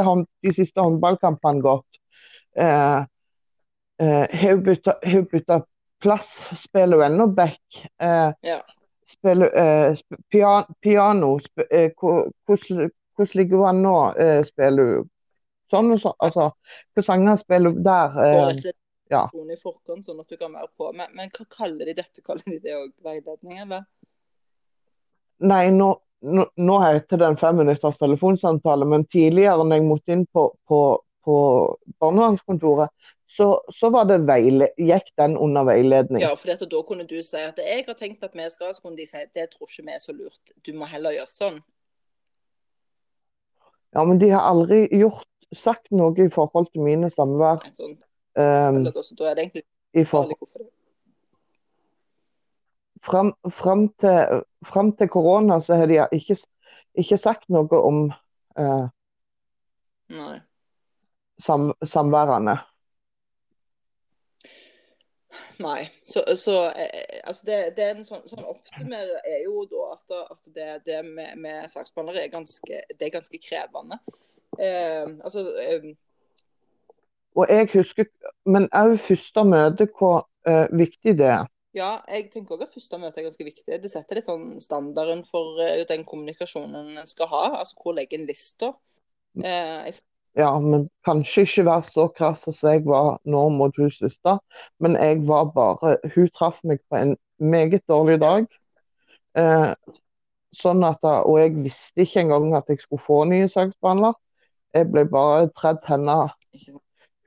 har 0.07 0.25
de 0.43 0.55
siste 0.55 0.83
håndballkampene 0.83 1.63
gått? 1.65 2.01
Eh, 2.57 3.05
eh, 4.03 4.27
Har 4.43 4.57
hun 4.57 4.65
bytta, 4.67 4.99
bytta 5.33 5.63
plass? 6.03 6.35
Spiller 6.65 7.03
hun 7.03 7.07
ennå 7.13 7.27
back? 7.27 7.61
Eh, 8.03 8.33
Ja. 8.43 8.61
spiller, 9.13 9.51
eh, 9.55 9.95
sp 9.99 10.19
pian 10.31 10.65
piano? 10.83 11.39
Sp 11.39 11.67
eh, 11.71 11.91
hvordan, 11.97 12.91
ligger 13.35 13.57
hun 13.57 13.69
an 13.69 13.83
nå? 13.83 13.97
Spiller 14.45 14.95
hun 14.97 15.11
sånn 15.73 15.93
og 15.95 16.01
sånn? 16.03 16.17
Altså, 16.21 16.51
hva 16.95 17.05
sanger 17.07 17.37
spiller 17.41 17.73
hun 17.73 17.85
der? 17.87 18.19
Eh, 18.27 18.73
ja. 19.13 19.25
i 19.33 19.59
forkant, 19.61 20.07
sånn 20.07 20.23
at 20.23 20.31
du 20.33 20.39
kan 20.41 20.55
være 20.55 20.71
på. 20.79 20.91
Men, 20.97 21.13
men 21.17 21.33
hva 21.35 21.47
kaller 21.53 21.91
de 21.91 21.97
dette? 22.01 22.25
Kaller 22.25 22.47
de 22.49 22.59
det 22.63 22.77
òg 22.79 22.91
veiledning, 23.05 23.63
eller? 23.67 23.87
Nei, 25.43 25.65
nå, 25.75 25.89
nå, 26.23 26.47
nå 26.57 26.77
heter 26.85 27.21
det 27.21 27.31
en 27.33 27.41
femminutters 27.41 27.99
telefonsamtale, 27.99 28.87
men 28.89 29.07
tidligere 29.11 29.65
når 29.65 29.81
jeg 29.81 29.89
måtte 29.89 30.15
inn 30.15 30.29
på, 30.31 30.47
på, 30.71 30.83
på 31.27 31.37
barnevernskontoret, 32.03 32.93
så, 33.37 33.47
så 33.73 33.89
var 33.91 34.05
det 34.11 34.19
veile, 34.29 34.69
gikk 34.77 35.09
den 35.17 35.39
under 35.41 35.65
veiledning. 35.65 36.21
Ja, 36.23 36.35
for 36.37 36.53
dette, 36.53 36.69
da 36.69 36.83
kunne 36.87 37.07
du 37.09 37.17
si 37.25 37.41
at 37.41 37.61
jeg 37.63 37.87
har 37.87 37.97
tenkt 37.97 38.25
at 38.27 38.37
vi 38.37 38.49
skal, 38.53 38.75
så 38.77 38.85
kunne 38.85 39.01
de 39.01 39.07
si 39.09 39.23
det 39.35 39.49
tror 39.55 39.71
ikke 39.71 39.87
vi 39.87 39.95
er 39.95 40.03
så 40.03 40.13
lurt. 40.17 40.53
Du 40.67 40.75
må 40.77 40.89
heller 40.91 41.17
gjøre 41.17 41.33
sånn. 41.33 41.61
Ja, 43.93 44.05
men 44.09 44.21
de 44.21 44.31
har 44.33 44.45
aldri 44.49 44.85
gjort, 44.93 45.29
sagt 45.57 45.91
noe 45.93 46.17
i 46.21 46.31
forhold 46.33 46.71
til 46.73 46.85
mine 46.85 47.11
samvær. 47.13 47.65
Sånn, 47.73 47.97
Um, 48.33 48.85
da, 48.85 48.91
er 49.29 49.35
det 49.35 49.43
egentlig 49.43 49.63
i 49.93 50.05
for, 50.05 50.23
farlig 50.23 50.37
hvorfor 50.39 50.59
det. 50.59 50.71
fram, 53.05 53.35
fram, 53.51 53.89
til, 54.01 54.43
fram 54.65 54.93
til 54.97 55.09
korona 55.09 55.61
så 55.61 55.77
har 55.77 55.87
de 55.87 56.01
ikke, 56.17 56.37
ikke 56.95 57.19
sagt 57.21 57.49
noe 57.53 57.81
om 57.81 58.07
eh, 58.59 58.87
sam, 61.41 61.73
samværene. 61.85 62.57
Nei. 65.63 65.91
Så, 66.05 66.25
så 66.37 66.57
eh, 66.71 67.21
altså 67.25 67.47
det, 67.47 67.59
det, 67.77 67.85
er 67.85 67.97
en 67.97 68.07
sånn, 68.07 68.25
sånn 68.29 68.45
oppsummerer 68.45 69.29
er 69.29 69.45
jo 69.47 69.65
da 69.71 69.89
at, 69.95 70.17
at 70.35 70.49
det, 70.55 70.69
det 70.87 71.03
med, 71.07 71.37
med, 71.41 71.69
saksbehandlere 71.73 72.27
er 72.27 72.33
ganske, 72.33 72.81
det 72.89 73.07
er 73.07 73.15
ganske 73.15 73.41
krevende. 73.43 73.99
Eh, 74.59 75.09
altså 75.25 75.47
eh, 75.63 75.93
Og 77.37 77.49
jeg 77.49 77.69
husker, 77.73 78.09
men 78.45 78.69
òg 78.77 78.99
første 79.01 79.45
møte, 79.49 79.89
hvor 79.99 80.27
uh, 80.49 80.67
viktig 80.79 81.17
det 81.19 81.31
er. 81.33 81.49
Ja, 81.73 82.03
jeg 82.09 82.29
tenker 82.33 82.59
også 82.59 82.67
at 82.69 82.75
første 82.75 82.99
møte 83.01 83.23
er 83.23 83.29
ganske 83.31 83.47
viktig. 83.47 83.79
Det 83.81 83.91
setter 83.91 84.19
litt 84.19 84.29
sånn 84.29 84.59
standarden 84.61 85.23
for 85.29 85.57
uh, 85.63 85.85
den 85.89 86.05
kommunikasjonen 86.09 86.99
en 86.99 87.09
skal 87.09 87.31
ha. 87.33 87.45
Altså 87.63 87.79
hvor 87.81 87.97
legger 87.97 88.21
en 88.21 88.29
lista? 88.29 88.75
Uh, 89.41 89.89
ja, 90.37 90.51
men 90.61 90.91
kanskje 91.09 91.47
ikke 91.47 91.65
være 91.71 91.89
så 91.89 92.07
krass 92.17 92.45
som 92.45 92.75
jeg 92.75 92.85
var 92.89 93.17
nå 93.25 93.47
mot 93.57 93.81
hun 93.81 93.93
siste. 93.97 94.37
Men 94.81 94.97
jeg 95.01 95.25
var 95.29 95.49
bare 95.57 95.97
Hun 96.15 96.29
traff 96.37 96.61
meg 96.65 96.85
på 96.91 97.01
en 97.01 97.17
meget 97.41 97.85
dårlig 97.89 98.21
dag. 98.21 98.49
Uh, 99.39 99.73
sånn 100.53 100.85
at, 100.85 101.01
og 101.01 101.39
jeg 101.41 101.57
visste 101.65 102.05
ikke 102.05 102.27
engang 102.27 102.53
at 102.57 102.69
jeg 102.69 102.85
skulle 102.85 103.01
få 103.01 103.23
nye 103.29 103.49
saksbehandler. 103.49 104.13
Jeg 104.77 104.93
ble 104.93 105.09
bare 105.09 105.49
tredd 105.57 105.81
henne. 105.89 106.19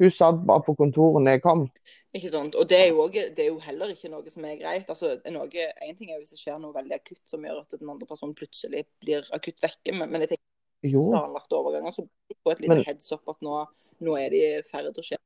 Hun 0.02 0.12
satt 0.12 0.42
bare 0.48 0.64
på 0.66 0.76
kontoret 0.76 1.24
når 1.24 1.38
jeg 1.38 1.44
kom. 1.46 1.68
Ikke 2.16 2.32
sant? 2.32 2.56
Og 2.56 2.68
det 2.70 2.78
er, 2.80 2.94
også, 2.96 3.24
det 3.36 3.44
er, 3.44 3.50
jo 3.52 3.60
heller 3.60 3.92
ikke 3.92 4.12
noe 4.12 4.32
som 4.32 4.46
er 4.48 4.60
greit. 4.60 4.90
Altså, 4.92 5.18
noe, 5.36 5.66
en 5.88 5.98
ting 6.00 6.12
er 6.12 6.20
hvis 6.22 6.32
det 6.32 6.40
skjer 6.40 6.60
noe 6.62 6.76
veldig 6.76 6.96
akutt 6.96 7.24
som 7.28 7.44
gjør 7.44 7.64
at 7.64 7.76
den 7.76 7.92
andre 7.92 8.08
personen 8.08 8.36
plutselig 8.38 8.86
blir 9.04 9.28
akutt 9.36 9.60
vekke, 9.64 9.96
men, 9.96 10.08
men 10.12 10.24
jeg 10.24 10.36
tenker 10.36 10.94
jo. 10.94 11.10
planlagte 11.12 11.58
overganger, 11.58 11.96
så 11.96 12.06
få 12.44 12.54
et 12.54 12.64
lite 12.64 12.78
men, 12.78 12.86
heads 12.88 13.12
up 13.12 13.34
at 13.34 13.44
nå, 13.44 13.60
nå 14.08 14.16
er 14.20 14.32
de 14.32 14.44
i 14.46 14.64
ferd 14.72 14.96
å 14.96 15.06
skje. 15.06 15.20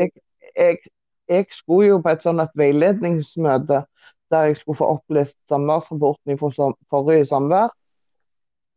Jeg, 0.00 0.14
jeg, 0.54 0.80
jeg, 1.28 1.48
skulle 1.58 1.90
jo 1.90 2.00
på 2.04 2.14
et 2.14 2.24
sånt 2.24 2.44
et 2.44 2.56
veiledningsmøte 2.60 3.84
der 4.30 4.48
jeg 4.48 4.60
skulle 4.60 4.78
få 4.78 4.88
opplest 4.96 5.36
samværsrapporten 5.50 6.38
fra 6.40 6.70
forrige 6.92 7.26
samvær. 7.28 7.72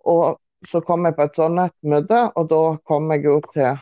Og 0.09 0.39
så 0.67 0.81
kom 0.83 1.05
jeg 1.05 1.15
på 1.15 1.27
et 1.27 1.37
sånt 1.37 1.61
et 1.61 1.75
møte, 1.87 2.19
og 2.35 2.49
da 2.51 2.63
kom 2.89 3.11
jeg 3.13 3.27
jo 3.27 3.39
til 3.53 3.77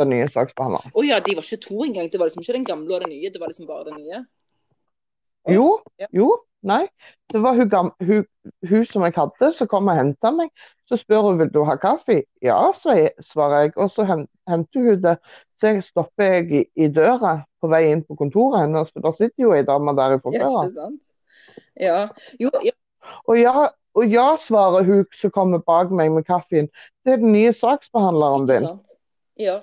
den 0.00 0.10
nye 0.12 0.28
saksbehandleren. 0.30 0.92
Å 0.94 0.98
oh, 0.98 1.06
ja, 1.06 1.20
de 1.24 1.36
var 1.36 1.46
ikke 1.46 1.62
to 1.62 1.84
engang? 1.86 2.08
Det 2.10 2.20
var 2.20 2.30
liksom 2.30 2.44
ikke 2.44 2.56
den 2.58 2.66
gamle 2.68 2.96
og 2.96 3.04
den 3.04 3.14
nye, 3.14 3.30
det 3.30 3.42
var 3.42 3.52
liksom 3.52 3.68
bare 3.68 3.86
den 3.90 4.00
nye? 4.02 4.24
Jo, 5.50 5.66
jo, 6.14 6.28
nei. 6.64 6.86
Det 7.32 7.40
var 7.44 7.58
hun, 7.58 7.90
hun, 8.00 8.24
hun, 8.70 8.86
som 8.88 9.04
jeg 9.04 9.14
hadde, 9.16 9.50
som 9.58 9.68
kom 9.68 9.90
og 9.92 9.98
henta 9.98 10.32
meg. 10.32 10.52
Så 10.88 10.98
spør 11.00 11.28
hun 11.28 11.40
vil 11.40 11.52
du 11.52 11.62
ha 11.68 11.76
kaffe. 11.80 12.22
Ja, 12.44 12.58
svarer 12.76 13.66
jeg. 13.66 13.74
Og 13.80 13.90
så 13.92 14.06
henter 14.08 14.88
hun 14.88 15.02
det. 15.04 15.18
Så 15.60 15.72
jeg 15.72 15.84
stopper 15.84 16.38
jeg 16.38 16.48
i, 16.52 16.64
i, 16.76 16.88
døra 16.92 17.38
på 17.60 17.70
vei 17.72 17.86
inn 17.92 18.04
på 18.04 18.16
kontoret 18.20 18.64
hennes, 18.64 18.90
for 18.92 19.04
der 19.04 19.16
sitter 19.16 19.46
jo 19.46 19.54
ei 19.56 19.64
dame 19.64 19.96
der 19.96 20.18
fra 20.24 20.32
før 20.34 20.90
Ja. 21.80 22.08
Jo, 22.40 22.50
ja. 22.64 22.72
Og 23.28 23.38
ja, 23.38 23.68
og 23.94 24.10
ja, 24.10 24.26
svarer 24.40 24.84
hun 24.86 25.04
som 25.14 25.30
kommer 25.30 25.60
bak 25.62 25.92
meg 25.94 26.10
med 26.12 26.26
kaffen. 26.26 26.68
Det 27.04 27.14
er 27.14 27.22
den 27.22 27.34
nye 27.34 27.52
saksbehandleren 27.54 28.48
din. 28.48 28.66
Sant. 28.66 28.98
Ja. 29.38 29.60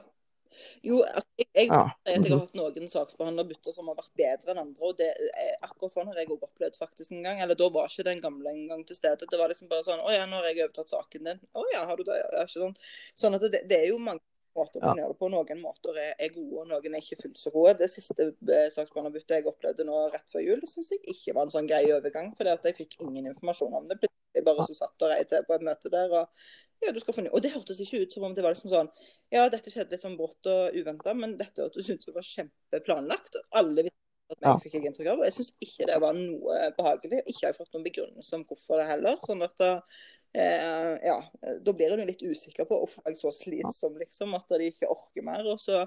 Jo, 0.85 1.01
altså, 1.03 1.29
jeg, 1.37 1.47
jeg, 1.55 1.67
ja. 1.69 1.81
jeg, 2.07 2.15
jeg, 2.15 2.31
har 2.31 2.41
hatt 2.43 2.57
noen 2.57 2.89
saksbehandlerbytter 2.91 3.75
som 3.75 3.91
har 3.91 3.99
vært 3.99 4.13
bedre 4.19 4.53
enn 4.53 4.63
andre. 4.63 4.89
og 4.89 4.97
det 4.99 5.11
er 5.11 5.53
Akkurat 5.67 5.93
sånn 5.93 6.09
har 6.11 6.19
jeg 6.21 6.31
også 6.31 6.49
opplevd 6.49 6.79
faktisk 6.79 7.15
en 7.15 7.23
gang. 7.27 7.41
Eller 7.43 7.59
da 7.59 7.69
var 7.73 7.91
ikke 7.91 8.07
den 8.07 8.23
gamle 8.23 8.51
en 8.53 8.65
gang 8.71 8.83
til 8.87 8.97
stede. 8.97 9.29
Det 9.29 9.39
var 9.39 9.53
liksom 9.53 9.71
bare 9.71 9.85
sånn 9.87 10.03
Å 10.03 10.11
ja, 10.13 10.27
nå 10.29 10.41
har 10.41 10.49
jeg 10.51 10.65
overtatt 10.65 10.91
saken 10.91 11.29
din. 11.29 11.41
Å 11.53 11.65
ja, 11.73 11.85
har 11.89 11.99
du 11.99 12.05
det? 12.07 12.19
Ja, 12.19 12.45
ikke 12.45 12.65
sånn. 12.65 12.77
Sånn 13.23 13.37
at 13.37 13.47
det, 13.47 13.63
det 13.69 13.79
er 13.79 13.89
jo 13.91 14.01
mange 14.01 14.23
måter 14.57 14.83
å 14.83 14.93
gjøre 14.95 15.11
det 15.13 15.19
på. 15.19 15.29
Noen 15.31 15.61
måter 15.63 15.99
er, 16.01 16.15
er, 16.17 16.33
gode, 16.35 16.63
og 16.63 16.71
noen 16.71 16.95
er 16.97 17.03
ikke 17.03 17.21
fullt 17.23 17.41
så 17.41 17.53
gode. 17.53 17.77
Det 17.81 17.89
siste 17.91 18.31
eh, 18.31 18.71
saksbehandlerbyttet 18.73 19.37
jeg 19.39 19.51
opplevde 19.51 19.85
nå 19.87 20.07
rett 20.13 20.27
før 20.31 20.45
jul, 20.45 20.65
syns 20.69 20.91
jeg 20.95 21.03
ikke 21.13 21.35
var 21.37 21.47
en 21.47 21.53
sånn 21.53 21.69
grei 21.69 21.85
overgang. 21.95 22.33
For 22.37 22.49
jeg 22.49 22.77
fikk 22.81 22.99
ingen 22.99 23.31
informasjon 23.31 23.79
om 23.81 23.87
det. 23.91 24.01
Plutselig 24.01 24.45
bare 24.47 24.67
så 24.67 24.77
satt 24.83 25.07
og 25.07 25.13
rei 25.13 25.21
til 25.29 25.47
på 25.47 25.57
et 25.57 25.65
møte 25.67 25.93
der. 25.93 26.17
og 26.23 26.51
ja, 26.81 26.91
du 26.91 26.99
skal 27.01 27.15
få 27.15 27.23
ny. 27.25 27.31
Og 27.31 27.43
det 27.43 27.53
hørtes 27.53 27.79
ikke 27.83 28.03
ut 28.03 28.13
som 28.13 28.25
om 28.27 28.35
det 28.35 28.43
var 28.45 28.55
liksom 28.55 28.71
sånn 28.71 28.91
Ja, 29.33 29.47
dette 29.51 29.71
skjedde 29.73 29.95
litt 29.95 30.03
sånn 30.03 30.17
brått 30.19 30.49
og 30.49 30.77
uventa, 30.77 31.13
men 31.17 31.37
dette 31.39 31.63
hørtes 31.63 31.89
ut 31.89 32.03
som 32.03 32.11
det 32.11 32.17
var 32.17 32.29
kjempeplanlagt. 32.29 33.39
Alle 33.61 33.87
visste 33.87 34.35
at 34.35 34.47
ja. 34.47 34.55
fikk 34.63 34.77
jeg 34.77 34.89
inntrykk 34.89 35.11
av. 35.13 35.21
Og 35.21 35.27
jeg 35.27 35.37
syns 35.37 35.53
ikke 35.63 35.89
det 35.91 35.99
var 36.03 36.17
noe 36.17 36.59
behagelig. 36.77 37.23
Ikke 37.25 37.45
har 37.45 37.53
jeg 37.53 37.59
fått 37.61 37.73
noen 37.75 37.87
begrunnelse 37.87 38.37
om 38.39 38.45
hvorfor 38.49 38.81
det 38.81 38.89
heller. 38.89 39.17
sånn 39.27 39.45
at 39.45 39.65
eh, 39.67 40.93
ja, 41.05 41.17
da 41.61 41.75
blir 41.75 41.95
en 41.95 42.03
jo 42.03 42.11
litt 42.11 42.23
usikker 42.25 42.69
på 42.69 42.83
hvorfor 42.83 43.05
jeg 43.05 43.17
er 43.17 43.21
så 43.21 43.33
slitsom, 43.35 43.97
liksom. 44.01 44.37
At 44.39 44.55
de 44.55 44.71
ikke 44.71 44.89
orker 44.91 45.27
mer. 45.27 45.45
og 45.53 45.61
så 45.61 45.85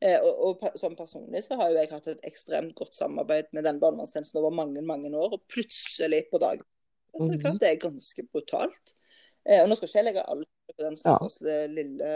Eh, 0.00 0.16
og, 0.24 0.36
og, 0.64 0.78
som 0.80 0.94
personlig 0.96 1.42
så 1.44 1.58
har 1.60 1.68
jo 1.68 1.76
jeg 1.76 1.90
hatt 1.90 2.06
et 2.08 2.22
ekstremt 2.24 2.72
godt 2.72 2.94
samarbeid 2.96 3.50
med 3.52 3.66
den 3.68 3.76
barnevernstjenesten 3.82 4.38
over 4.40 4.54
mange 4.56 4.80
mange 4.80 5.10
år, 5.12 5.34
og 5.36 5.42
plutselig 5.52 6.22
på 6.30 6.40
dagen 6.40 6.64
så 7.10 7.26
det 7.26 7.36
er 7.36 7.42
klart 7.42 7.56
mhm. 7.56 7.60
det 7.60 7.70
er 7.70 7.82
ganske 7.82 8.24
brutalt. 8.32 8.92
Eh, 9.48 9.62
og 9.62 9.70
nå 9.70 9.76
skal 9.76 9.88
ikke 9.88 9.98
jeg 10.00 10.06
legge 10.10 10.24
alt 10.32 10.50
på 10.70 10.84
den 10.84 10.96
stakkars 10.98 11.38
ja. 11.40 11.62
lille 11.72 12.10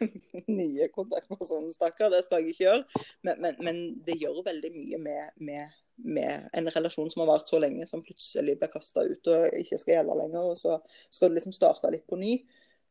nye 0.60 0.88
kontaktpersonen, 0.92 1.72
stakkar. 1.74 2.12
Det 2.12 2.22
skal 2.26 2.42
jeg 2.42 2.52
ikke 2.52 2.66
gjøre. 2.66 3.02
Men, 3.26 3.40
men, 3.42 3.58
men 3.64 3.80
det 4.06 4.18
gjør 4.20 4.44
veldig 4.46 4.72
mye 4.74 5.00
med, 5.02 5.32
med, 5.48 5.80
med, 6.04 6.46
en 6.52 6.70
relasjon 6.74 7.10
som 7.12 7.24
har 7.24 7.32
vart 7.32 7.50
så 7.50 7.60
lenge, 7.62 7.88
som 7.88 8.04
plutselig 8.04 8.58
blir 8.60 8.72
kasta 8.72 9.06
ut 9.08 9.32
og 9.32 9.58
ikke 9.62 9.80
skal 9.80 9.98
gjelde 9.98 10.20
lenger. 10.20 10.52
Og 10.52 10.60
så 10.60 10.78
skal 11.08 11.32
du 11.32 11.38
liksom 11.38 11.56
starte 11.56 11.92
litt 11.94 12.06
på 12.08 12.20
ny. 12.20 12.38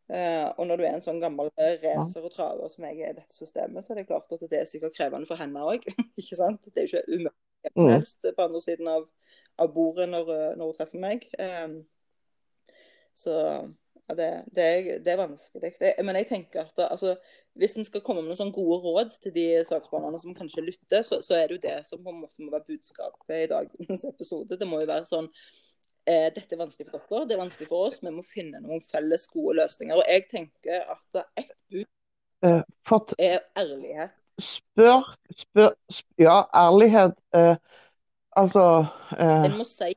Eh, 0.05 0.47
og 0.57 0.67
når 0.69 0.77
du 0.77 0.85
er 0.85 0.93
en 0.97 1.05
sånn 1.05 1.21
gammel 1.21 1.49
racer 1.57 2.25
og 2.25 2.33
traver 2.33 2.69
som 2.69 2.85
jeg 2.89 3.01
er 3.01 3.15
i 3.15 3.19
dette 3.21 3.33
systemet, 3.33 3.85
så 3.85 3.93
er 3.93 4.01
det 4.01 4.09
klart 4.09 4.33
at 4.33 4.45
det 4.49 4.61
er 4.61 4.69
sikkert 4.69 4.97
krevende 4.97 5.29
for 5.29 5.41
henne 5.41 5.61
òg. 5.65 5.85
ikke 6.21 6.37
sant? 6.37 6.65
Det 6.69 6.81
er 6.81 6.89
jo 6.89 6.97
ikke 6.97 7.19
umulig 7.19 7.73
mm. 7.73 7.89
helst 7.93 8.25
på 8.25 8.49
andre 8.49 8.61
siden 8.65 8.89
av, 8.89 9.07
av 9.61 9.73
bordet 9.73 10.09
når, 10.09 10.31
når, 10.57 10.65
hun 10.65 10.77
treffer 10.77 11.01
meg. 11.01 11.29
Um, 11.37 11.83
så 13.15 13.35
ja, 14.07 14.15
det, 14.15 14.27
det, 14.55 14.63
er, 14.63 14.99
det, 14.99 15.11
er, 15.11 15.17
vanskelig. 15.17 15.71
Det, 15.79 15.93
men 16.05 16.19
jeg 16.19 16.27
tenker 16.29 16.65
at 16.65 16.81
altså, 16.91 17.15
hvis 17.57 17.77
en 17.77 17.87
skal 17.87 18.03
komme 18.05 18.21
med 18.21 18.29
noen 18.29 18.39
sånne 18.39 18.55
gode 18.55 18.77
råd 18.83 19.15
til 19.23 19.33
de 19.35 19.45
saksbehandlerne 19.65 20.19
som 20.21 20.35
kanskje 20.37 20.65
lytter, 20.67 21.05
så, 21.05 21.21
så, 21.25 21.37
er 21.39 21.47
det 21.47 21.57
jo 21.57 21.63
det 21.63 21.77
som 21.87 22.03
på 22.03 22.13
en 22.13 22.19
måte 22.21 22.43
må 22.43 22.51
være 22.53 22.67
budskapet 22.75 23.39
i 23.39 23.47
dagens 23.53 24.05
episode. 24.13 24.59
Det 24.59 24.67
må 24.69 24.83
jo 24.83 24.91
være 24.91 25.09
sånn 25.09 25.29
eh, 26.05 26.27
Dette 26.35 26.53
er 26.53 26.61
vanskelig 26.61 26.91
for 26.91 27.07
dere, 27.09 27.29
det 27.29 27.37
er 27.37 27.41
vanskelig 27.41 27.71
for 27.71 27.87
oss. 27.87 28.03
Vi 28.03 28.13
må 28.13 28.25
finne 28.27 28.61
noen 28.61 28.83
felles 28.85 29.25
gode 29.33 29.57
løsninger. 29.63 29.97
Og 29.97 30.11
jeg 30.11 30.27
tenker 30.29 30.85
at 30.97 31.23
ett 31.41 31.55
bud 31.71 31.89
for, 32.85 33.15
er 33.17 33.41
ærlighet. 33.57 34.13
Spør, 34.43 35.15
spør, 35.31 35.73
spør 35.89 36.25
Ja, 36.27 36.41
ærlighet 36.51 37.15
Eh, 37.35 37.55
Altså 38.35 38.85
eh, 39.19 39.45
En 39.47 39.57
må 39.57 39.63
si 39.67 39.93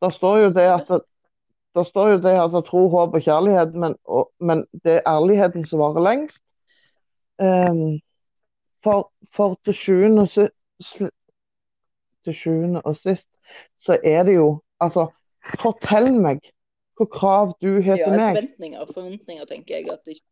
Det 0.00 0.12
står 0.12 0.38
jo 0.44 0.50
det 0.56 0.66
at 0.68 0.90
det 1.74 1.86
står 1.86 2.08
jo 2.08 2.20
det 2.24 2.36
at 2.42 2.56
tro, 2.66 2.88
håp 2.88 3.14
og 3.14 3.22
kjærlighet, 3.22 3.74
men, 3.74 3.94
og, 4.04 4.30
men 4.40 4.64
det 4.84 4.98
er 4.98 5.08
ærligheten 5.08 5.64
som 5.68 5.82
varer 5.82 6.02
lengst. 6.02 6.42
Um, 7.40 8.00
for, 8.84 9.12
for, 9.36 9.56
til 9.64 9.74
sjuende 9.74 10.26
og 10.26 10.28
sist 10.28 11.20
til 12.24 12.34
sjuende 12.36 12.82
og 12.84 12.96
sist 13.00 13.28
så 13.80 13.96
er 14.04 14.22
det 14.28 14.34
jo 14.34 14.60
Altså, 14.80 15.10
fortell 15.60 16.06
meg 16.16 16.38
hva 16.96 17.04
krav 17.12 17.50
du 17.60 17.82
har 17.84 17.98
til 18.00 18.14
meg. 18.14 18.36
Forventninger, 18.36 18.92
forventninger, 18.94 19.44
tenker 19.44 19.74
jeg. 19.74 19.90
at 19.92 20.08
ikke... 20.08 20.24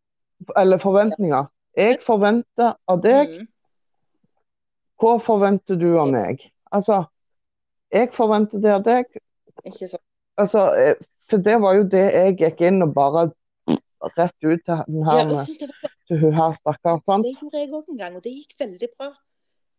Eller 0.57 0.81
forventninger. 0.81 1.51
Jeg 1.77 1.99
forventer 2.07 2.71
av 2.89 3.03
deg. 3.05 3.35
Mm. 3.35 3.51
Hva 4.97 5.13
forventer 5.21 5.77
du 5.77 5.91
av 6.01 6.09
meg? 6.15 6.47
Altså, 6.73 7.03
jeg 7.93 8.09
forventer 8.17 8.65
det 8.65 8.73
av 8.73 8.87
deg. 8.89 9.21
Ikke 9.69 9.91
sant. 9.91 10.05
Altså, 10.41 10.65
eh, 10.81 11.05
for 11.31 11.45
det 11.45 11.57
var 11.63 11.77
jo 11.79 11.87
det 11.93 12.05
jeg 12.07 12.37
gikk 12.41 12.63
inn 12.69 12.85
og 12.85 12.95
bare 12.97 13.29
rett 14.17 14.45
ut 14.45 14.63
til 14.65 14.85
den 14.87 15.05
her, 15.09 15.19
ja, 15.21 15.27
var... 15.33 15.49
til 16.09 16.21
hun 16.23 16.37
her 16.37 16.55
stakkar. 16.57 17.01
Det 17.25 17.35
gjorde 17.41 17.63
jeg 17.63 17.73
òg 17.73 17.91
en 17.93 18.01
gang, 18.01 18.17
og 18.17 18.25
det 18.25 18.35
gikk 18.37 18.55
veldig 18.63 18.89
bra. 18.95 19.11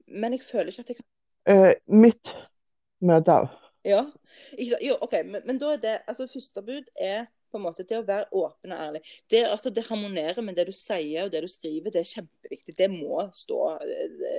Men 0.09 0.35
jeg 0.35 0.45
føler 0.45 0.71
ikke 0.73 0.85
at 0.85 0.93
jeg 0.93 0.99
kan 0.99 1.09
eh, 1.53 1.73
Mitt 1.87 2.33
møte 3.05 3.41
òg. 3.43 3.49
Ja. 3.87 4.05
Jo, 4.59 4.97
OK, 5.01 5.21
men, 5.25 5.43
men, 5.45 5.59
da 5.59 5.73
er 5.73 5.83
det 5.83 5.97
altså 6.07 6.27
Første 6.27 6.61
bud 6.65 6.89
er 6.99 7.29
på 7.49 7.57
en 7.57 7.63
måte 7.63 7.85
det 7.87 7.97
å 7.97 8.05
være 8.05 8.27
åpen 8.35 8.73
og 8.75 8.81
ærlig. 8.83 9.01
Det 9.31 9.45
at 9.47 9.67
det 9.73 9.87
harmonerer 9.87 10.41
med 10.45 10.57
det 10.59 10.67
du 10.69 10.73
sier 10.75 11.25
og 11.25 11.31
det 11.33 11.41
du 11.45 11.49
skriver, 11.49 11.93
det 11.93 12.03
er 12.03 12.11
kjempeviktig. 12.11 12.75
Det 12.77 12.89
må 12.91 13.23
stå. 13.33 13.61
Det 14.19 14.33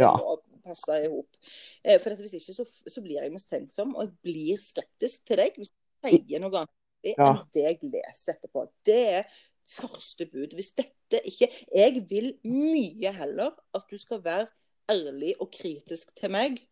ja. 0.00 0.12
må 0.16 0.38
passe 0.64 1.00
i 1.02 1.10
hop. 1.10 1.36
Eh, 1.84 1.98
for 2.00 2.16
hvis 2.16 2.38
ikke 2.38 2.54
så, 2.56 2.64
så, 2.64 3.02
blir 3.04 3.20
jeg 3.20 3.34
mistenksom, 3.34 3.92
og 3.96 4.06
jeg 4.06 4.14
blir 4.24 4.62
skeptisk 4.64 5.26
til 5.28 5.42
deg. 5.42 5.58
Hvis 5.60 5.72
sier 6.06 6.42
noe 6.42 6.62
annet 6.62 7.12
ja. 7.12 7.28
enn 7.28 7.42
det 7.54 7.64
jeg 7.66 7.92
leser 7.94 8.36
etterpå. 8.36 8.66
Det 8.86 9.00
er 9.18 9.40
første 9.76 10.28
bud. 10.30 10.54
Hvis 10.54 10.72
dette 10.78 11.20
ikke 11.26 11.48
Jeg 11.74 12.04
vil 12.10 12.32
mye 12.46 13.12
heller 13.14 13.54
at 13.76 13.90
du 13.90 13.98
skal 13.98 14.22
være 14.24 14.48
ærlig 14.90 15.34
og 15.42 15.50
kritisk 15.54 16.14
til 16.18 16.32
meg 16.34 16.62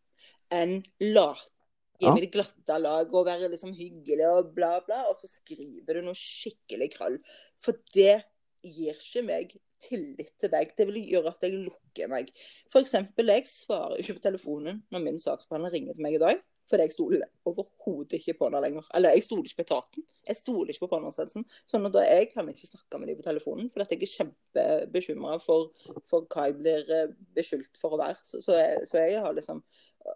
enn 0.54 0.80
late 1.02 1.54
gi 2.02 2.10
meg 2.10 2.24
det 2.24 2.32
glatte 2.34 2.78
lag 2.80 3.12
og 3.14 3.26
være 3.28 3.50
liksom 3.52 3.74
hyggelig 3.76 4.26
og 4.28 4.52
bla, 4.56 4.78
bla, 4.86 5.04
og 5.10 5.18
så 5.20 5.30
skriver 5.30 5.98
du 5.98 6.06
noe 6.06 6.18
skikkelig 6.18 6.90
krøll. 6.96 7.18
For 7.62 7.78
det 7.94 8.24
gir 8.64 8.96
ikke 8.96 9.24
meg 9.26 9.54
tillit 9.84 10.32
til 10.40 10.52
deg. 10.52 10.72
Det 10.76 10.86
vil 10.88 11.02
gjøre 11.12 11.34
at 11.34 11.44
jeg 11.44 11.60
lukker 11.66 12.10
meg. 12.10 12.32
F.eks. 12.72 12.96
jeg 12.96 13.46
svarer 13.50 14.00
ikke 14.00 14.18
på 14.18 14.26
telefonen 14.26 14.82
når 14.92 15.04
min 15.04 15.20
saksbehandler 15.22 15.74
ringer 15.74 15.96
til 15.96 16.06
meg 16.06 16.18
i 16.18 16.22
dag. 16.22 16.42
Fordi 16.70 16.86
jeg 16.86 16.94
stoler 16.94 17.24
overhodet 17.44 18.18
ikke 18.18 18.36
på 18.38 18.48
henne 18.48 18.60
lenger. 18.64 18.86
Eller 18.96 19.16
jeg 19.16 19.26
stoler 19.26 19.48
ikke 19.48 19.60
på 19.60 19.66
etaten. 19.66 20.04
Jeg 20.24 20.38
stoler 20.38 20.72
ikke 20.72 20.84
på 20.86 20.90
barnevernstjenesten. 20.94 21.46
Sånn 21.70 21.88
at 21.90 21.98
jeg 22.08 22.28
kan 22.32 22.48
ikke 22.48 22.68
snakke 22.70 23.00
med 23.00 23.10
dem 23.10 23.18
på 23.18 23.26
telefonen, 23.26 23.70
fordi 23.72 23.98
jeg 23.98 24.06
er 24.06 24.12
kjempebekymra 24.14 25.38
for, 25.44 25.74
for, 26.10 26.28
hva 26.32 26.46
jeg 26.48 26.56
blir 26.60 26.94
eh, 26.96 27.16
beskyldt 27.36 27.80
for 27.80 27.96
å 27.96 28.00
være. 28.00 28.20
Så, 28.24 28.40
så, 28.44 28.56
jeg, 28.60 28.86
så, 28.90 29.02
jeg, 29.02 29.20
har 29.24 29.36
liksom 29.36 29.60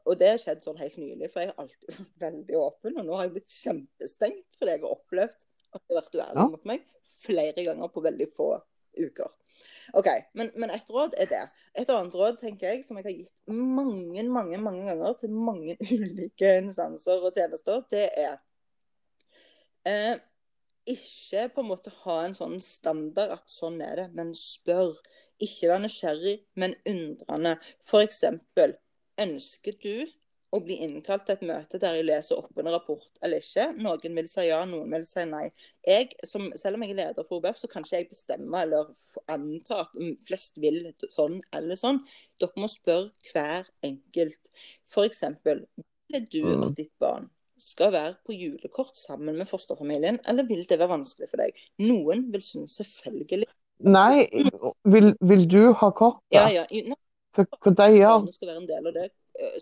Og 0.06 0.16
det 0.20 0.32
har 0.32 0.40
skjedd 0.40 0.64
sånn 0.64 0.80
helt 0.80 0.96
nylig, 1.00 1.28
for 1.32 1.44
jeg 1.44 1.52
har 1.52 1.60
alltid 1.64 1.92
vært 1.92 2.16
veldig 2.26 2.62
åpen. 2.62 2.96
Og 2.96 3.08
nå 3.10 3.18
har 3.18 3.28
jeg 3.28 3.36
blitt 3.36 3.58
kjempestengt 3.58 4.60
fordi 4.60 4.76
jeg 4.76 4.84
har 4.86 4.96
opplevd 4.96 5.44
at 5.76 5.84
det 5.84 5.92
har 5.92 6.00
vært 6.00 6.16
uærlig 6.16 6.40
ja. 6.40 6.48
mot 6.54 6.68
meg 6.68 6.88
flere 7.18 7.64
ganger 7.66 7.92
på 7.92 8.04
veldig 8.04 8.28
få 8.32 8.52
uker. 8.98 9.32
OK, 9.96 10.08
men, 10.36 10.50
men 10.60 10.72
et 10.74 10.90
råd 10.92 11.14
er 11.20 11.30
det. 11.30 11.42
Et 11.78 11.90
annet 11.92 12.14
råd 12.14 12.38
tenker 12.40 12.72
jeg, 12.72 12.84
som 12.86 12.98
jeg 12.98 13.06
har 13.06 13.16
gitt 13.16 13.52
mange 13.52 14.24
mange, 14.28 14.58
mange 14.60 14.84
ganger 14.88 15.14
til 15.20 15.32
mange 15.32 15.76
ulike 15.94 16.56
instanser 16.62 17.24
og 17.24 17.36
tjenester, 17.36 17.84
det 17.92 18.08
er 18.18 18.36
eh, 19.88 20.18
ikke 20.88 21.48
på 21.54 21.64
en 21.64 21.70
måte 21.70 21.92
ha 22.04 22.20
en 22.24 22.36
sånn 22.36 22.58
standard 22.64 23.34
at 23.38 23.50
sånn 23.52 23.80
er 23.84 24.02
det, 24.02 24.06
men 24.16 24.34
spør. 24.36 24.96
Ikke 25.38 25.68
være 25.70 25.84
nysgjerrig, 25.84 26.36
men 26.58 26.74
undrende. 26.88 27.52
F.eks. 27.86 28.24
ønsker 29.22 29.76
du 29.84 30.08
å 30.54 30.60
bli 30.64 30.78
innkalt 30.84 31.26
til 31.28 31.36
et 31.36 31.44
møte 31.44 31.80
der 31.80 31.98
jeg 31.98 32.06
leser 32.08 32.40
opp 32.40 32.60
en 32.60 32.70
rapport 32.72 33.20
eller 33.24 33.42
ikke. 33.42 33.66
Noen 33.84 34.14
vil 34.16 34.28
si 34.30 34.46
ja, 34.48 34.62
noen 34.68 34.94
vil 34.96 35.04
si 35.08 35.24
nei. 35.28 35.48
Jeg, 35.84 36.14
som, 36.28 36.48
selv 36.56 36.78
om 36.78 36.84
jeg 36.86 36.94
er 36.94 37.00
leder 37.02 37.26
for 37.26 37.38
OBF, 37.42 37.58
så 37.60 37.70
kan 37.70 37.84
ikke 37.84 38.00
jeg 38.00 38.08
bestemme 38.12 38.62
eller 38.64 38.88
anta 39.28 39.82
at 39.84 39.98
flest 40.28 40.60
vil 40.62 40.86
sånn 41.12 41.40
eller 41.52 41.78
sånn. 41.80 42.00
Dere 42.40 42.64
må 42.64 42.70
spørre 42.72 43.32
hver 43.32 43.68
enkelt. 43.84 44.52
F.eks. 44.88 45.24
Vil 45.44 45.66
du 46.32 46.40
mm. 46.46 46.64
at 46.70 46.78
ditt 46.78 46.94
barn 47.02 47.28
skal 47.60 47.92
være 47.92 48.16
på 48.24 48.36
julekort 48.38 48.96
sammen 48.96 49.36
med 49.36 49.48
fosterfamilien, 49.50 50.20
eller 50.30 50.46
vil 50.48 50.62
det 50.70 50.78
være 50.78 50.94
vanskelig 50.94 51.28
for 51.28 51.42
deg? 51.42 51.56
Noen 51.82 52.28
vil 52.32 52.44
synes 52.46 52.78
selvfølgelig 52.80 53.50
Nei, 53.78 54.24
vil, 54.90 55.12
vil 55.22 55.44
du 55.46 55.72
ha 55.78 55.88
kort? 55.94 56.18
Ja, 56.34 56.48
ja. 56.50 56.64
For, 57.36 57.46
for 57.62 57.76
de 57.78 57.92
gjør 57.94 58.24
skal 58.34 58.50
være 58.50 58.62
en 58.64 58.70
del 58.70 58.88
av 58.90 58.96
det 58.96 59.04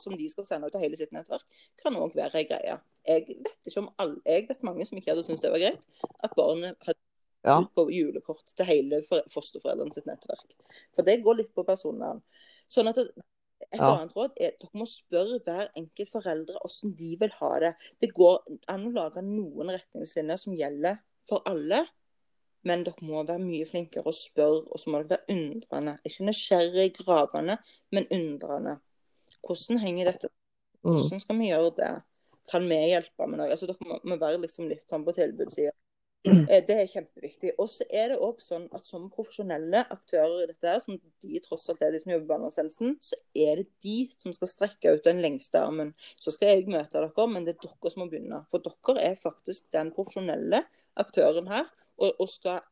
som 0.01 0.15
de 0.17 0.29
skal 0.33 0.47
sende 0.47 0.69
ut 0.69 0.75
til 0.75 0.83
hele 0.85 0.99
sitt 0.99 1.13
nettverk, 1.15 1.45
kan 1.83 1.97
òg 1.99 2.17
være 2.17 2.43
ei 2.43 2.49
greie. 2.49 2.79
Jeg 3.07 3.27
vet 3.29 3.71
ikke 3.71 3.85
om 3.85 3.91
alle, 4.03 4.21
jeg 4.27 4.49
vet 4.49 4.67
mange 4.67 4.87
som 4.89 4.99
ikke 4.99 5.13
hadde 5.13 5.27
syntes 5.27 5.45
det 5.45 5.53
var 5.53 5.63
greit 5.63 5.87
at 6.27 6.35
barnet 6.39 6.77
hadde 6.87 7.01
ja. 7.47 7.61
på 7.77 7.87
julekort 7.93 8.57
til 8.57 8.69
hele 8.69 9.03
fosterforeldrene 9.35 9.95
sitt 9.95 10.09
nettverk. 10.09 10.57
For 10.97 11.07
det 11.07 11.21
går 11.25 11.43
litt 11.43 11.53
på 11.55 11.67
personvern. 11.67 12.23
Sånn 12.73 12.91
at 12.91 12.99
et 13.03 13.81
ja. 13.81 13.89
annet 13.89 14.15
råd 14.17 14.35
er 14.37 14.53
at 14.53 14.59
dere 14.61 14.79
må 14.79 14.87
spørre 14.89 15.39
hver 15.45 15.71
enkelt 15.79 16.11
foreldre 16.13 16.59
hvordan 16.61 16.97
de 16.99 17.13
vil 17.21 17.37
ha 17.39 17.53
det. 17.63 17.73
Det 18.03 18.11
går 18.17 18.43
an 18.73 18.89
å 18.89 18.97
lage 18.97 19.25
noen 19.25 19.73
retningslinjer 19.77 20.43
som 20.43 20.57
gjelder 20.59 21.01
for 21.29 21.47
alle. 21.49 21.85
Men 22.67 22.83
dere 22.87 23.07
må 23.07 23.23
være 23.23 23.43
mye 23.43 23.67
flinkere 23.69 24.11
å 24.11 24.15
spørre, 24.15 24.65
og 24.67 24.83
så 24.83 24.91
må 24.91 25.03
dere 25.03 25.21
være 25.21 25.37
undrende. 25.37 25.97
Ikke 26.09 26.27
nysgjerrig, 26.27 26.89
gravende, 26.99 27.59
men 27.95 28.09
undrende. 28.15 28.77
Hvordan 29.47 29.81
henger 29.83 30.13
dette 30.13 30.31
mm. 30.31 30.91
Hvordan 30.91 31.23
skal 31.23 31.41
vi 31.41 31.51
gjøre 31.51 31.73
det? 31.81 31.95
Kan 32.51 32.69
vi 32.71 32.79
hjelpe 32.93 33.27
med 33.27 33.41
noe? 33.41 33.51
Altså, 33.51 33.67
Dere 33.71 33.89
må, 33.89 33.99
må 34.07 34.21
være 34.21 34.43
liksom 34.45 34.71
litt 34.71 34.87
sånn 34.91 35.07
på 35.07 35.15
tilbudssida. 35.17 35.75
Eh, 36.27 36.63
det 36.67 36.75
er 36.75 36.89
kjempeviktig. 36.91 37.53
Og 37.63 37.69
så 37.71 37.87
er 37.87 38.13
det 38.13 38.19
òg 38.23 38.41
sånn 38.43 38.67
at 38.75 38.87
som 38.89 39.07
profesjonelle 39.13 39.85
aktører 39.95 40.43
i 40.43 40.49
dette, 40.51 40.67
her, 40.67 40.81
som 40.83 40.99
de 40.99 41.43
tross 41.45 41.69
alt 41.71 41.85
er 41.87 41.95
de 41.95 42.03
som 42.03 42.13
jobber 42.13 42.27
i 42.27 42.31
barnevernstjenesten, 42.33 42.97
så 43.03 43.19
er 43.47 43.63
det 43.63 43.69
de 43.85 43.97
som 44.17 44.35
skal 44.35 44.51
strekke 44.51 44.97
ut 44.97 45.07
den 45.07 45.23
lengste 45.25 45.63
armen. 45.63 45.95
Så 46.23 46.35
skal 46.35 46.55
jeg 46.55 46.67
møte 46.73 46.99
dere, 46.99 47.29
men 47.31 47.47
det 47.47 47.57
er 47.57 47.63
dere 47.67 47.93
som 47.93 48.05
må 48.05 48.11
begynne. 48.11 48.43
For 48.51 48.65
dere 48.65 49.07
er 49.13 49.23
faktisk 49.23 49.71
den 49.77 49.93
profesjonelle 49.95 50.65
aktøren 50.99 51.51
her, 51.53 51.71
og, 51.97 52.19
og 52.23 52.31
skal 52.31 52.65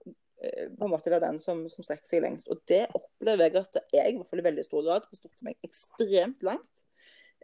på 0.78 0.86
en 0.86 0.92
måte 0.92 1.12
være 1.12 1.26
den 1.26 1.40
som, 1.42 1.64
som, 1.72 1.84
strekker 1.86 2.09
seg 2.09 2.24
lengst. 2.24 2.49
Og 2.53 2.62
det 2.70 2.86
opplever 2.97 3.49
jeg 3.49 3.61
at 3.61 3.82
jeg 3.95 4.14
i 4.14 4.16
hvert 4.18 4.30
fall 4.30 4.42
i 4.42 4.49
veldig 4.49 4.64
stor 4.66 4.86
grad 4.86 5.07
har 5.09 5.20
strukket 5.20 5.45
meg 5.47 5.66
ekstremt 5.66 6.47
langt. 6.47 6.82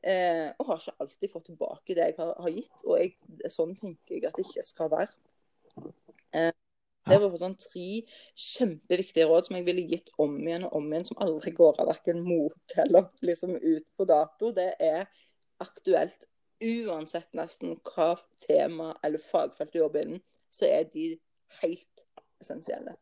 Eh, 0.00 0.48
og 0.56 0.70
har 0.70 0.80
ikke 0.80 1.04
alltid 1.04 1.32
fått 1.32 1.46
tilbake 1.50 1.96
det 1.96 2.08
jeg 2.08 2.18
har, 2.18 2.32
har 2.40 2.56
gitt. 2.56 2.86
Og 2.86 2.96
jeg, 3.00 3.14
sånn 3.52 3.76
tenker 3.78 4.16
jeg 4.16 4.28
at 4.30 4.38
det 4.38 4.46
ikke 4.48 4.66
skal 4.66 4.92
være. 4.92 5.12
Eh, 6.36 6.52
det 7.08 7.16
var 7.16 7.36
sånn 7.40 7.56
tre 7.58 7.86
kjempeviktige 8.38 9.26
råd 9.28 9.46
som 9.46 9.56
jeg 9.56 9.66
ville 9.66 9.86
gitt 9.88 10.10
om 10.20 10.36
igjen 10.42 10.66
og 10.68 10.76
om 10.78 10.90
igjen, 10.90 11.06
som 11.08 11.22
aldri 11.24 11.52
går 11.56 11.80
av 11.80 11.88
verken 11.90 12.20
mot 12.24 12.74
eller 12.84 13.08
liksom 13.24 13.56
ut 13.56 13.86
på 13.96 14.06
dato. 14.08 14.52
Det 14.56 14.68
er 14.76 15.08
aktuelt 15.60 16.28
uansett 16.60 17.32
nesten 17.36 17.78
hva 17.88 18.12
tema 18.44 18.92
eller 19.04 19.22
fagfelt 19.24 19.72
du 19.72 19.80
jobber 19.80 20.04
innen, 20.04 20.22
så 20.52 20.68
er 20.68 20.84
de 20.92 21.14
helt 21.62 22.04
essensielle. 22.40 22.96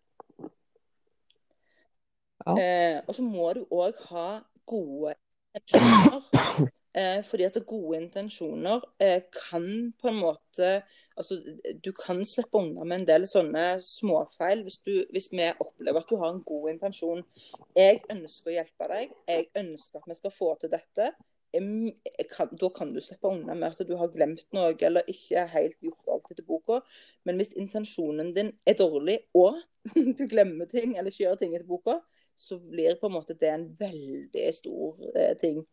Ja. 2.47 2.55
Eh, 2.55 2.99
og 3.07 3.15
så 3.15 3.25
må 3.25 3.53
du 3.57 3.65
òg 3.75 3.99
ha 4.11 4.29
gode 4.69 5.15
intensjoner. 5.59 6.69
Eh, 6.99 7.21
fordi 7.29 7.45
at 7.45 7.59
gode 7.69 7.99
intensjoner 8.01 8.81
eh, 8.99 9.21
kan 9.31 9.93
på 10.01 10.09
en 10.09 10.17
måte 10.23 10.71
Altså, 11.19 11.35
du 11.85 11.91
kan 11.93 12.25
slippe 12.25 12.59
unna 12.59 12.85
med 12.87 13.01
en 13.01 13.07
del 13.07 13.25
sånne 13.27 13.65
småfeil 13.83 14.61
hvis, 14.63 14.77
du, 14.87 14.93
hvis 15.11 15.27
vi 15.33 15.49
opplever 15.51 15.99
at 15.99 16.11
du 16.11 16.15
har 16.21 16.31
en 16.31 16.45
god 16.47 16.69
intensjon. 16.71 17.25
Jeg 17.75 18.05
ønsker 18.15 18.53
å 18.53 18.55
hjelpe 18.55 18.87
deg. 18.93 19.17
Jeg 19.27 19.49
ønsker 19.59 19.99
at 19.99 20.07
vi 20.07 20.15
skal 20.15 20.35
få 20.37 20.53
til 20.61 20.71
dette. 20.71 21.09
Kan, 21.53 22.51
da 22.61 22.69
kan 22.77 22.91
du 22.93 23.01
slippe 23.01 23.31
unna 23.31 23.55
med 23.57 23.73
at 23.73 23.89
du 23.89 23.95
har 23.97 24.11
glemt 24.13 24.45
noe 24.53 24.75
eller 24.85 25.07
ikke 25.09 25.47
helt 25.55 25.79
gjort 25.81 26.13
alt 26.13 26.29
etter 26.35 26.45
boka. 26.47 26.83
Men 27.25 27.41
hvis 27.41 27.55
intensjonen 27.57 28.35
din 28.37 28.53
er 28.69 28.77
dårlig, 28.79 29.21
og 29.35 29.57
du 30.19 30.27
glemmer 30.29 30.69
ting 30.71 30.97
eller 30.97 31.13
ikke 31.13 31.25
gjør 31.25 31.41
ting 31.41 31.57
etter 31.57 31.69
boka, 31.69 31.99
så 32.39 32.59
blir 32.61 32.99
på 33.01 33.09
en 33.09 33.17
måte 33.17 33.35
det 33.35 33.51
en 33.51 33.67
veldig 33.81 34.47
stor 34.55 35.01
eh, 35.17 35.35
ting. 35.41 35.65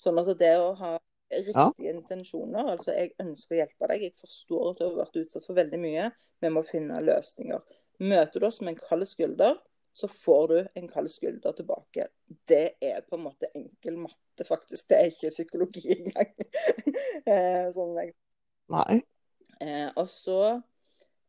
Sånn 0.00 0.18
at 0.18 0.32
det 0.40 0.54
å 0.58 0.72
ha 0.80 0.96
riktige 1.30 1.86
ja. 1.86 1.94
intensjoner 1.94 2.72
Altså, 2.72 2.94
jeg 2.96 3.12
ønsker 3.22 3.54
å 3.54 3.60
hjelpe 3.60 3.90
deg. 3.92 4.06
Jeg 4.08 4.16
forstår 4.18 4.70
at 4.70 4.80
du 4.80 4.86
har 4.86 4.96
vært 5.04 5.20
utsatt 5.22 5.46
for 5.46 5.58
veldig 5.58 5.80
mye. 5.82 6.08
Vi 6.42 6.52
må 6.52 6.64
finne 6.66 7.02
løsninger. 7.04 7.76
Møter 8.00 8.40
du 8.40 8.48
oss 8.48 8.60
med 8.64 8.74
en 8.74 8.80
kald 8.80 9.06
skulder, 9.08 9.58
så 9.92 10.08
får 10.08 10.48
du 10.48 10.58
en 10.74 10.88
kald 10.88 11.10
skulder 11.10 11.52
tilbake. 11.52 12.06
Det 12.48 12.70
er 12.80 13.00
på 13.00 13.18
en 13.18 13.26
måte 13.26 13.50
enkel 13.54 13.98
matte, 14.06 14.46
faktisk. 14.46 14.88
Det 14.88 14.98
er 14.98 15.12
ikke 15.12 15.34
psykologi 15.34 15.86
engang. 15.98 16.34
Eh, 17.30 17.66
sånn 17.74 17.92
jeg... 18.00 18.14
Nei. 18.72 19.02
Eh, 19.60 19.90
og 20.00 20.06
så 20.10 20.38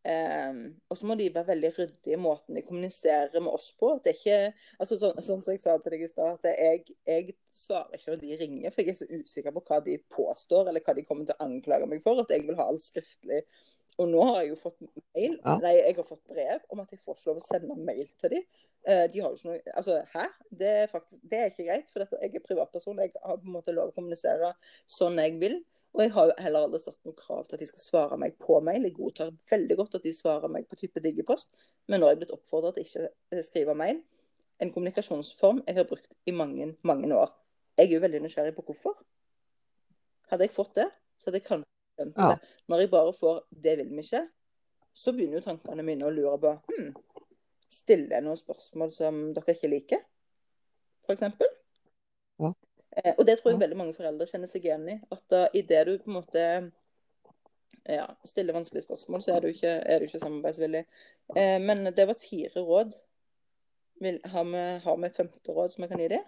eh, 0.07 0.62
og 0.88 0.97
så 0.97 1.09
må 1.09 1.18
de 1.20 1.28
være 1.34 1.49
veldig 1.49 1.72
ryddige 1.76 2.16
i 2.16 2.22
måten 2.22 2.55
de 2.55 2.64
kommuniserer 2.66 3.43
med 3.43 3.51
oss 3.51 3.68
på. 3.78 3.91
Det 4.01 4.14
er 4.14 4.18
ikke, 4.22 4.64
altså 4.80 4.97
så, 5.01 5.12
sånn 5.20 5.43
som 5.43 5.51
jeg 5.51 5.62
sa 5.62 5.76
til 5.84 5.93
deg 5.93 6.05
i 6.07 6.09
stad, 6.09 6.39
at 6.39 6.64
jeg, 6.64 6.95
jeg, 7.12 7.36
svarer 7.51 7.99
ikke 7.99 8.14
når 8.14 8.24
de 8.24 8.39
ringer, 8.39 8.72
for 8.72 8.82
jeg 8.82 8.95
er 8.95 8.99
så 9.01 9.09
usikker 9.12 9.57
på 9.57 9.66
hva 9.68 9.82
de 9.86 9.99
påstår, 10.16 10.72
eller 10.72 10.86
hva 10.86 10.95
de 10.97 11.05
kommer 11.05 11.28
til 11.28 11.36
å 11.36 11.49
anklage 11.49 11.91
meg 11.91 12.01
for. 12.07 12.24
At 12.24 12.34
jeg 12.34 12.47
vil 12.47 12.57
ha 12.62 12.70
alt 12.72 12.88
skriftlig. 12.88 13.43
Og 14.01 14.09
nå 14.09 14.21
har 14.25 14.41
jeg 14.41 14.53
jo 14.53 14.59
fått 14.59 14.79
mail, 14.81 15.35
ja. 15.37 15.55
nei, 15.61 15.75
jeg 15.77 15.95
har 15.99 16.07
fått 16.07 16.23
brev 16.31 16.63
om 16.73 16.79
at 16.81 16.93
jeg 16.93 17.01
får 17.03 17.17
ikke 17.17 17.29
lov 17.29 17.41
å 17.41 17.45
sende 17.45 17.75
mail 17.77 18.07
til 18.21 18.33
dem. 18.33 18.47
Uh, 18.81 19.03
de 19.11 19.21
har 19.21 19.27
jo 19.29 19.37
ikke 19.37 19.49
noe, 19.51 19.73
altså, 19.77 19.99
Hæ? 20.15 20.23
Det 20.61 20.71
er, 20.79 20.87
faktisk, 20.89 21.19
det 21.29 21.37
er 21.37 21.51
ikke 21.51 21.67
greit, 21.67 21.91
for 21.93 22.15
jeg 22.17 22.31
er 22.39 22.45
privatperson. 22.47 23.03
Jeg 23.03 23.13
har 23.21 23.37
på 23.37 23.45
en 23.45 23.57
måte 23.59 23.75
lov 23.75 23.91
å 23.91 23.95
kommunisere 23.95 24.55
sånn 24.89 25.21
jeg 25.21 25.37
vil. 25.43 25.59
Og 25.91 26.05
jeg 26.05 26.13
har 26.15 26.29
jo 26.29 26.35
heller 26.39 26.65
aldri 26.65 26.79
satt 26.79 26.97
noe 27.03 27.17
krav 27.19 27.43
til 27.45 27.57
at 27.57 27.61
de 27.61 27.67
skal 27.67 27.83
svare 27.83 28.17
meg 28.19 28.37
på 28.39 28.57
mail. 28.63 28.87
Jeg 28.87 28.95
godtar 28.95 29.33
veldig 29.51 29.77
godt 29.81 29.97
at 29.99 30.07
de 30.07 30.13
svarer 30.15 30.51
meg 30.51 30.69
på 30.71 30.79
type 30.79 31.03
digipost, 31.03 31.51
men 31.91 31.99
nå 31.99 32.07
har 32.07 32.15
jeg 32.15 32.21
blitt 32.23 32.35
oppfordret 32.37 32.79
til 32.79 32.87
ikke 32.87 33.41
å 33.41 33.45
skrive 33.45 33.75
mail. 33.77 33.99
En 34.63 34.71
kommunikasjonsform 34.71 35.65
jeg 35.67 35.77
har 35.81 35.89
brukt 35.89 36.15
i 36.29 36.35
mange, 36.35 36.71
mange 36.87 37.11
år. 37.11 37.33
Jeg 37.75 37.89
er 37.89 37.97
jo 37.97 38.03
veldig 38.05 38.23
nysgjerrig 38.23 38.55
på 38.55 38.63
hvorfor. 38.69 38.95
Hadde 40.31 40.47
jeg 40.47 40.55
fått 40.55 40.79
det, 40.79 40.87
så 41.19 41.27
hadde 41.27 41.41
jeg 41.41 41.49
kanskje 41.49 41.70
Ja. 42.09 42.35
Når 42.67 42.83
jeg 42.83 42.91
bare 42.91 43.13
får 43.13 43.41
'det 43.51 43.77
vil 43.77 43.89
vi 43.95 44.03
ikke', 44.05 44.27
så 44.93 45.13
begynner 45.13 45.39
jo 45.39 45.45
tankene 45.45 45.83
mine 45.83 46.05
å 46.05 46.11
lure 46.11 46.37
på 46.41 46.57
hm, 46.67 46.91
Stiller 47.71 48.17
jeg 48.17 48.23
noen 48.25 48.37
spørsmål 48.37 48.89
som 48.91 49.19
dere 49.33 49.53
ikke 49.55 49.69
liker, 49.71 50.01
f.eks.? 51.07 51.21
Ja. 52.41 52.51
Eh, 52.97 53.13
og 53.17 53.23
det 53.25 53.37
tror 53.39 53.53
jeg 53.53 53.61
veldig 53.61 53.77
mange 53.79 53.93
foreldre 53.95 54.27
kjenner 54.27 54.51
seg 54.51 54.65
igjen 54.65 54.89
i. 54.91 54.97
At 55.07 55.31
uh, 55.31 55.45
idet 55.55 55.85
du 55.87 55.93
på 56.01 56.11
en 56.11 56.17
måte 56.17 56.71
ja, 57.83 58.09
stiller 58.27 58.53
vanskelige 58.53 58.83
spørsmål, 58.83 59.23
så 59.23 59.35
er 59.35 59.39
du 59.39 59.47
ikke, 59.47 59.67
er 59.67 59.99
du 59.99 60.09
ikke 60.09 60.19
samarbeidsvillig. 60.19 60.83
Eh, 61.35 61.61
men 61.61 61.85
det 61.85 62.07
var 62.07 62.19
fire 62.29 62.61
råd. 62.61 62.91
Vil, 64.01 64.19
har, 64.25 64.43
vi, 64.43 64.57
har, 64.83 64.97
vi, 64.97 65.07
et 65.07 65.17
femte 65.17 65.55
råd 65.55 65.73
som 65.73 65.83
jeg 65.83 65.91
kan 65.93 66.03
gi 66.03 66.11
dem? 66.11 66.27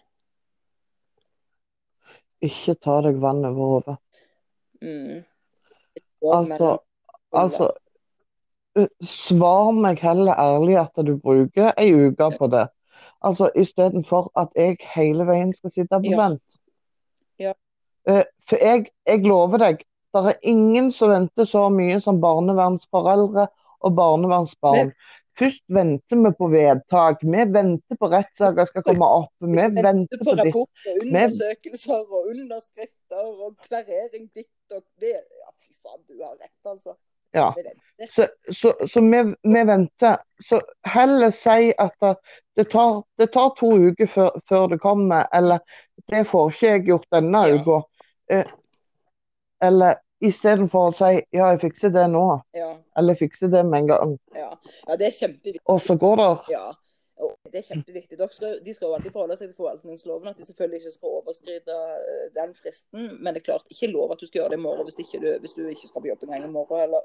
Ikke 2.43 2.76
ta 2.76 2.99
deg 3.05 3.19
vann 3.24 3.45
over 3.47 3.76
hodet. 3.76 3.97
Mm. 4.84 5.24
Altså, 6.24 6.78
altså 7.32 7.71
Svar 9.05 9.69
meg 9.78 9.99
heller 10.01 10.34
ærlig 10.34 10.80
at 10.82 11.03
du 11.05 11.17
bruker 11.21 11.76
ei 11.78 11.91
uke 11.93 12.30
på 12.39 12.47
det. 12.49 12.63
Altså 13.21 13.51
istedenfor 13.55 14.32
at 14.39 14.49
jeg 14.57 14.80
hele 14.95 15.28
veien 15.28 15.53
skal 15.53 15.71
sitte 15.71 15.99
på 16.01 16.15
vent. 16.17 16.57
Ja. 17.39 17.53
Ja. 18.07 18.24
For 18.49 18.57
jeg, 18.59 18.88
jeg 19.07 19.28
lover 19.30 19.61
deg, 19.61 19.84
det 20.13 20.24
er 20.32 20.39
ingen 20.41 20.91
som 20.91 21.13
venter 21.13 21.45
så 21.49 21.67
mye 21.74 21.99
som 22.01 22.19
barnevernsforeldre 22.21 23.47
og 23.84 23.95
barnevernsbarn. 23.95 24.91
Først 25.39 25.63
venter 25.74 26.19
vi 26.21 26.32
på 26.38 26.47
vedtak, 26.51 27.24
vi 27.26 27.45
venter 27.55 27.97
på 27.97 28.09
rettssaker 28.11 28.69
skal 28.69 28.84
komme 28.86 29.07
opp, 29.21 29.32
vi 29.41 29.55
venter 29.57 30.19
på 30.19 30.28
på 30.28 30.36
rapporter, 30.38 30.99
undersøkelser 31.01 32.03
og 32.03 32.28
underskrifter 32.36 33.24
og 33.32 33.55
klarering 33.65 34.28
ditt 34.36 34.76
og 34.78 34.84
det. 35.01 35.15
Ja, 35.15 35.49
fy 35.57 35.72
faen, 35.84 36.00
du 36.08 36.22
har 36.24 36.36
rett, 36.40 36.60
altså. 36.66 36.96
Ja. 37.34 37.48
Så, 38.14 38.28
så, 38.54 38.74
så 38.88 39.02
vi, 39.02 39.22
vi 39.42 39.64
venter. 39.66 40.18
Så 40.50 40.60
heller 40.86 41.32
si 41.34 41.72
at 41.82 41.96
det, 42.04 42.12
det, 42.60 42.68
tar, 42.72 43.00
det 43.18 43.32
tar 43.34 43.50
to 43.58 43.72
uker 43.90 44.08
før, 44.08 44.36
før 44.50 44.68
det 44.70 44.78
kommer, 44.84 45.26
eller 45.34 45.60
det 46.12 46.28
får 46.30 46.52
ikke 46.54 46.68
jeg 46.76 46.86
gjort 46.92 47.08
denne 47.16 47.42
Ja. 47.50 47.56
uka. 47.58 47.80
Eh, 48.32 48.46
eller 49.64 49.98
istedenfor 50.24 50.92
å 50.92 50.96
si 50.96 51.10
ja, 51.36 51.50
jeg 51.54 51.62
fikser 51.66 51.92
det 51.96 52.06
nå, 52.14 52.24
Ja, 52.56 52.70
eller 53.00 53.18
fikser 53.20 53.50
det 53.52 53.66
med 53.66 53.82
en 53.84 53.88
gang. 53.92 54.14
ja. 54.38 54.52
ja, 54.88 54.96
det 55.00 55.08
er 55.10 55.18
kjempeviktig. 55.18 55.62
Og 55.66 55.82
så 55.82 55.96
går 56.00 56.16
det 56.22 56.30
Ja, 56.54 56.68
det 57.51 57.59
er 57.59 57.65
kjempeviktig. 57.67 58.17
De 58.17 58.74
skal 58.74 58.88
jo 58.88 58.93
alltid 58.95 59.13
forholde 59.13 59.38
seg 59.39 59.49
til 59.49 59.57
forvaltningsloven, 59.57 60.30
at 60.32 60.39
de 60.39 60.47
selvfølgelig 60.47 60.80
ikke 60.82 60.93
skal 60.95 61.17
overskride 61.19 61.78
eh, 61.99 62.26
den 62.38 62.53
fristen. 62.57 63.09
Men 63.19 63.34
det 63.34 63.41
er 63.41 63.47
klart, 63.49 63.67
ikke 63.74 63.91
lov 63.91 64.13
at 64.13 64.21
du 64.21 64.28
skal 64.28 64.41
gjøre 64.41 64.53
det 64.53 64.59
i 64.59 64.63
morgen 64.63 64.88
hvis, 64.88 64.99
ikke 65.03 65.21
du, 65.24 65.28
hvis 65.43 65.55
du 65.57 65.61
ikke 65.67 65.89
skal 65.89 66.05
på 66.05 66.11
jobb 66.11 66.26
engang 66.28 66.47
i 66.47 66.53
morgen. 66.53 66.82
Eller. 66.88 67.03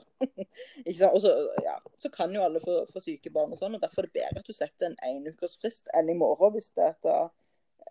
så, 1.24 1.34
ja, 1.64 1.76
så 1.98 2.12
kan 2.14 2.34
jo 2.34 2.46
alle 2.46 2.62
få, 2.64 2.80
få 2.92 3.04
syke 3.04 3.32
barn 3.34 3.52
og 3.54 3.60
sånn, 3.60 3.76
og 3.78 3.84
derfor 3.84 4.06
er 4.06 4.10
det 4.10 4.16
bedre 4.20 4.42
at 4.42 4.48
du 4.48 4.56
setter 4.56 4.90
en 4.90 4.98
énukersfrist 5.10 5.92
enn 5.98 6.10
i 6.12 6.18
morgen. 6.18 6.54
hvis 6.56 6.72
det 6.76 6.88
er 6.88 6.96
at, 6.96 7.36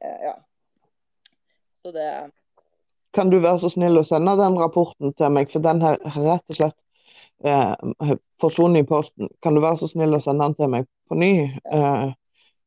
eh, 0.02 0.20
ja. 0.32 0.36
Så 1.86 1.94
det 1.96 2.10
Kan 3.14 3.30
du 3.30 3.40
være 3.40 3.60
så 3.62 3.70
snill 3.72 3.98
å 3.98 4.06
sende 4.06 4.36
den 4.40 4.58
rapporten 4.60 5.14
til 5.18 5.32
meg, 5.34 5.52
for 5.54 5.64
den 5.64 5.82
her 5.82 5.98
rett 6.04 6.44
og 6.48 6.60
slett 6.60 6.78
eh, 7.44 8.16
forsvunnet 8.42 8.84
i 8.84 8.88
posten. 8.88 9.30
Kan 9.44 9.56
du 9.56 9.62
være 9.62 9.78
så 9.78 9.88
snill 9.92 10.16
å 10.18 10.22
sende 10.24 10.46
den 10.48 10.56
til 10.56 10.72
meg 10.74 10.88
på 11.10 11.16
ny? 11.20 11.32
Eh, 11.72 12.08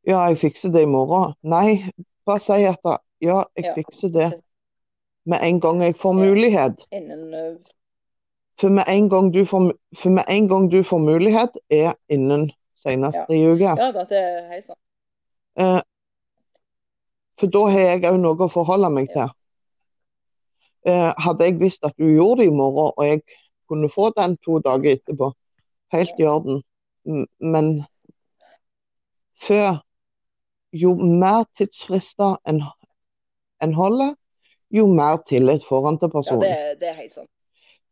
ja, 0.09 0.21
jeg 0.31 0.39
fikser 0.39 0.73
det 0.73 0.83
i 0.87 0.91
morgen. 0.91 1.35
Nei, 1.43 1.91
bare 2.27 2.41
si 2.41 2.63
at 2.69 2.81
da, 2.85 2.99
ja, 3.21 3.43
jeg 3.57 3.75
fikser 3.77 4.13
det 4.15 4.31
med 5.27 5.43
en 5.45 5.61
gang 5.61 5.83
jeg 5.83 5.97
får 6.01 6.15
mulighet. 6.17 6.87
eh, 6.93 7.55
For 8.61 8.69
med 8.69 8.85
en 8.89 9.09
gang 9.09 9.31
du 9.33 9.45
får, 9.47 9.73
for 9.97 10.11
med 10.11 10.25
en 10.29 10.49
gang 10.49 10.71
du 10.71 10.83
får 10.85 10.99
mulighet, 10.99 11.57
er 11.71 11.95
innen 12.09 12.51
senest 12.83 13.17
Ja. 13.17 13.25
tre 13.27 13.39
uker. 13.53 13.77
Ja 13.77 13.93
det 13.93 14.13
er 14.19 14.49
helt 14.53 14.67
sant. 14.67 14.79
Eh, 15.57 15.81
for 17.41 17.47
da 17.47 17.67
har 17.73 17.81
jeg 17.81 18.03
òg 18.05 18.19
noe 18.21 18.37
å 18.37 18.51
forholde 18.53 18.91
meg 18.93 19.09
til. 19.13 19.29
Eh, 20.87 21.13
hadde 21.17 21.45
jeg 21.45 21.59
visst 21.61 21.85
at 21.85 21.93
du 21.99 22.05
gjorde 22.05 22.41
det 22.43 22.47
i 22.49 22.55
morgen, 22.57 22.93
og 22.97 23.05
jeg 23.05 23.23
kunne 23.71 23.91
få 23.93 24.11
den 24.17 24.37
to 24.45 24.59
dager 24.65 24.97
etterpå, 24.99 25.31
helt 25.95 26.19
i 26.21 26.27
orden. 26.31 26.61
Men 27.41 27.71
før 29.47 29.81
Jo 30.73 30.93
mer 30.95 31.49
tidsfrister 31.59 32.37
en, 32.47 32.61
en 33.63 33.73
holder, 33.75 34.13
jo 34.71 34.85
mer 34.87 35.17
tillit 35.27 35.65
får 35.67 35.81
han 35.87 35.97
til 35.99 36.07
Ja, 36.07 36.13
personen. 36.15 36.43
det, 36.45 36.77
det 36.81 36.89
er 36.89 36.99
helt 37.01 37.13
sant. 37.13 37.31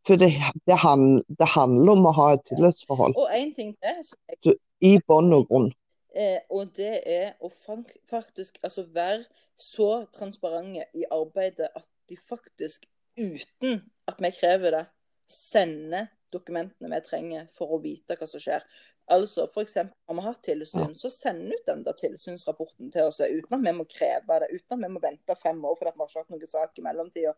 For 0.07 0.15
det, 0.15 0.29
det, 0.63 0.77
han, 0.79 1.01
det 1.39 1.47
handler 1.57 1.91
om 1.91 2.07
å 2.07 2.13
ha 2.15 2.27
et 2.37 2.45
tillitsforhold 2.47 3.17
Og 3.19 3.27
én 3.35 3.51
ting 3.57 3.73
til 3.83 3.99
som 4.07 4.17
jeg 4.31 4.55
i 4.79 4.93
bånn 5.11 5.33
og 5.35 5.43
grunn. 5.49 5.67
Eh, 6.15 6.39
og 6.49 6.71
det 6.79 7.01
er 7.03 7.33
å 7.43 7.51
fak- 7.51 7.97
faktisk 8.09 8.61
altså 8.63 8.85
være 8.95 9.25
så 9.59 10.05
transparente 10.15 10.87
i 10.95 11.03
arbeidet 11.11 11.67
at 11.75 11.87
de 12.07 12.15
faktisk, 12.31 12.87
uten 13.19 13.81
at 14.07 14.23
vi 14.23 14.31
krever 14.39 14.71
det, 14.77 14.85
sender 15.29 16.09
dokumentene 16.33 16.91
vi 16.95 17.05
trenger 17.05 17.49
for 17.57 17.75
å 17.75 17.81
vite 17.83 18.17
hva 18.17 18.27
som 18.29 18.41
skjer. 18.41 18.65
Altså 19.09 19.47
f.eks. 19.47 19.77
har 19.81 20.17
vi 20.17 20.25
hatt 20.25 20.43
tilsyn, 20.45 20.91
så 20.97 21.09
send 21.09 21.49
ut 21.49 21.65
den 21.65 21.81
der 21.85 21.97
tilsynsrapporten 21.97 22.91
til 22.93 23.09
oss 23.09 23.21
uten 23.23 23.55
at 23.57 23.63
vi 23.65 23.73
må 23.73 23.85
kreve 23.89 24.37
det, 24.43 24.51
uten 24.53 24.75
at 24.75 24.83
vi 24.83 24.91
må 24.93 25.01
vente 25.01 25.37
fem 25.41 25.63
år 25.65 25.79
fordi 25.79 25.95
vi 25.95 26.03
har 26.03 26.11
ikke 26.11 26.21
hatt 26.21 26.35
noen 26.35 26.51
sak 26.51 26.77
i 26.77 26.85
mellomtida. 26.85 27.33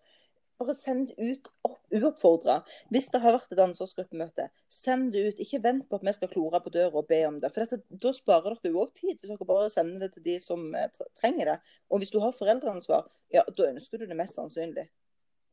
Bare 0.60 0.76
send 0.78 1.14
ut 1.18 1.48
uoppfordra. 1.96 2.60
Hvis 2.94 3.08
det 3.14 3.22
har 3.24 3.38
vært 3.38 3.56
et 3.56 3.62
ansvarsgruppemøte, 3.64 4.50
send 4.70 5.10
det 5.16 5.24
ut. 5.26 5.40
Ikke 5.42 5.62
vent 5.64 5.88
på 5.90 5.98
at 5.98 6.06
vi 6.06 6.14
skal 6.14 6.30
klore 6.30 6.60
på 6.62 6.74
døra 6.76 7.02
og 7.02 7.08
be 7.10 7.22
om 7.26 7.40
det. 7.42 7.50
For 7.56 7.64
dette, 7.64 7.82
Da 7.90 8.12
sparer 8.14 8.60
dere 8.62 8.84
òg 8.84 8.92
tid, 8.94 9.16
hvis 9.16 9.32
dere 9.32 9.48
bare 9.48 9.72
sender 9.74 10.06
det 10.06 10.12
til 10.14 10.28
de 10.28 10.38
som 10.44 10.68
eh, 10.78 10.92
trenger 11.18 11.54
det. 11.54 11.58
Og 11.90 12.04
hvis 12.04 12.14
du 12.14 12.20
har 12.22 12.36
foreldreansvar, 12.38 13.10
ja, 13.34 13.48
da 13.48 13.72
ønsker 13.72 13.98
du 13.98 14.06
det 14.12 14.20
mest 14.20 14.38
sannsynlig. 14.38 14.86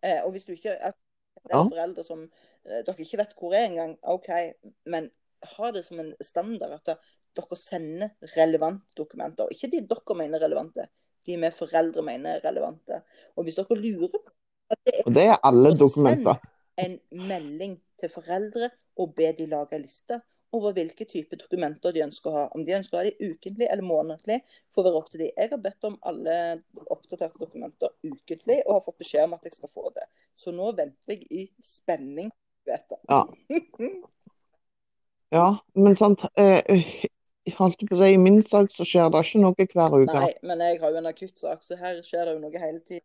Eh, 0.02 0.20
og 0.26 0.34
hvis 0.34 0.44
du 0.44 0.52
ikke 0.52 0.76
er 0.76 0.98
det 1.44 1.54
er 1.54 1.58
Ja. 1.58 1.64
foreldre 1.70 2.04
som 2.04 2.24
eh, 2.66 2.82
dere 2.86 3.04
ikke 3.04 3.18
vet 3.18 3.34
hvor 3.38 3.54
er 3.54 3.66
engang, 3.68 3.96
OK, 4.02 4.28
men 4.86 5.10
ha 5.58 5.70
det 5.72 5.84
som 5.84 6.00
en 6.00 6.14
standard 6.20 6.72
at 6.80 6.98
dere 7.36 7.56
sender 7.56 8.10
relevante 8.36 8.94
dokumenter. 8.98 9.50
Ikke 9.50 9.70
de 9.70 9.86
dere 9.86 10.16
mener 10.18 10.42
relevante, 10.42 10.88
de 11.26 11.36
vi 11.36 11.50
foreldre 11.58 12.02
mener 12.02 12.36
er 12.36 12.44
relevante. 12.48 13.02
Og 13.36 13.44
hvis 13.44 13.58
dere 13.58 13.76
lurer 13.78 14.08
det 14.84 14.94
er 14.94 15.02
Og 15.06 15.14
det 15.14 15.24
er 15.24 15.38
alle 15.44 15.70
dokumenter. 15.76 16.34
send 16.78 17.00
en 17.10 17.28
melding 17.28 17.78
til 17.98 18.10
foreldre 18.12 18.70
og 18.96 19.14
be 19.14 19.32
de 19.38 19.46
lage 19.46 19.74
en 19.74 19.82
liste 19.82 20.20
over 20.56 20.72
hvilke 20.76 21.04
type 21.08 21.36
dokumenter 21.36 21.92
de 21.92 22.02
ønsker 22.06 22.30
å 22.30 22.36
ha. 22.36 22.44
Om 22.56 22.64
de 22.64 22.76
ønsker 22.78 22.96
å 22.96 23.00
ha 23.02 23.08
de 23.08 23.30
ukentlig 23.32 23.68
eller 23.68 23.84
månedlig, 23.84 24.38
får 24.74 24.86
være 24.86 25.00
opp 25.00 25.10
til 25.12 25.22
de. 25.24 25.30
Jeg 25.36 25.50
har 25.52 25.60
bedt 25.64 25.88
om 25.88 25.98
alle 26.08 26.36
oppdaterte 26.86 27.40
dokumenter 27.42 27.92
ukentlig, 28.04 28.62
og 28.66 28.78
har 28.78 28.84
fått 28.86 29.02
beskjed 29.04 29.26
om 29.26 29.36
at 29.36 29.48
jeg 29.48 29.58
skal 29.58 29.72
få 29.72 29.92
det. 29.96 30.06
Så 30.38 30.54
nå 30.56 30.70
venter 30.78 31.14
jeg 31.16 31.26
i 31.28 31.44
spenning. 31.64 32.32
Vet 32.68 32.96
jeg. 32.96 33.00
Ja. 33.08 33.22
Ja, 35.32 35.46
men 35.76 35.96
sant 35.96 36.22
eh, 36.40 36.64
I 37.44 38.16
min 38.20 38.42
sak 38.48 38.72
så 38.72 38.84
skjer 38.88 39.10
det 39.12 39.24
ikke 39.24 39.40
noe 39.42 39.56
hver 39.56 39.96
uke. 40.00 40.14
Nei, 40.14 40.30
men 40.48 40.62
jeg 40.64 40.80
har 40.80 40.92
jo 40.92 41.00
en 41.00 41.10
akuttsak, 41.10 41.64
så 41.64 41.76
her 41.80 42.00
skjer 42.04 42.28
det 42.28 42.36
jo 42.36 42.44
noe 42.44 42.62
hele 42.62 42.80
tiden. 42.80 43.04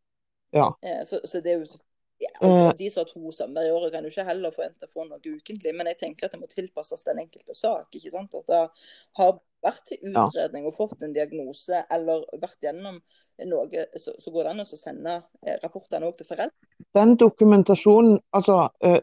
Ja. 0.55 0.69
Eh, 0.83 1.01
Så, 1.07 1.19
så 1.27 1.41
det 1.43 1.51
er 1.51 1.59
jo 1.63 1.67
så 1.73 1.79
ja, 2.23 2.31
Eh. 2.43 2.73
De 2.77 2.89
som 2.91 3.03
har 3.03 3.09
to 3.11 3.31
samvær 3.31 3.67
i 3.67 3.71
året, 3.71 3.91
kan 3.93 4.03
jo 4.03 4.11
ikke 4.11 4.25
heller 4.27 4.51
forvente 4.51 4.87
å 4.87 4.91
få 4.93 5.05
noe 5.07 5.19
ukentlig. 5.19 5.73
Men 5.75 5.89
jeg 5.91 5.99
tenker 6.01 6.27
at 6.27 6.35
det 6.35 6.39
må 6.41 6.49
tilpasses 6.51 7.03
den 7.07 7.19
enkelte 7.23 7.55
sak. 7.55 7.87
ikke 7.91 8.11
sant? 8.11 8.33
At 8.33 8.47
det 8.47 8.61
har 9.19 9.39
vært 9.63 9.85
til 9.87 10.11
utredning 10.11 10.67
og 10.67 10.75
fått 10.75 11.03
en 11.03 11.13
diagnose, 11.15 11.85
eller 11.91 12.25
vært 12.41 12.59
gjennom 12.65 12.99
noe, 13.49 13.85
så, 13.97 14.13
så 14.19 14.31
går 14.31 14.43
det 14.43 14.51
an 14.51 14.63
å 14.63 14.67
sende 14.67 15.15
eh, 15.45 15.57
rapportene 15.63 16.09
òg 16.09 16.17
til 16.19 16.27
foreldre. 16.29 16.53
Den 16.93 17.15
dokumentasjonen 17.17 18.19
Altså, 18.35 18.67
eh, 18.83 19.01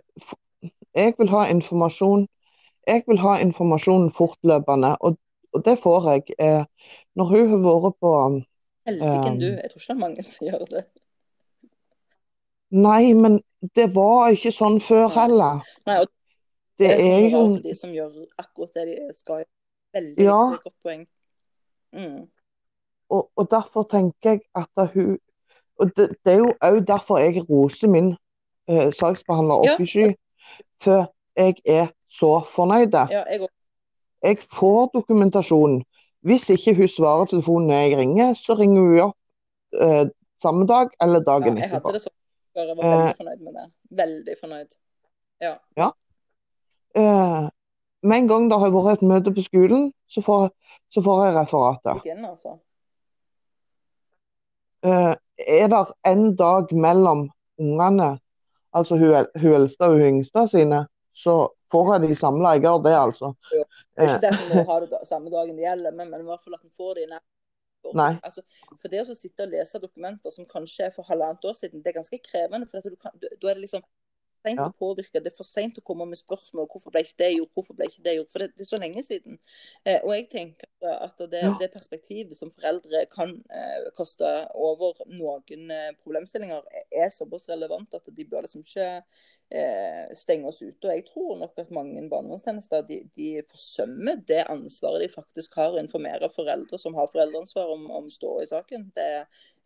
jeg 0.95 1.15
vil 1.19 1.31
ha 1.33 1.47
informasjon 1.51 2.27
Jeg 2.87 3.05
vil 3.07 3.19
ha 3.23 3.39
informasjon 3.43 4.11
fortløpende, 4.17 4.95
og, 5.01 5.19
og 5.53 5.65
det 5.65 5.77
får 5.83 6.07
jeg. 6.13 6.37
Eh, 6.39 6.65
når 7.15 7.25
hun 7.33 7.51
har 7.51 7.83
vært 7.85 7.99
på 8.01 8.13
Heldigen 8.89 9.35
Um. 9.35 9.39
du. 9.39 9.47
Jeg 9.47 9.71
tror 9.71 9.81
ikke 9.81 9.87
det 9.87 9.97
er 9.97 10.01
mange 10.01 10.23
som 10.25 10.47
gjør 10.47 10.65
det. 10.71 10.85
Nei, 12.71 13.13
men 13.15 13.41
det 13.77 13.89
var 13.95 14.31
ikke 14.31 14.53
sånn 14.55 14.81
før 14.81 15.09
heller. 15.15 15.63
Nei, 15.87 15.99
og 16.01 16.07
Det 16.81 16.89
det 16.89 17.07
er 17.13 17.25
jo 17.31 17.41
de 17.61 17.75
som 17.77 17.91
gjør 17.93 18.13
akkurat 18.39 18.73
det 18.75 18.85
de 18.89 19.13
skal. 19.13 19.45
Veldig 19.95 20.25
Ja. 20.25 20.37
godt 20.57 20.75
poeng. 20.85 21.07
Mm. 21.93 22.29
Og, 23.11 23.31
og 23.37 23.51
derfor 23.51 23.83
tenker 23.91 24.31
jeg 24.31 24.41
at 24.55 24.91
hun 24.95 25.19
Og 25.81 25.91
det, 25.97 26.11
det 26.25 26.33
er 26.33 26.39
jo 26.39 26.53
òg 26.63 26.85
derfor 26.87 27.19
jeg 27.19 27.43
roser 27.51 27.89
min 27.89 28.11
eh, 28.69 28.91
saksbehandler 28.93 29.65
Ja. 29.65 29.73
oppe 29.75 29.83
i 29.83 29.87
sky. 29.87 30.15
For 30.83 31.07
jeg 31.37 31.55
er 31.65 31.87
så 32.09 32.45
fornøyd. 32.55 32.93
Ja, 33.11 33.25
jeg. 33.31 33.49
Jeg 34.23 34.39
får 34.53 34.91
dokumentasjon. 34.95 35.85
Hvis 36.23 36.51
ikke 36.51 36.75
hun 36.77 36.89
svarer 36.89 37.25
telefonen 37.25 37.69
når 37.69 37.75
jeg 37.77 37.99
ringer, 37.99 38.35
så 38.35 38.55
ringer 38.59 38.81
hun 38.81 39.01
opp 39.01 39.17
eh, 39.81 40.05
samme 40.43 40.67
dag 40.67 40.89
eller 41.01 41.21
Ja, 41.21 41.25
dagen 41.33 41.57
jeg 41.57 41.65
etterpå. 41.71 41.89
hadde 41.89 41.93
det 41.99 42.03
sånn. 42.03 42.17
Jeg 42.55 42.77
var 42.77 42.85
Eh. 42.85 42.91
veldig 42.91 43.17
fornøyd 43.17 43.41
med 43.47 43.55
det. 43.55 43.67
Veldig 43.91 44.37
fornøyd. 44.41 44.77
Eh, 46.95 47.49
med 48.03 48.17
en 48.19 48.29
gang 48.29 48.49
det 48.51 48.59
har 48.59 48.71
vært 48.75 48.93
et 48.99 49.07
møte 49.07 49.33
på 49.35 49.43
skolen, 49.45 49.93
så 50.09 50.23
får, 50.25 50.51
så 50.91 51.03
får 51.05 51.25
jeg 51.27 51.35
referatet. 51.37 52.07
Inn, 52.11 52.25
altså. 52.25 52.57
Eh, 54.83 55.15
er 55.39 55.69
det 55.69 55.85
en 56.09 56.37
dag 56.37 56.73
mellom 56.73 57.31
ungene, 57.61 58.19
altså 58.75 58.97
eldste 58.97 59.85
og 59.85 59.99
hun 59.99 60.07
yngste 60.09 60.47
sine, 60.51 60.87
så 61.15 61.49
får 61.71 61.93
jeg 62.01 62.09
de 62.09 62.17
samla. 62.17 62.55
Jeg 62.57 62.63
gjør 62.65 62.83
det, 62.83 62.95
altså. 62.97 63.35
Det 63.51 63.61
er 63.61 64.03
Eh, 64.03 64.15
ikke 64.15 64.21
det 64.21 64.31
vi 64.49 64.55
har 64.55 64.65
ha 64.65 64.81
det 64.81 65.07
samme 65.07 65.31
dagen 65.31 65.57
det 65.57 65.65
gjelder, 65.67 65.93
men, 65.93 66.11
men 66.11 66.21
i 66.21 66.25
hvert 66.25 66.43
fall 66.45 66.55
at 66.55 66.63
vi 66.65 66.71
får 66.77 66.95
det 66.95 67.03
i 67.03 67.07
nær 67.11 67.21
Nei. 67.21 67.40
Altså, 68.25 68.43
for 68.81 68.89
det 68.89 69.01
å 69.03 69.15
sitte 69.15 69.43
og 69.43 69.51
lese 69.55 69.79
dokumenter 69.83 70.31
som 70.33 70.47
kanskje 70.47 70.87
er 70.87 70.91
for 70.95 71.03
halvannet 71.05 71.45
år 71.45 71.55
siden, 71.55 71.83
det 71.83 71.91
er 71.95 72.01
ganske 72.01 72.19
krevende. 72.23 72.69
For 72.71 72.79
at 72.79 72.85
du 72.85 72.97
kan, 72.97 73.13
da 73.21 73.29
da 73.41 73.49
er 73.51 73.55
det 73.55 73.63
liksom 73.69 73.83
seint 74.41 74.57
Ja. 74.57 74.69
å 74.71 74.73
påvirke, 74.73 75.21
det 75.21 75.33
er 75.33 75.37
for 75.37 75.45
seint 75.45 75.77
å 75.77 75.83
komme 75.85 76.07
med 76.09 76.17
spørsmål. 76.17 76.67
Hvorfor 76.73 76.91
ble 76.91 77.03
ikke 77.05 77.19
det 77.19 77.37
gjort? 77.37 77.51
Hvorfor 77.55 77.75
ble 77.77 77.87
ikke 77.91 78.03
det 78.03 78.15
gjort? 78.17 78.31
For 78.33 78.39
det, 78.39 78.47
det 78.57 78.65
er 78.65 78.71
så 78.71 78.79
lenge 78.81 79.03
siden. 79.05 79.39
Eh, 79.85 80.01
og 80.03 80.15
jeg 80.15 80.31
tenker 80.31 80.67
at 80.81 81.19
det, 81.19 81.43
Ja. 81.43 81.57
det 81.61 81.73
perspektivet 81.75 82.37
som 82.37 82.51
foreldre 82.51 83.07
kan 83.13 83.35
eh, 83.51 83.91
koste 83.97 84.49
over 84.55 84.95
noen 85.13 85.71
eh, 85.71 85.93
problemstillinger, 86.03 86.63
er 86.91 87.11
såpass 87.11 87.49
relevant 87.49 87.93
at 87.95 88.03
de 88.17 88.25
bør 88.25 88.43
liksom 88.47 88.65
ikke 88.65 89.03
eh, 89.51 90.11
stenge 90.17 90.49
oss 90.51 90.61
ute. 90.63 90.87
Og 90.87 90.93
jeg 90.95 91.07
tror 91.09 91.39
nok 91.41 91.59
at 91.61 91.73
mange 91.75 92.03
barnevernstjenester 92.11 92.85
de, 92.89 93.01
de 93.19 93.31
forsømmer 93.51 94.21
det 94.29 94.45
ansvaret 94.53 95.05
de 95.05 95.13
faktisk 95.13 95.57
har 95.61 95.75
å 95.75 95.83
informere 95.83 96.31
foreldre 96.35 96.79
som 96.81 96.99
har 96.99 97.11
foreldreansvar 97.13 97.73
om, 97.75 97.89
om 98.01 98.11
ståa 98.13 98.45
i 98.45 98.51
saken. 98.51 98.91
Det, 98.97 99.09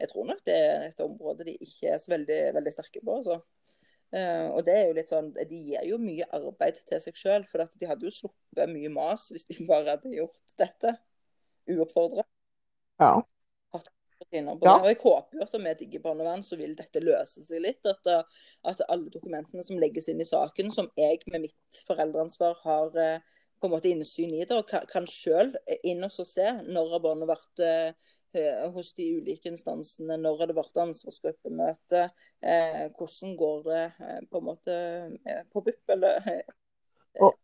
jeg 0.00 0.12
tror 0.12 0.30
nok 0.30 0.44
det 0.48 0.56
er 0.60 0.88
et 0.88 1.04
område 1.04 1.48
de 1.48 1.58
ikke 1.58 1.92
er 1.94 2.00
så 2.02 2.14
veldig, 2.14 2.40
veldig 2.58 2.74
sterke 2.74 3.04
på. 3.04 3.20
altså. 3.20 3.40
Eh, 4.14 4.46
og 4.50 4.62
det 4.66 4.76
er 4.78 4.88
jo 4.88 4.96
litt 4.96 5.10
sånn, 5.10 5.32
De 5.34 5.58
gir 5.58 5.88
jo 5.88 5.98
mye 5.98 6.28
arbeid 6.36 6.78
til 6.86 7.00
seg 7.02 7.18
sjøl, 7.18 7.46
for 7.50 7.66
de 7.66 7.90
hadde 7.90 8.06
jo 8.06 8.14
sluppet 8.14 8.70
mye 8.70 8.92
mas 8.92 9.30
hvis 9.34 9.48
de 9.50 9.58
bare 9.66 9.96
hadde 9.96 10.14
gjort 10.14 10.58
dette 10.60 10.96
uoppfordra. 11.70 12.26
Ja. 13.02 13.16
På 14.58 14.66
Ja. 14.66 14.78
det. 14.78 14.82
Og 14.82 14.88
jeg 14.90 14.98
håper 15.02 15.38
jo 15.38 15.42
at 15.42 15.60
med 15.60 15.78
Digge 15.78 16.00
barnevern 16.02 16.42
så 16.42 16.56
vil 16.58 16.74
dette 16.74 17.00
løse 17.00 17.44
seg 17.46 17.62
litt. 17.62 17.86
At, 17.86 18.06
eh, 18.06 18.22
at 18.64 18.80
alle 18.88 19.10
dokumentene 19.10 19.62
som 19.62 19.78
legges 19.78 20.08
inn 20.08 20.20
i 20.20 20.24
saken, 20.24 20.70
som 20.72 20.90
jeg 20.96 21.20
med 21.30 21.40
mitt 21.46 21.82
foreldreansvar 21.86 22.56
har 22.64 22.96
eh, 22.96 23.20
på 23.60 23.66
en 23.68 23.70
måte 23.70 23.88
innsyn 23.88 24.34
i 24.34 24.44
det, 24.44 24.52
og 24.56 24.66
kan, 24.90 25.06
sjøl 25.06 25.54
inn 25.84 26.04
og 26.04 26.10
se 26.12 26.50
når 26.66 26.90
har 26.90 27.00
barnet 27.00 27.28
vært 27.30 27.62
eh, 27.64 27.92
eh, 28.34 28.70
hos 28.74 28.92
de 28.98 29.06
ulike 29.20 29.48
instansene, 29.48 30.18
når 30.20 30.38
har 30.38 30.46
det 30.50 30.56
vært 30.58 30.82
ansvarsgruppemøte, 30.84 32.10
eh, 32.42 32.90
hvordan 32.98 33.36
går 33.40 33.62
det 33.70 33.84
eh, 34.00 34.20
på 34.30 34.42
en 34.42 34.44
måte 34.50 34.76
eh, 35.24 35.42
på 35.52 35.62
BUP, 35.64 35.80
eller 35.88 36.42
og, 37.20 37.38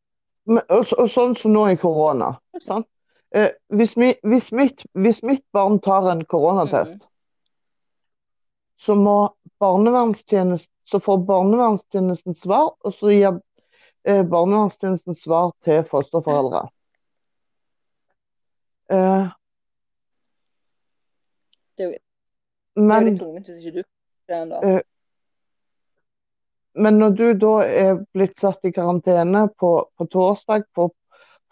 Men, 0.45 0.65
og, 0.69 0.87
og 0.99 1.09
sånn 1.13 1.37
som 1.37 1.53
nå 1.53 1.69
i 1.71 1.77
korona. 1.79 2.33
Sant? 2.61 2.89
Eh, 3.35 3.51
hvis, 3.69 3.97
mi, 3.97 4.15
hvis, 4.27 4.53
mitt, 4.53 4.83
hvis 4.93 5.23
mitt 5.23 5.45
barn 5.53 5.79
tar 5.81 6.11
en 6.11 6.25
koronatest, 6.25 6.95
mm. 6.95 7.07
så 8.77 8.95
må 8.99 9.17
barnevernstjenesten 9.63 10.73
så 10.91 10.99
får 10.99 11.21
barnevernstjenesten 11.29 12.35
svar, 12.35 12.73
og 12.83 12.95
så 12.97 13.13
gir 13.15 13.37
eh, 14.05 14.25
barnevernstjenesten 14.27 15.15
svar 15.15 15.53
til 15.65 15.85
fosterforeldre. 15.87 16.65
Eh, 18.91 19.29
Det 21.79 21.85
er 21.87 21.91
jo- 21.93 21.93
det 21.93 22.93
er 22.93 23.01
jo 23.01 23.05
men 23.07 23.19
tvungent 23.19 23.47
hvis 23.47 23.67
ikke 23.67 23.77
du 23.79 23.83
det. 24.29 24.65
Eh, 24.65 24.81
Men 26.75 26.99
når 26.99 27.11
du 27.11 27.33
da 27.35 27.55
er 27.67 28.05
blitt 28.15 28.39
satt 28.39 28.65
i 28.65 28.71
karantene 28.71 29.49
på, 29.59 29.71
på 29.99 30.07
torsdag, 30.07 30.65
får, 30.75 30.91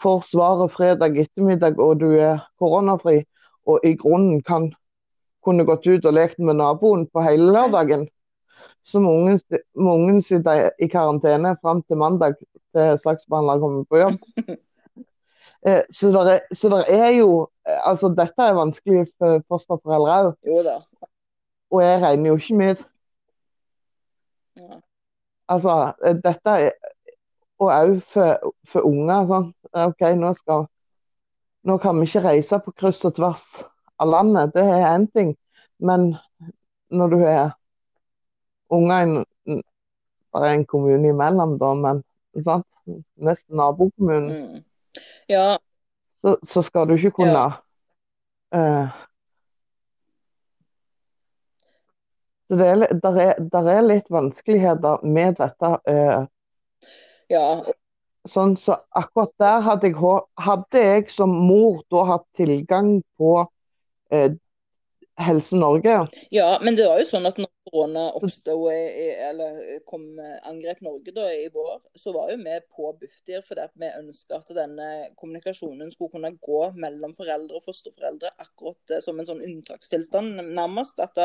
får 0.03 0.23
svaret 0.31 0.73
fredag 0.73 1.19
ettermiddag, 1.19 1.79
og 1.81 2.01
du 2.01 2.13
er 2.15 2.45
koronafri, 2.59 3.23
og 3.67 3.81
i 3.85 3.95
grunnen 3.99 4.43
kan 4.43 4.71
kunne 5.45 5.65
gått 5.69 5.87
ut 5.87 6.07
og 6.07 6.15
lekt 6.15 6.39
med 6.39 6.59
naboen 6.61 7.07
på 7.13 7.23
hele 7.25 7.53
lørdagen, 7.53 8.07
så 8.89 9.01
må 9.01 9.13
ungen, 9.19 9.41
må 9.77 9.95
ungen 9.99 10.23
sitte 10.25 10.71
i 10.81 10.89
karantene 10.89 11.57
fram 11.63 11.83
til 11.83 12.01
mandag 12.01 12.39
til 12.41 12.99
saksbehandler 13.05 13.61
kommer 13.61 13.85
på 13.91 14.05
jobb. 14.05 14.19
Eh, 15.67 15.83
Så 15.91 16.13
det 16.15 16.33
er, 16.33 16.55
så 16.55 16.69
der 16.69 16.85
er 16.87 17.11
jo 17.19 17.49
Altså, 17.67 18.09
dette 18.09 18.43
er 18.43 18.55
vanskelig 18.55 19.09
for 19.19 19.43
fosterforeldre 19.51 20.19
òg, 20.47 20.69
og 21.71 21.83
jeg 21.83 22.03
regner 22.03 22.29
jo 22.31 22.37
ikke 22.37 22.55
med 22.55 22.85
Ja. 24.57 24.79
Altså, 25.49 25.93
eh, 26.05 26.15
dette 26.15 26.51
er 26.51 26.71
Og 27.59 27.73
òg 27.75 28.03
for, 28.13 28.55
for 28.71 28.87
unger. 28.87 29.27
Sånn. 29.27 29.53
OK, 29.73 30.01
nå 30.17 30.35
skal 30.35 30.67
Nå 31.69 31.75
kan 31.83 31.99
vi 32.01 32.07
ikke 32.07 32.23
reise 32.25 32.59
på 32.65 32.73
kryss 32.73 33.03
og 33.05 33.17
tvers 33.17 33.45
av 34.01 34.09
landet, 34.09 34.53
det 34.55 34.63
er 34.63 34.85
én 34.95 35.09
ting. 35.13 35.33
Men 35.83 36.15
når 36.91 37.11
du 37.11 37.17
er 37.27 37.51
unger 38.71 38.99
i 38.99 39.03
en- 39.03 39.25
Det 40.35 40.45
er 40.45 40.55
en 40.55 40.65
kommune 40.67 41.09
imellom, 41.09 41.59
da, 41.59 41.75
men 41.75 42.05
sant? 42.45 42.67
nesten 43.17 43.57
nabokommunen, 43.57 44.31
Mm. 44.31 44.65
Ja, 45.29 45.57
så, 46.17 46.37
så 46.47 46.63
skal 46.63 46.87
du 46.89 46.95
ikke 46.95 47.11
kunne 47.11 47.53
eh, 48.53 48.89
Så 52.49 52.55
det 52.57 52.67
er, 52.67 52.75
der 53.03 53.21
er, 53.21 53.35
der 53.53 53.69
er 53.69 53.81
litt 53.85 54.07
vanskeligheter 54.11 55.05
med 55.05 55.35
dette. 55.37 55.73
Uh. 55.89 56.27
ja. 57.31 57.43
Sånn 58.29 58.57
så 58.61 58.81
akkurat 58.99 59.33
der 59.41 59.63
hadde 59.65 59.93
jeg, 59.93 60.19
hadde 60.43 60.83
jeg 60.83 61.09
som 61.15 61.31
mor 61.31 61.81
da 61.93 62.05
hatt 62.11 62.27
tilgang 62.37 62.99
på 63.21 63.33
eh, 64.13 64.35
Helse 65.19 65.57
Norge. 65.57 65.95
Ja, 66.31 66.59
men 66.63 66.77
det 66.79 66.87
var 66.87 67.01
jo 67.01 67.07
sånn 67.09 67.27
at 67.27 67.39
når 67.41 67.51
korona 67.69 68.05
oppstod, 68.17 68.69
eller 68.71 69.81
kom 69.89 70.05
angrep 70.47 70.81
Norge 70.85 71.15
da 71.15 71.27
i 71.35 71.49
vår, 71.53 71.81
så 71.99 72.13
var 72.15 72.31
jo 72.33 72.39
vi 72.45 72.55
på 72.71 72.93
Bufdir 73.01 73.43
fordi 73.47 73.67
vi 73.83 73.91
ønska 73.99 74.39
at 74.39 74.53
denne 74.55 74.89
kommunikasjonen 75.19 75.91
skulle 75.91 76.15
kunne 76.15 76.37
gå 76.39 76.63
mellom 76.79 77.17
foreldre 77.19 77.59
og 77.59 77.67
fosterforeldre 77.67 78.31
akkurat 78.39 78.95
eh, 78.95 79.03
som 79.05 79.19
en 79.19 79.29
sånn 79.29 79.45
unntakstilstand, 79.45 80.39
nærmest. 80.55 81.03
At 81.03 81.19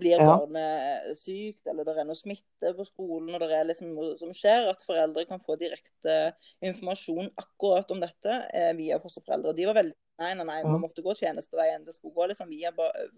blir 0.00 0.16
Ja. 0.18 0.26
barnet 0.26 1.16
sykt, 1.16 1.66
eller 1.68 1.84
det 1.84 1.96
er 1.98 2.06
noe 2.08 2.16
smitte 2.16 2.72
på 2.76 2.86
skolen, 2.88 3.34
og 3.34 3.40
det 3.40 3.50
er 3.52 3.66
liksom 3.68 3.92
noe 3.94 4.16
som 4.16 4.32
skjer, 4.32 4.70
at 4.70 4.82
foreldre 4.82 5.26
kan 5.28 5.40
få 5.42 5.58
direkte 5.60 6.34
informasjon 6.62 7.30
akkurat 7.36 7.90
om 7.92 8.00
dette 8.00 8.38
eh, 8.54 8.72
via 8.78 8.98
fosterforeldre. 8.98 9.54
De 9.54 9.66
var 9.66 9.74
veldig 9.82 9.94
Nei, 10.16 10.28
nei, 10.38 10.44
nei, 10.46 10.60
vi 10.62 10.76
måtte 10.78 11.02
gå 11.02 11.10
tjenesteveien. 11.18 11.82
Det 11.82 11.92
skulle 11.96 12.14
gå 12.14 12.28
liksom 12.30 12.46
via 12.48 12.70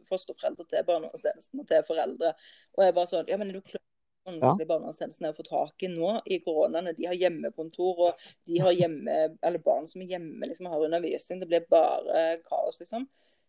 fosterforeldre 0.08 0.64
til 0.64 0.84
barnevernstjenesten 0.88 1.60
og 1.60 1.66
til 1.68 1.82
foreldre. 1.84 2.30
Og 2.78 2.84
jeg 2.86 2.94
bare 2.96 3.10
sånn 3.10 3.28
Ja, 3.28 3.36
men 3.36 3.50
er 3.50 3.58
du 3.58 3.60
klar 3.60 3.82
vanskelig 4.26 4.66
barnevernstjenesten 4.70 5.26
er 5.28 5.34
å 5.34 5.36
få 5.36 5.44
tak 5.46 5.84
i 5.84 5.90
nå 5.92 6.14
i 6.24 6.38
koronaene. 6.40 6.94
De 6.96 7.04
har 7.04 7.14
hjemmekontor, 7.20 8.00
og 8.08 8.24
de 8.48 8.58
har 8.64 8.72
hjemme 8.72 9.36
Eller 9.42 9.58
barn 9.58 9.86
som 9.86 10.00
er 10.02 10.06
hjemme, 10.16 10.48
liksom 10.48 10.70
har 10.72 10.86
undervisning. 10.88 11.40
Det 11.40 11.48
blir 11.50 11.68
bare 11.68 12.38
kaos, 12.48 12.80
liksom. 12.80 13.06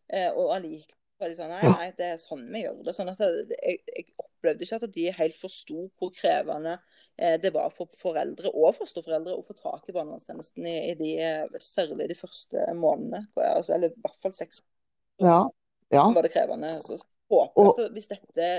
Eh, 0.10 0.30
og 0.34 0.52
allikevel 0.58 0.94
var 1.20 1.32
de 1.32 1.38
sånn 1.38 1.52
Nei, 1.52 1.72
nei, 1.72 1.90
det 1.98 2.08
er 2.14 2.22
sånn 2.22 2.46
vi 2.54 2.62
gjør 2.64 2.80
det. 2.86 2.94
Sånn 2.96 3.12
at 3.12 3.22
jeg, 3.24 3.82
jeg, 3.88 4.06
opplevde 4.22 4.66
ikke 4.66 4.80
at 4.80 4.94
de 4.94 5.06
helt 5.18 5.38
forsto 5.42 5.88
hvor 5.98 6.14
krevende 6.16 6.78
eh, 7.18 7.36
det 7.42 7.52
var 7.56 7.74
for 7.76 7.92
foreldre 7.98 8.52
og 8.54 8.78
fosterforeldre 8.78 9.36
å 9.36 9.44
få 9.46 9.58
tak 9.58 9.90
i 9.90 9.96
barnevernstjenesten 9.96 10.70
i, 10.70 10.78
i 10.92 10.96
de, 11.00 11.12
eh, 11.26 11.60
særlig 11.64 12.10
de 12.12 12.18
første 12.20 12.66
månedene. 12.78 13.26
Altså, 13.36 13.76
eller 13.78 13.94
i 13.94 14.02
hvert 14.06 14.24
fall 14.24 14.36
seks 14.38 14.64
Ja. 15.24 15.44
ja. 15.94 16.08
var 16.14 16.26
det 16.26 16.34
krevende. 16.36 16.76
Så 16.86 17.00
håper 17.34 17.88
at 17.88 17.96
hvis 17.96 18.12
dette 18.14 18.50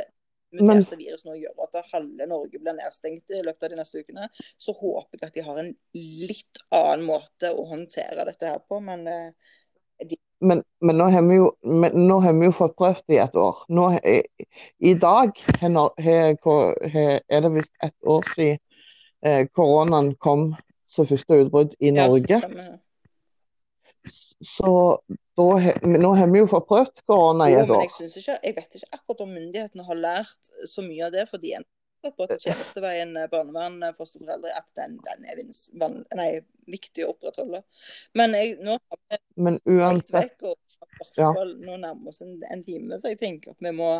Men- 0.50 0.64
muterte 0.64 0.96
virus 0.96 1.26
nå 1.26 1.34
gjør 1.36 1.66
at 1.66 1.90
halve 1.92 2.26
Norge 2.26 2.58
blir 2.58 2.76
nedstengt 2.76 3.30
i 3.36 3.42
løpet 3.44 3.66
av 3.68 3.74
de 3.74 3.78
neste 3.82 4.00
ukene, 4.00 4.30
så 4.56 4.72
håper 4.74 5.20
jeg 5.20 5.28
at 5.28 5.34
de 5.36 5.44
har 5.44 5.60
en 5.60 5.74
litt 5.94 6.62
annen 6.72 7.04
måte 7.06 7.52
å 7.52 7.66
håndtere 7.68 8.24
dette 8.28 8.48
her 8.48 8.62
på. 8.64 8.80
Men 8.80 9.06
eh, 9.06 10.16
Men, 10.40 10.62
men, 10.80 10.96
nå 11.00 11.08
har 11.10 11.22
vi 11.26 11.36
jo, 11.40 11.48
men 11.66 11.94
nå 12.06 12.20
har 12.22 12.32
vi 12.36 12.46
jo 12.46 12.54
fått 12.54 12.76
prøvd 12.78 13.14
i 13.16 13.18
et 13.18 13.34
år. 13.34 13.62
Nå, 13.74 13.88
i, 14.06 14.20
I 14.86 14.92
dag 14.94 15.32
er 15.58 17.40
det 17.42 17.50
visst 17.56 17.72
et 17.82 17.94
år 18.06 18.28
siden 18.36 18.60
eh, 19.26 19.48
koronaen 19.50 20.12
kom 20.22 20.52
som 20.88 21.08
første 21.10 21.40
utbrudd 21.42 21.74
i 21.82 21.90
Norge. 21.90 22.38
Ja, 22.38 22.68
Så 24.46 24.70
da, 25.34 25.46
nå 25.82 26.12
har 26.14 26.30
vi 26.30 26.38
jo 26.38 26.46
fått 26.50 26.68
prøvd 26.70 27.02
korona 27.10 27.48
i 27.50 27.56
Jo, 27.56 27.64
et 27.64 27.68
men 27.72 27.76
år. 27.80 27.88
jeg 27.88 28.10
ikke, 28.12 28.38
jeg 28.46 28.54
vet 28.60 28.78
ikke 28.78 28.92
akkurat 28.94 29.24
om 29.26 29.32
myndighetene 29.34 29.88
har 29.88 29.98
lært 29.98 30.52
så 30.70 30.84
mye 30.86 31.08
av 31.08 31.12
det. 31.18 31.26
for 31.30 31.42
de 31.42 31.56
er 32.06 32.12
på 32.14 32.26
tjenesteveien 32.38 33.16
eh, 33.16 33.26
barnevern, 33.32 33.82
eh, 33.82 33.94
fosterforeldre, 33.98 34.52
at 34.54 34.70
den, 34.78 34.98
den 35.04 35.24
er 35.26 35.38
vins, 35.40 35.64
nei, 35.74 36.28
viktig 36.70 37.04
å 37.06 37.12
opprettholde. 37.14 37.62
Men 38.18 38.36
jeg, 38.38 38.58
nå 38.62 38.76
har 38.78 39.00
vi 39.10 39.18
Men 39.48 39.58
uansett 39.66 40.14
vekk, 40.14 40.46
og 40.52 40.56
Ja. 41.18 41.30
nå 41.32 41.76
nærmer 41.78 42.08
oss 42.10 42.22
en, 42.22 42.36
en 42.50 42.62
time, 42.64 42.98
så 42.98 43.12
jeg 43.12 43.18
tenker 43.20 43.52
at 43.54 43.60
vi 43.62 43.72
må, 43.74 43.90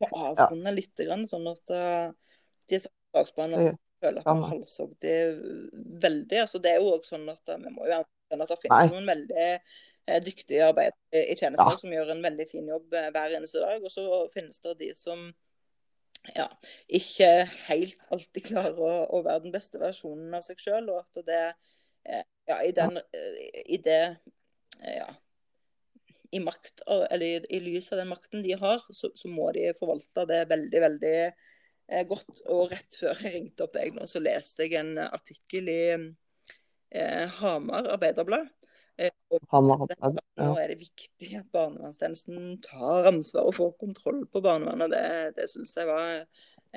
må 0.00 0.08
avrunde 0.16 0.72
litt, 0.74 0.94
grann, 0.96 1.26
sånn 1.28 1.46
at 1.48 1.72
uh, 1.72 2.10
de 2.68 2.80
saksbehandlerne 2.82 3.70
Ja, 3.70 3.76
føler 4.04 4.24
at 4.24 4.40
vi 4.40 4.50
halshogg 4.54 4.96
det 5.04 5.14
veldig. 6.02 6.40
altså 6.42 6.60
Det 6.60 6.74
er 6.74 6.80
jo 6.80 6.94
også 6.96 7.16
sånn 7.16 7.28
at 7.32 7.54
vi 7.56 7.72
må 7.72 7.86
jo 7.88 8.00
anerkjenne 8.00 8.46
at 8.46 8.52
det 8.52 8.58
finnes 8.64 8.84
Nei. 8.84 8.90
noen 8.94 9.08
veldig 9.12 9.48
dyktige 10.24 10.66
arbeidere 10.66 11.20
i 11.30 11.36
tjenesten 11.38 11.70
Ja. 11.70 11.76
som 11.78 11.92
gjør 11.94 12.10
en 12.16 12.22
veldig 12.24 12.46
fin 12.50 12.66
jobb 12.68 12.88
hver 12.90 13.36
eneste 13.36 13.60
dag. 13.62 13.84
Og 13.84 13.92
så 13.92 14.04
finnes 14.32 14.60
det 14.64 14.78
de 14.80 14.88
som 14.98 15.28
ja, 16.34 16.46
ikke 16.86 17.30
helt 17.68 18.04
alltid 18.12 18.44
klarer 18.50 18.78
å, 18.78 18.92
å 19.16 19.22
være 19.24 19.46
den 19.46 19.54
beste 19.54 19.80
versjonen 19.80 20.36
av 20.36 20.44
seg 20.46 20.60
sjøl, 20.60 20.90
og 20.92 21.02
at 21.02 21.24
det 21.26 21.42
eh, 22.04 22.24
ja, 22.50 22.60
i, 22.60 22.72
den, 22.76 23.00
eh, 23.00 23.60
i 23.64 23.80
det 23.82 24.02
eh, 24.04 24.96
ja, 25.00 25.08
i 26.30 26.42
makt, 26.44 26.84
eller 26.86 27.26
i, 27.26 27.38
i 27.56 27.62
lys 27.64 27.90
av 27.92 28.02
den 28.02 28.10
makten 28.12 28.44
de 28.44 28.54
har, 28.58 28.84
så, 28.94 29.10
så 29.18 29.30
må 29.32 29.48
de 29.56 29.72
forvalte 29.78 30.26
det 30.30 30.44
veldig, 30.52 30.82
veldig 30.84 31.14
godt. 32.06 32.44
Og 32.54 32.70
rett 32.70 32.98
før 33.00 33.18
jeg 33.18 33.32
ringte 33.34 33.66
opp 33.66 33.74
deg 33.74 33.96
nå, 33.96 34.06
så 34.06 34.22
leste 34.22 34.68
jeg 34.68 34.78
en 34.78 34.92
artikkel 35.02 35.72
i 35.72 35.80
eh, 35.90 37.40
Hamar 37.40 37.90
Arbeiderblad. 37.96 38.46
Eh, 39.00 39.10
Hamar, 39.50 39.86
ja. 39.90 40.12
Nå 40.40 40.54
er 40.60 40.72
det 40.72 40.80
viktig 40.80 41.30
at 41.38 41.50
barnevernstjenesten 41.52 42.56
tar 42.64 43.10
ansvar 43.10 43.50
og 43.50 43.56
får 43.56 43.76
kontroll 43.80 44.24
på 44.30 44.42
barnevernet. 44.44 44.92
Det, 44.94 45.04
det 45.36 45.48
syns 45.52 45.76
jeg 45.76 45.88
var 45.90 46.24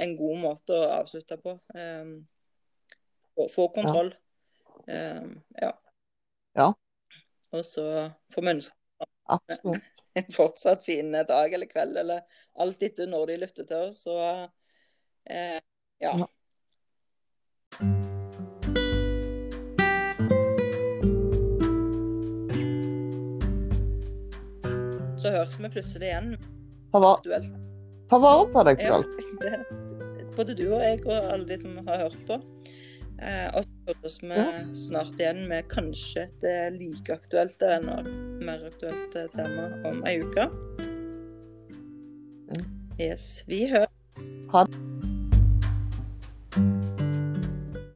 en 0.04 0.16
god 0.18 0.42
måte 0.42 0.76
å 0.78 0.92
avslutte 1.00 1.38
på. 1.42 1.56
Um, 1.78 2.14
få, 3.36 3.48
få 3.54 3.68
kontroll. 3.76 4.14
Um, 4.88 5.36
ja. 5.62 5.72
Ja. 6.58 6.70
Og 7.54 7.66
så 7.66 7.86
får 8.34 8.46
vi 8.46 8.56
ønske 8.58 8.74
en 10.20 10.32
fortsatt 10.34 10.86
fin 10.86 11.12
dag 11.14 11.54
eller 11.54 11.70
kveld, 11.70 11.98
eller 11.98 12.26
alt 12.62 12.86
etter 12.86 13.10
når 13.10 13.34
de 13.34 13.42
lytter 13.46 13.70
til 13.70 13.90
oss. 13.90 14.04
Så 14.06 14.18
eh, 15.30 15.60
ja. 16.04 16.18
Ja. 16.18 16.32
Så 25.24 25.32
høres 25.32 25.56
vi 25.62 25.70
plutselig 25.72 26.10
igjen. 26.12 26.34
Ta, 26.92 27.00
va 27.00 27.14
Aktuelt. 27.18 27.52
ta 28.12 28.20
vare 28.22 28.48
på 28.54 28.64
deg 28.68 28.82
Ja, 28.84 28.98
det, 29.40 29.54
både 30.36 30.56
du 30.58 30.66
og 30.74 30.82
jeg 30.84 31.00
og 31.08 31.30
alle 31.32 31.46
de 31.48 31.58
som 31.62 31.78
har 31.88 32.04
hørt 32.06 32.20
på. 32.28 32.38
Eh, 33.24 33.48
og 33.56 33.64
så 33.64 33.94
høres 33.94 34.18
vi 34.22 34.28
Ja. 34.36 34.46
snart 34.76 35.16
igjen 35.22 35.48
med 35.48 35.68
kanskje 35.72 36.26
et 36.28 36.44
eh, 36.50 36.70
like 36.76 37.14
aktuelt 37.16 37.62
eller 37.62 38.04
mer 38.44 38.66
aktuelt 38.68 39.16
eh, 39.16 39.30
tema 39.32 39.70
om 39.90 40.04
ei 40.10 40.20
uke. 40.26 40.50
Yes, 43.00 43.44
vi 43.48 43.66
hører. 43.72 43.88
Ha 44.52 44.66
det. 44.70 44.93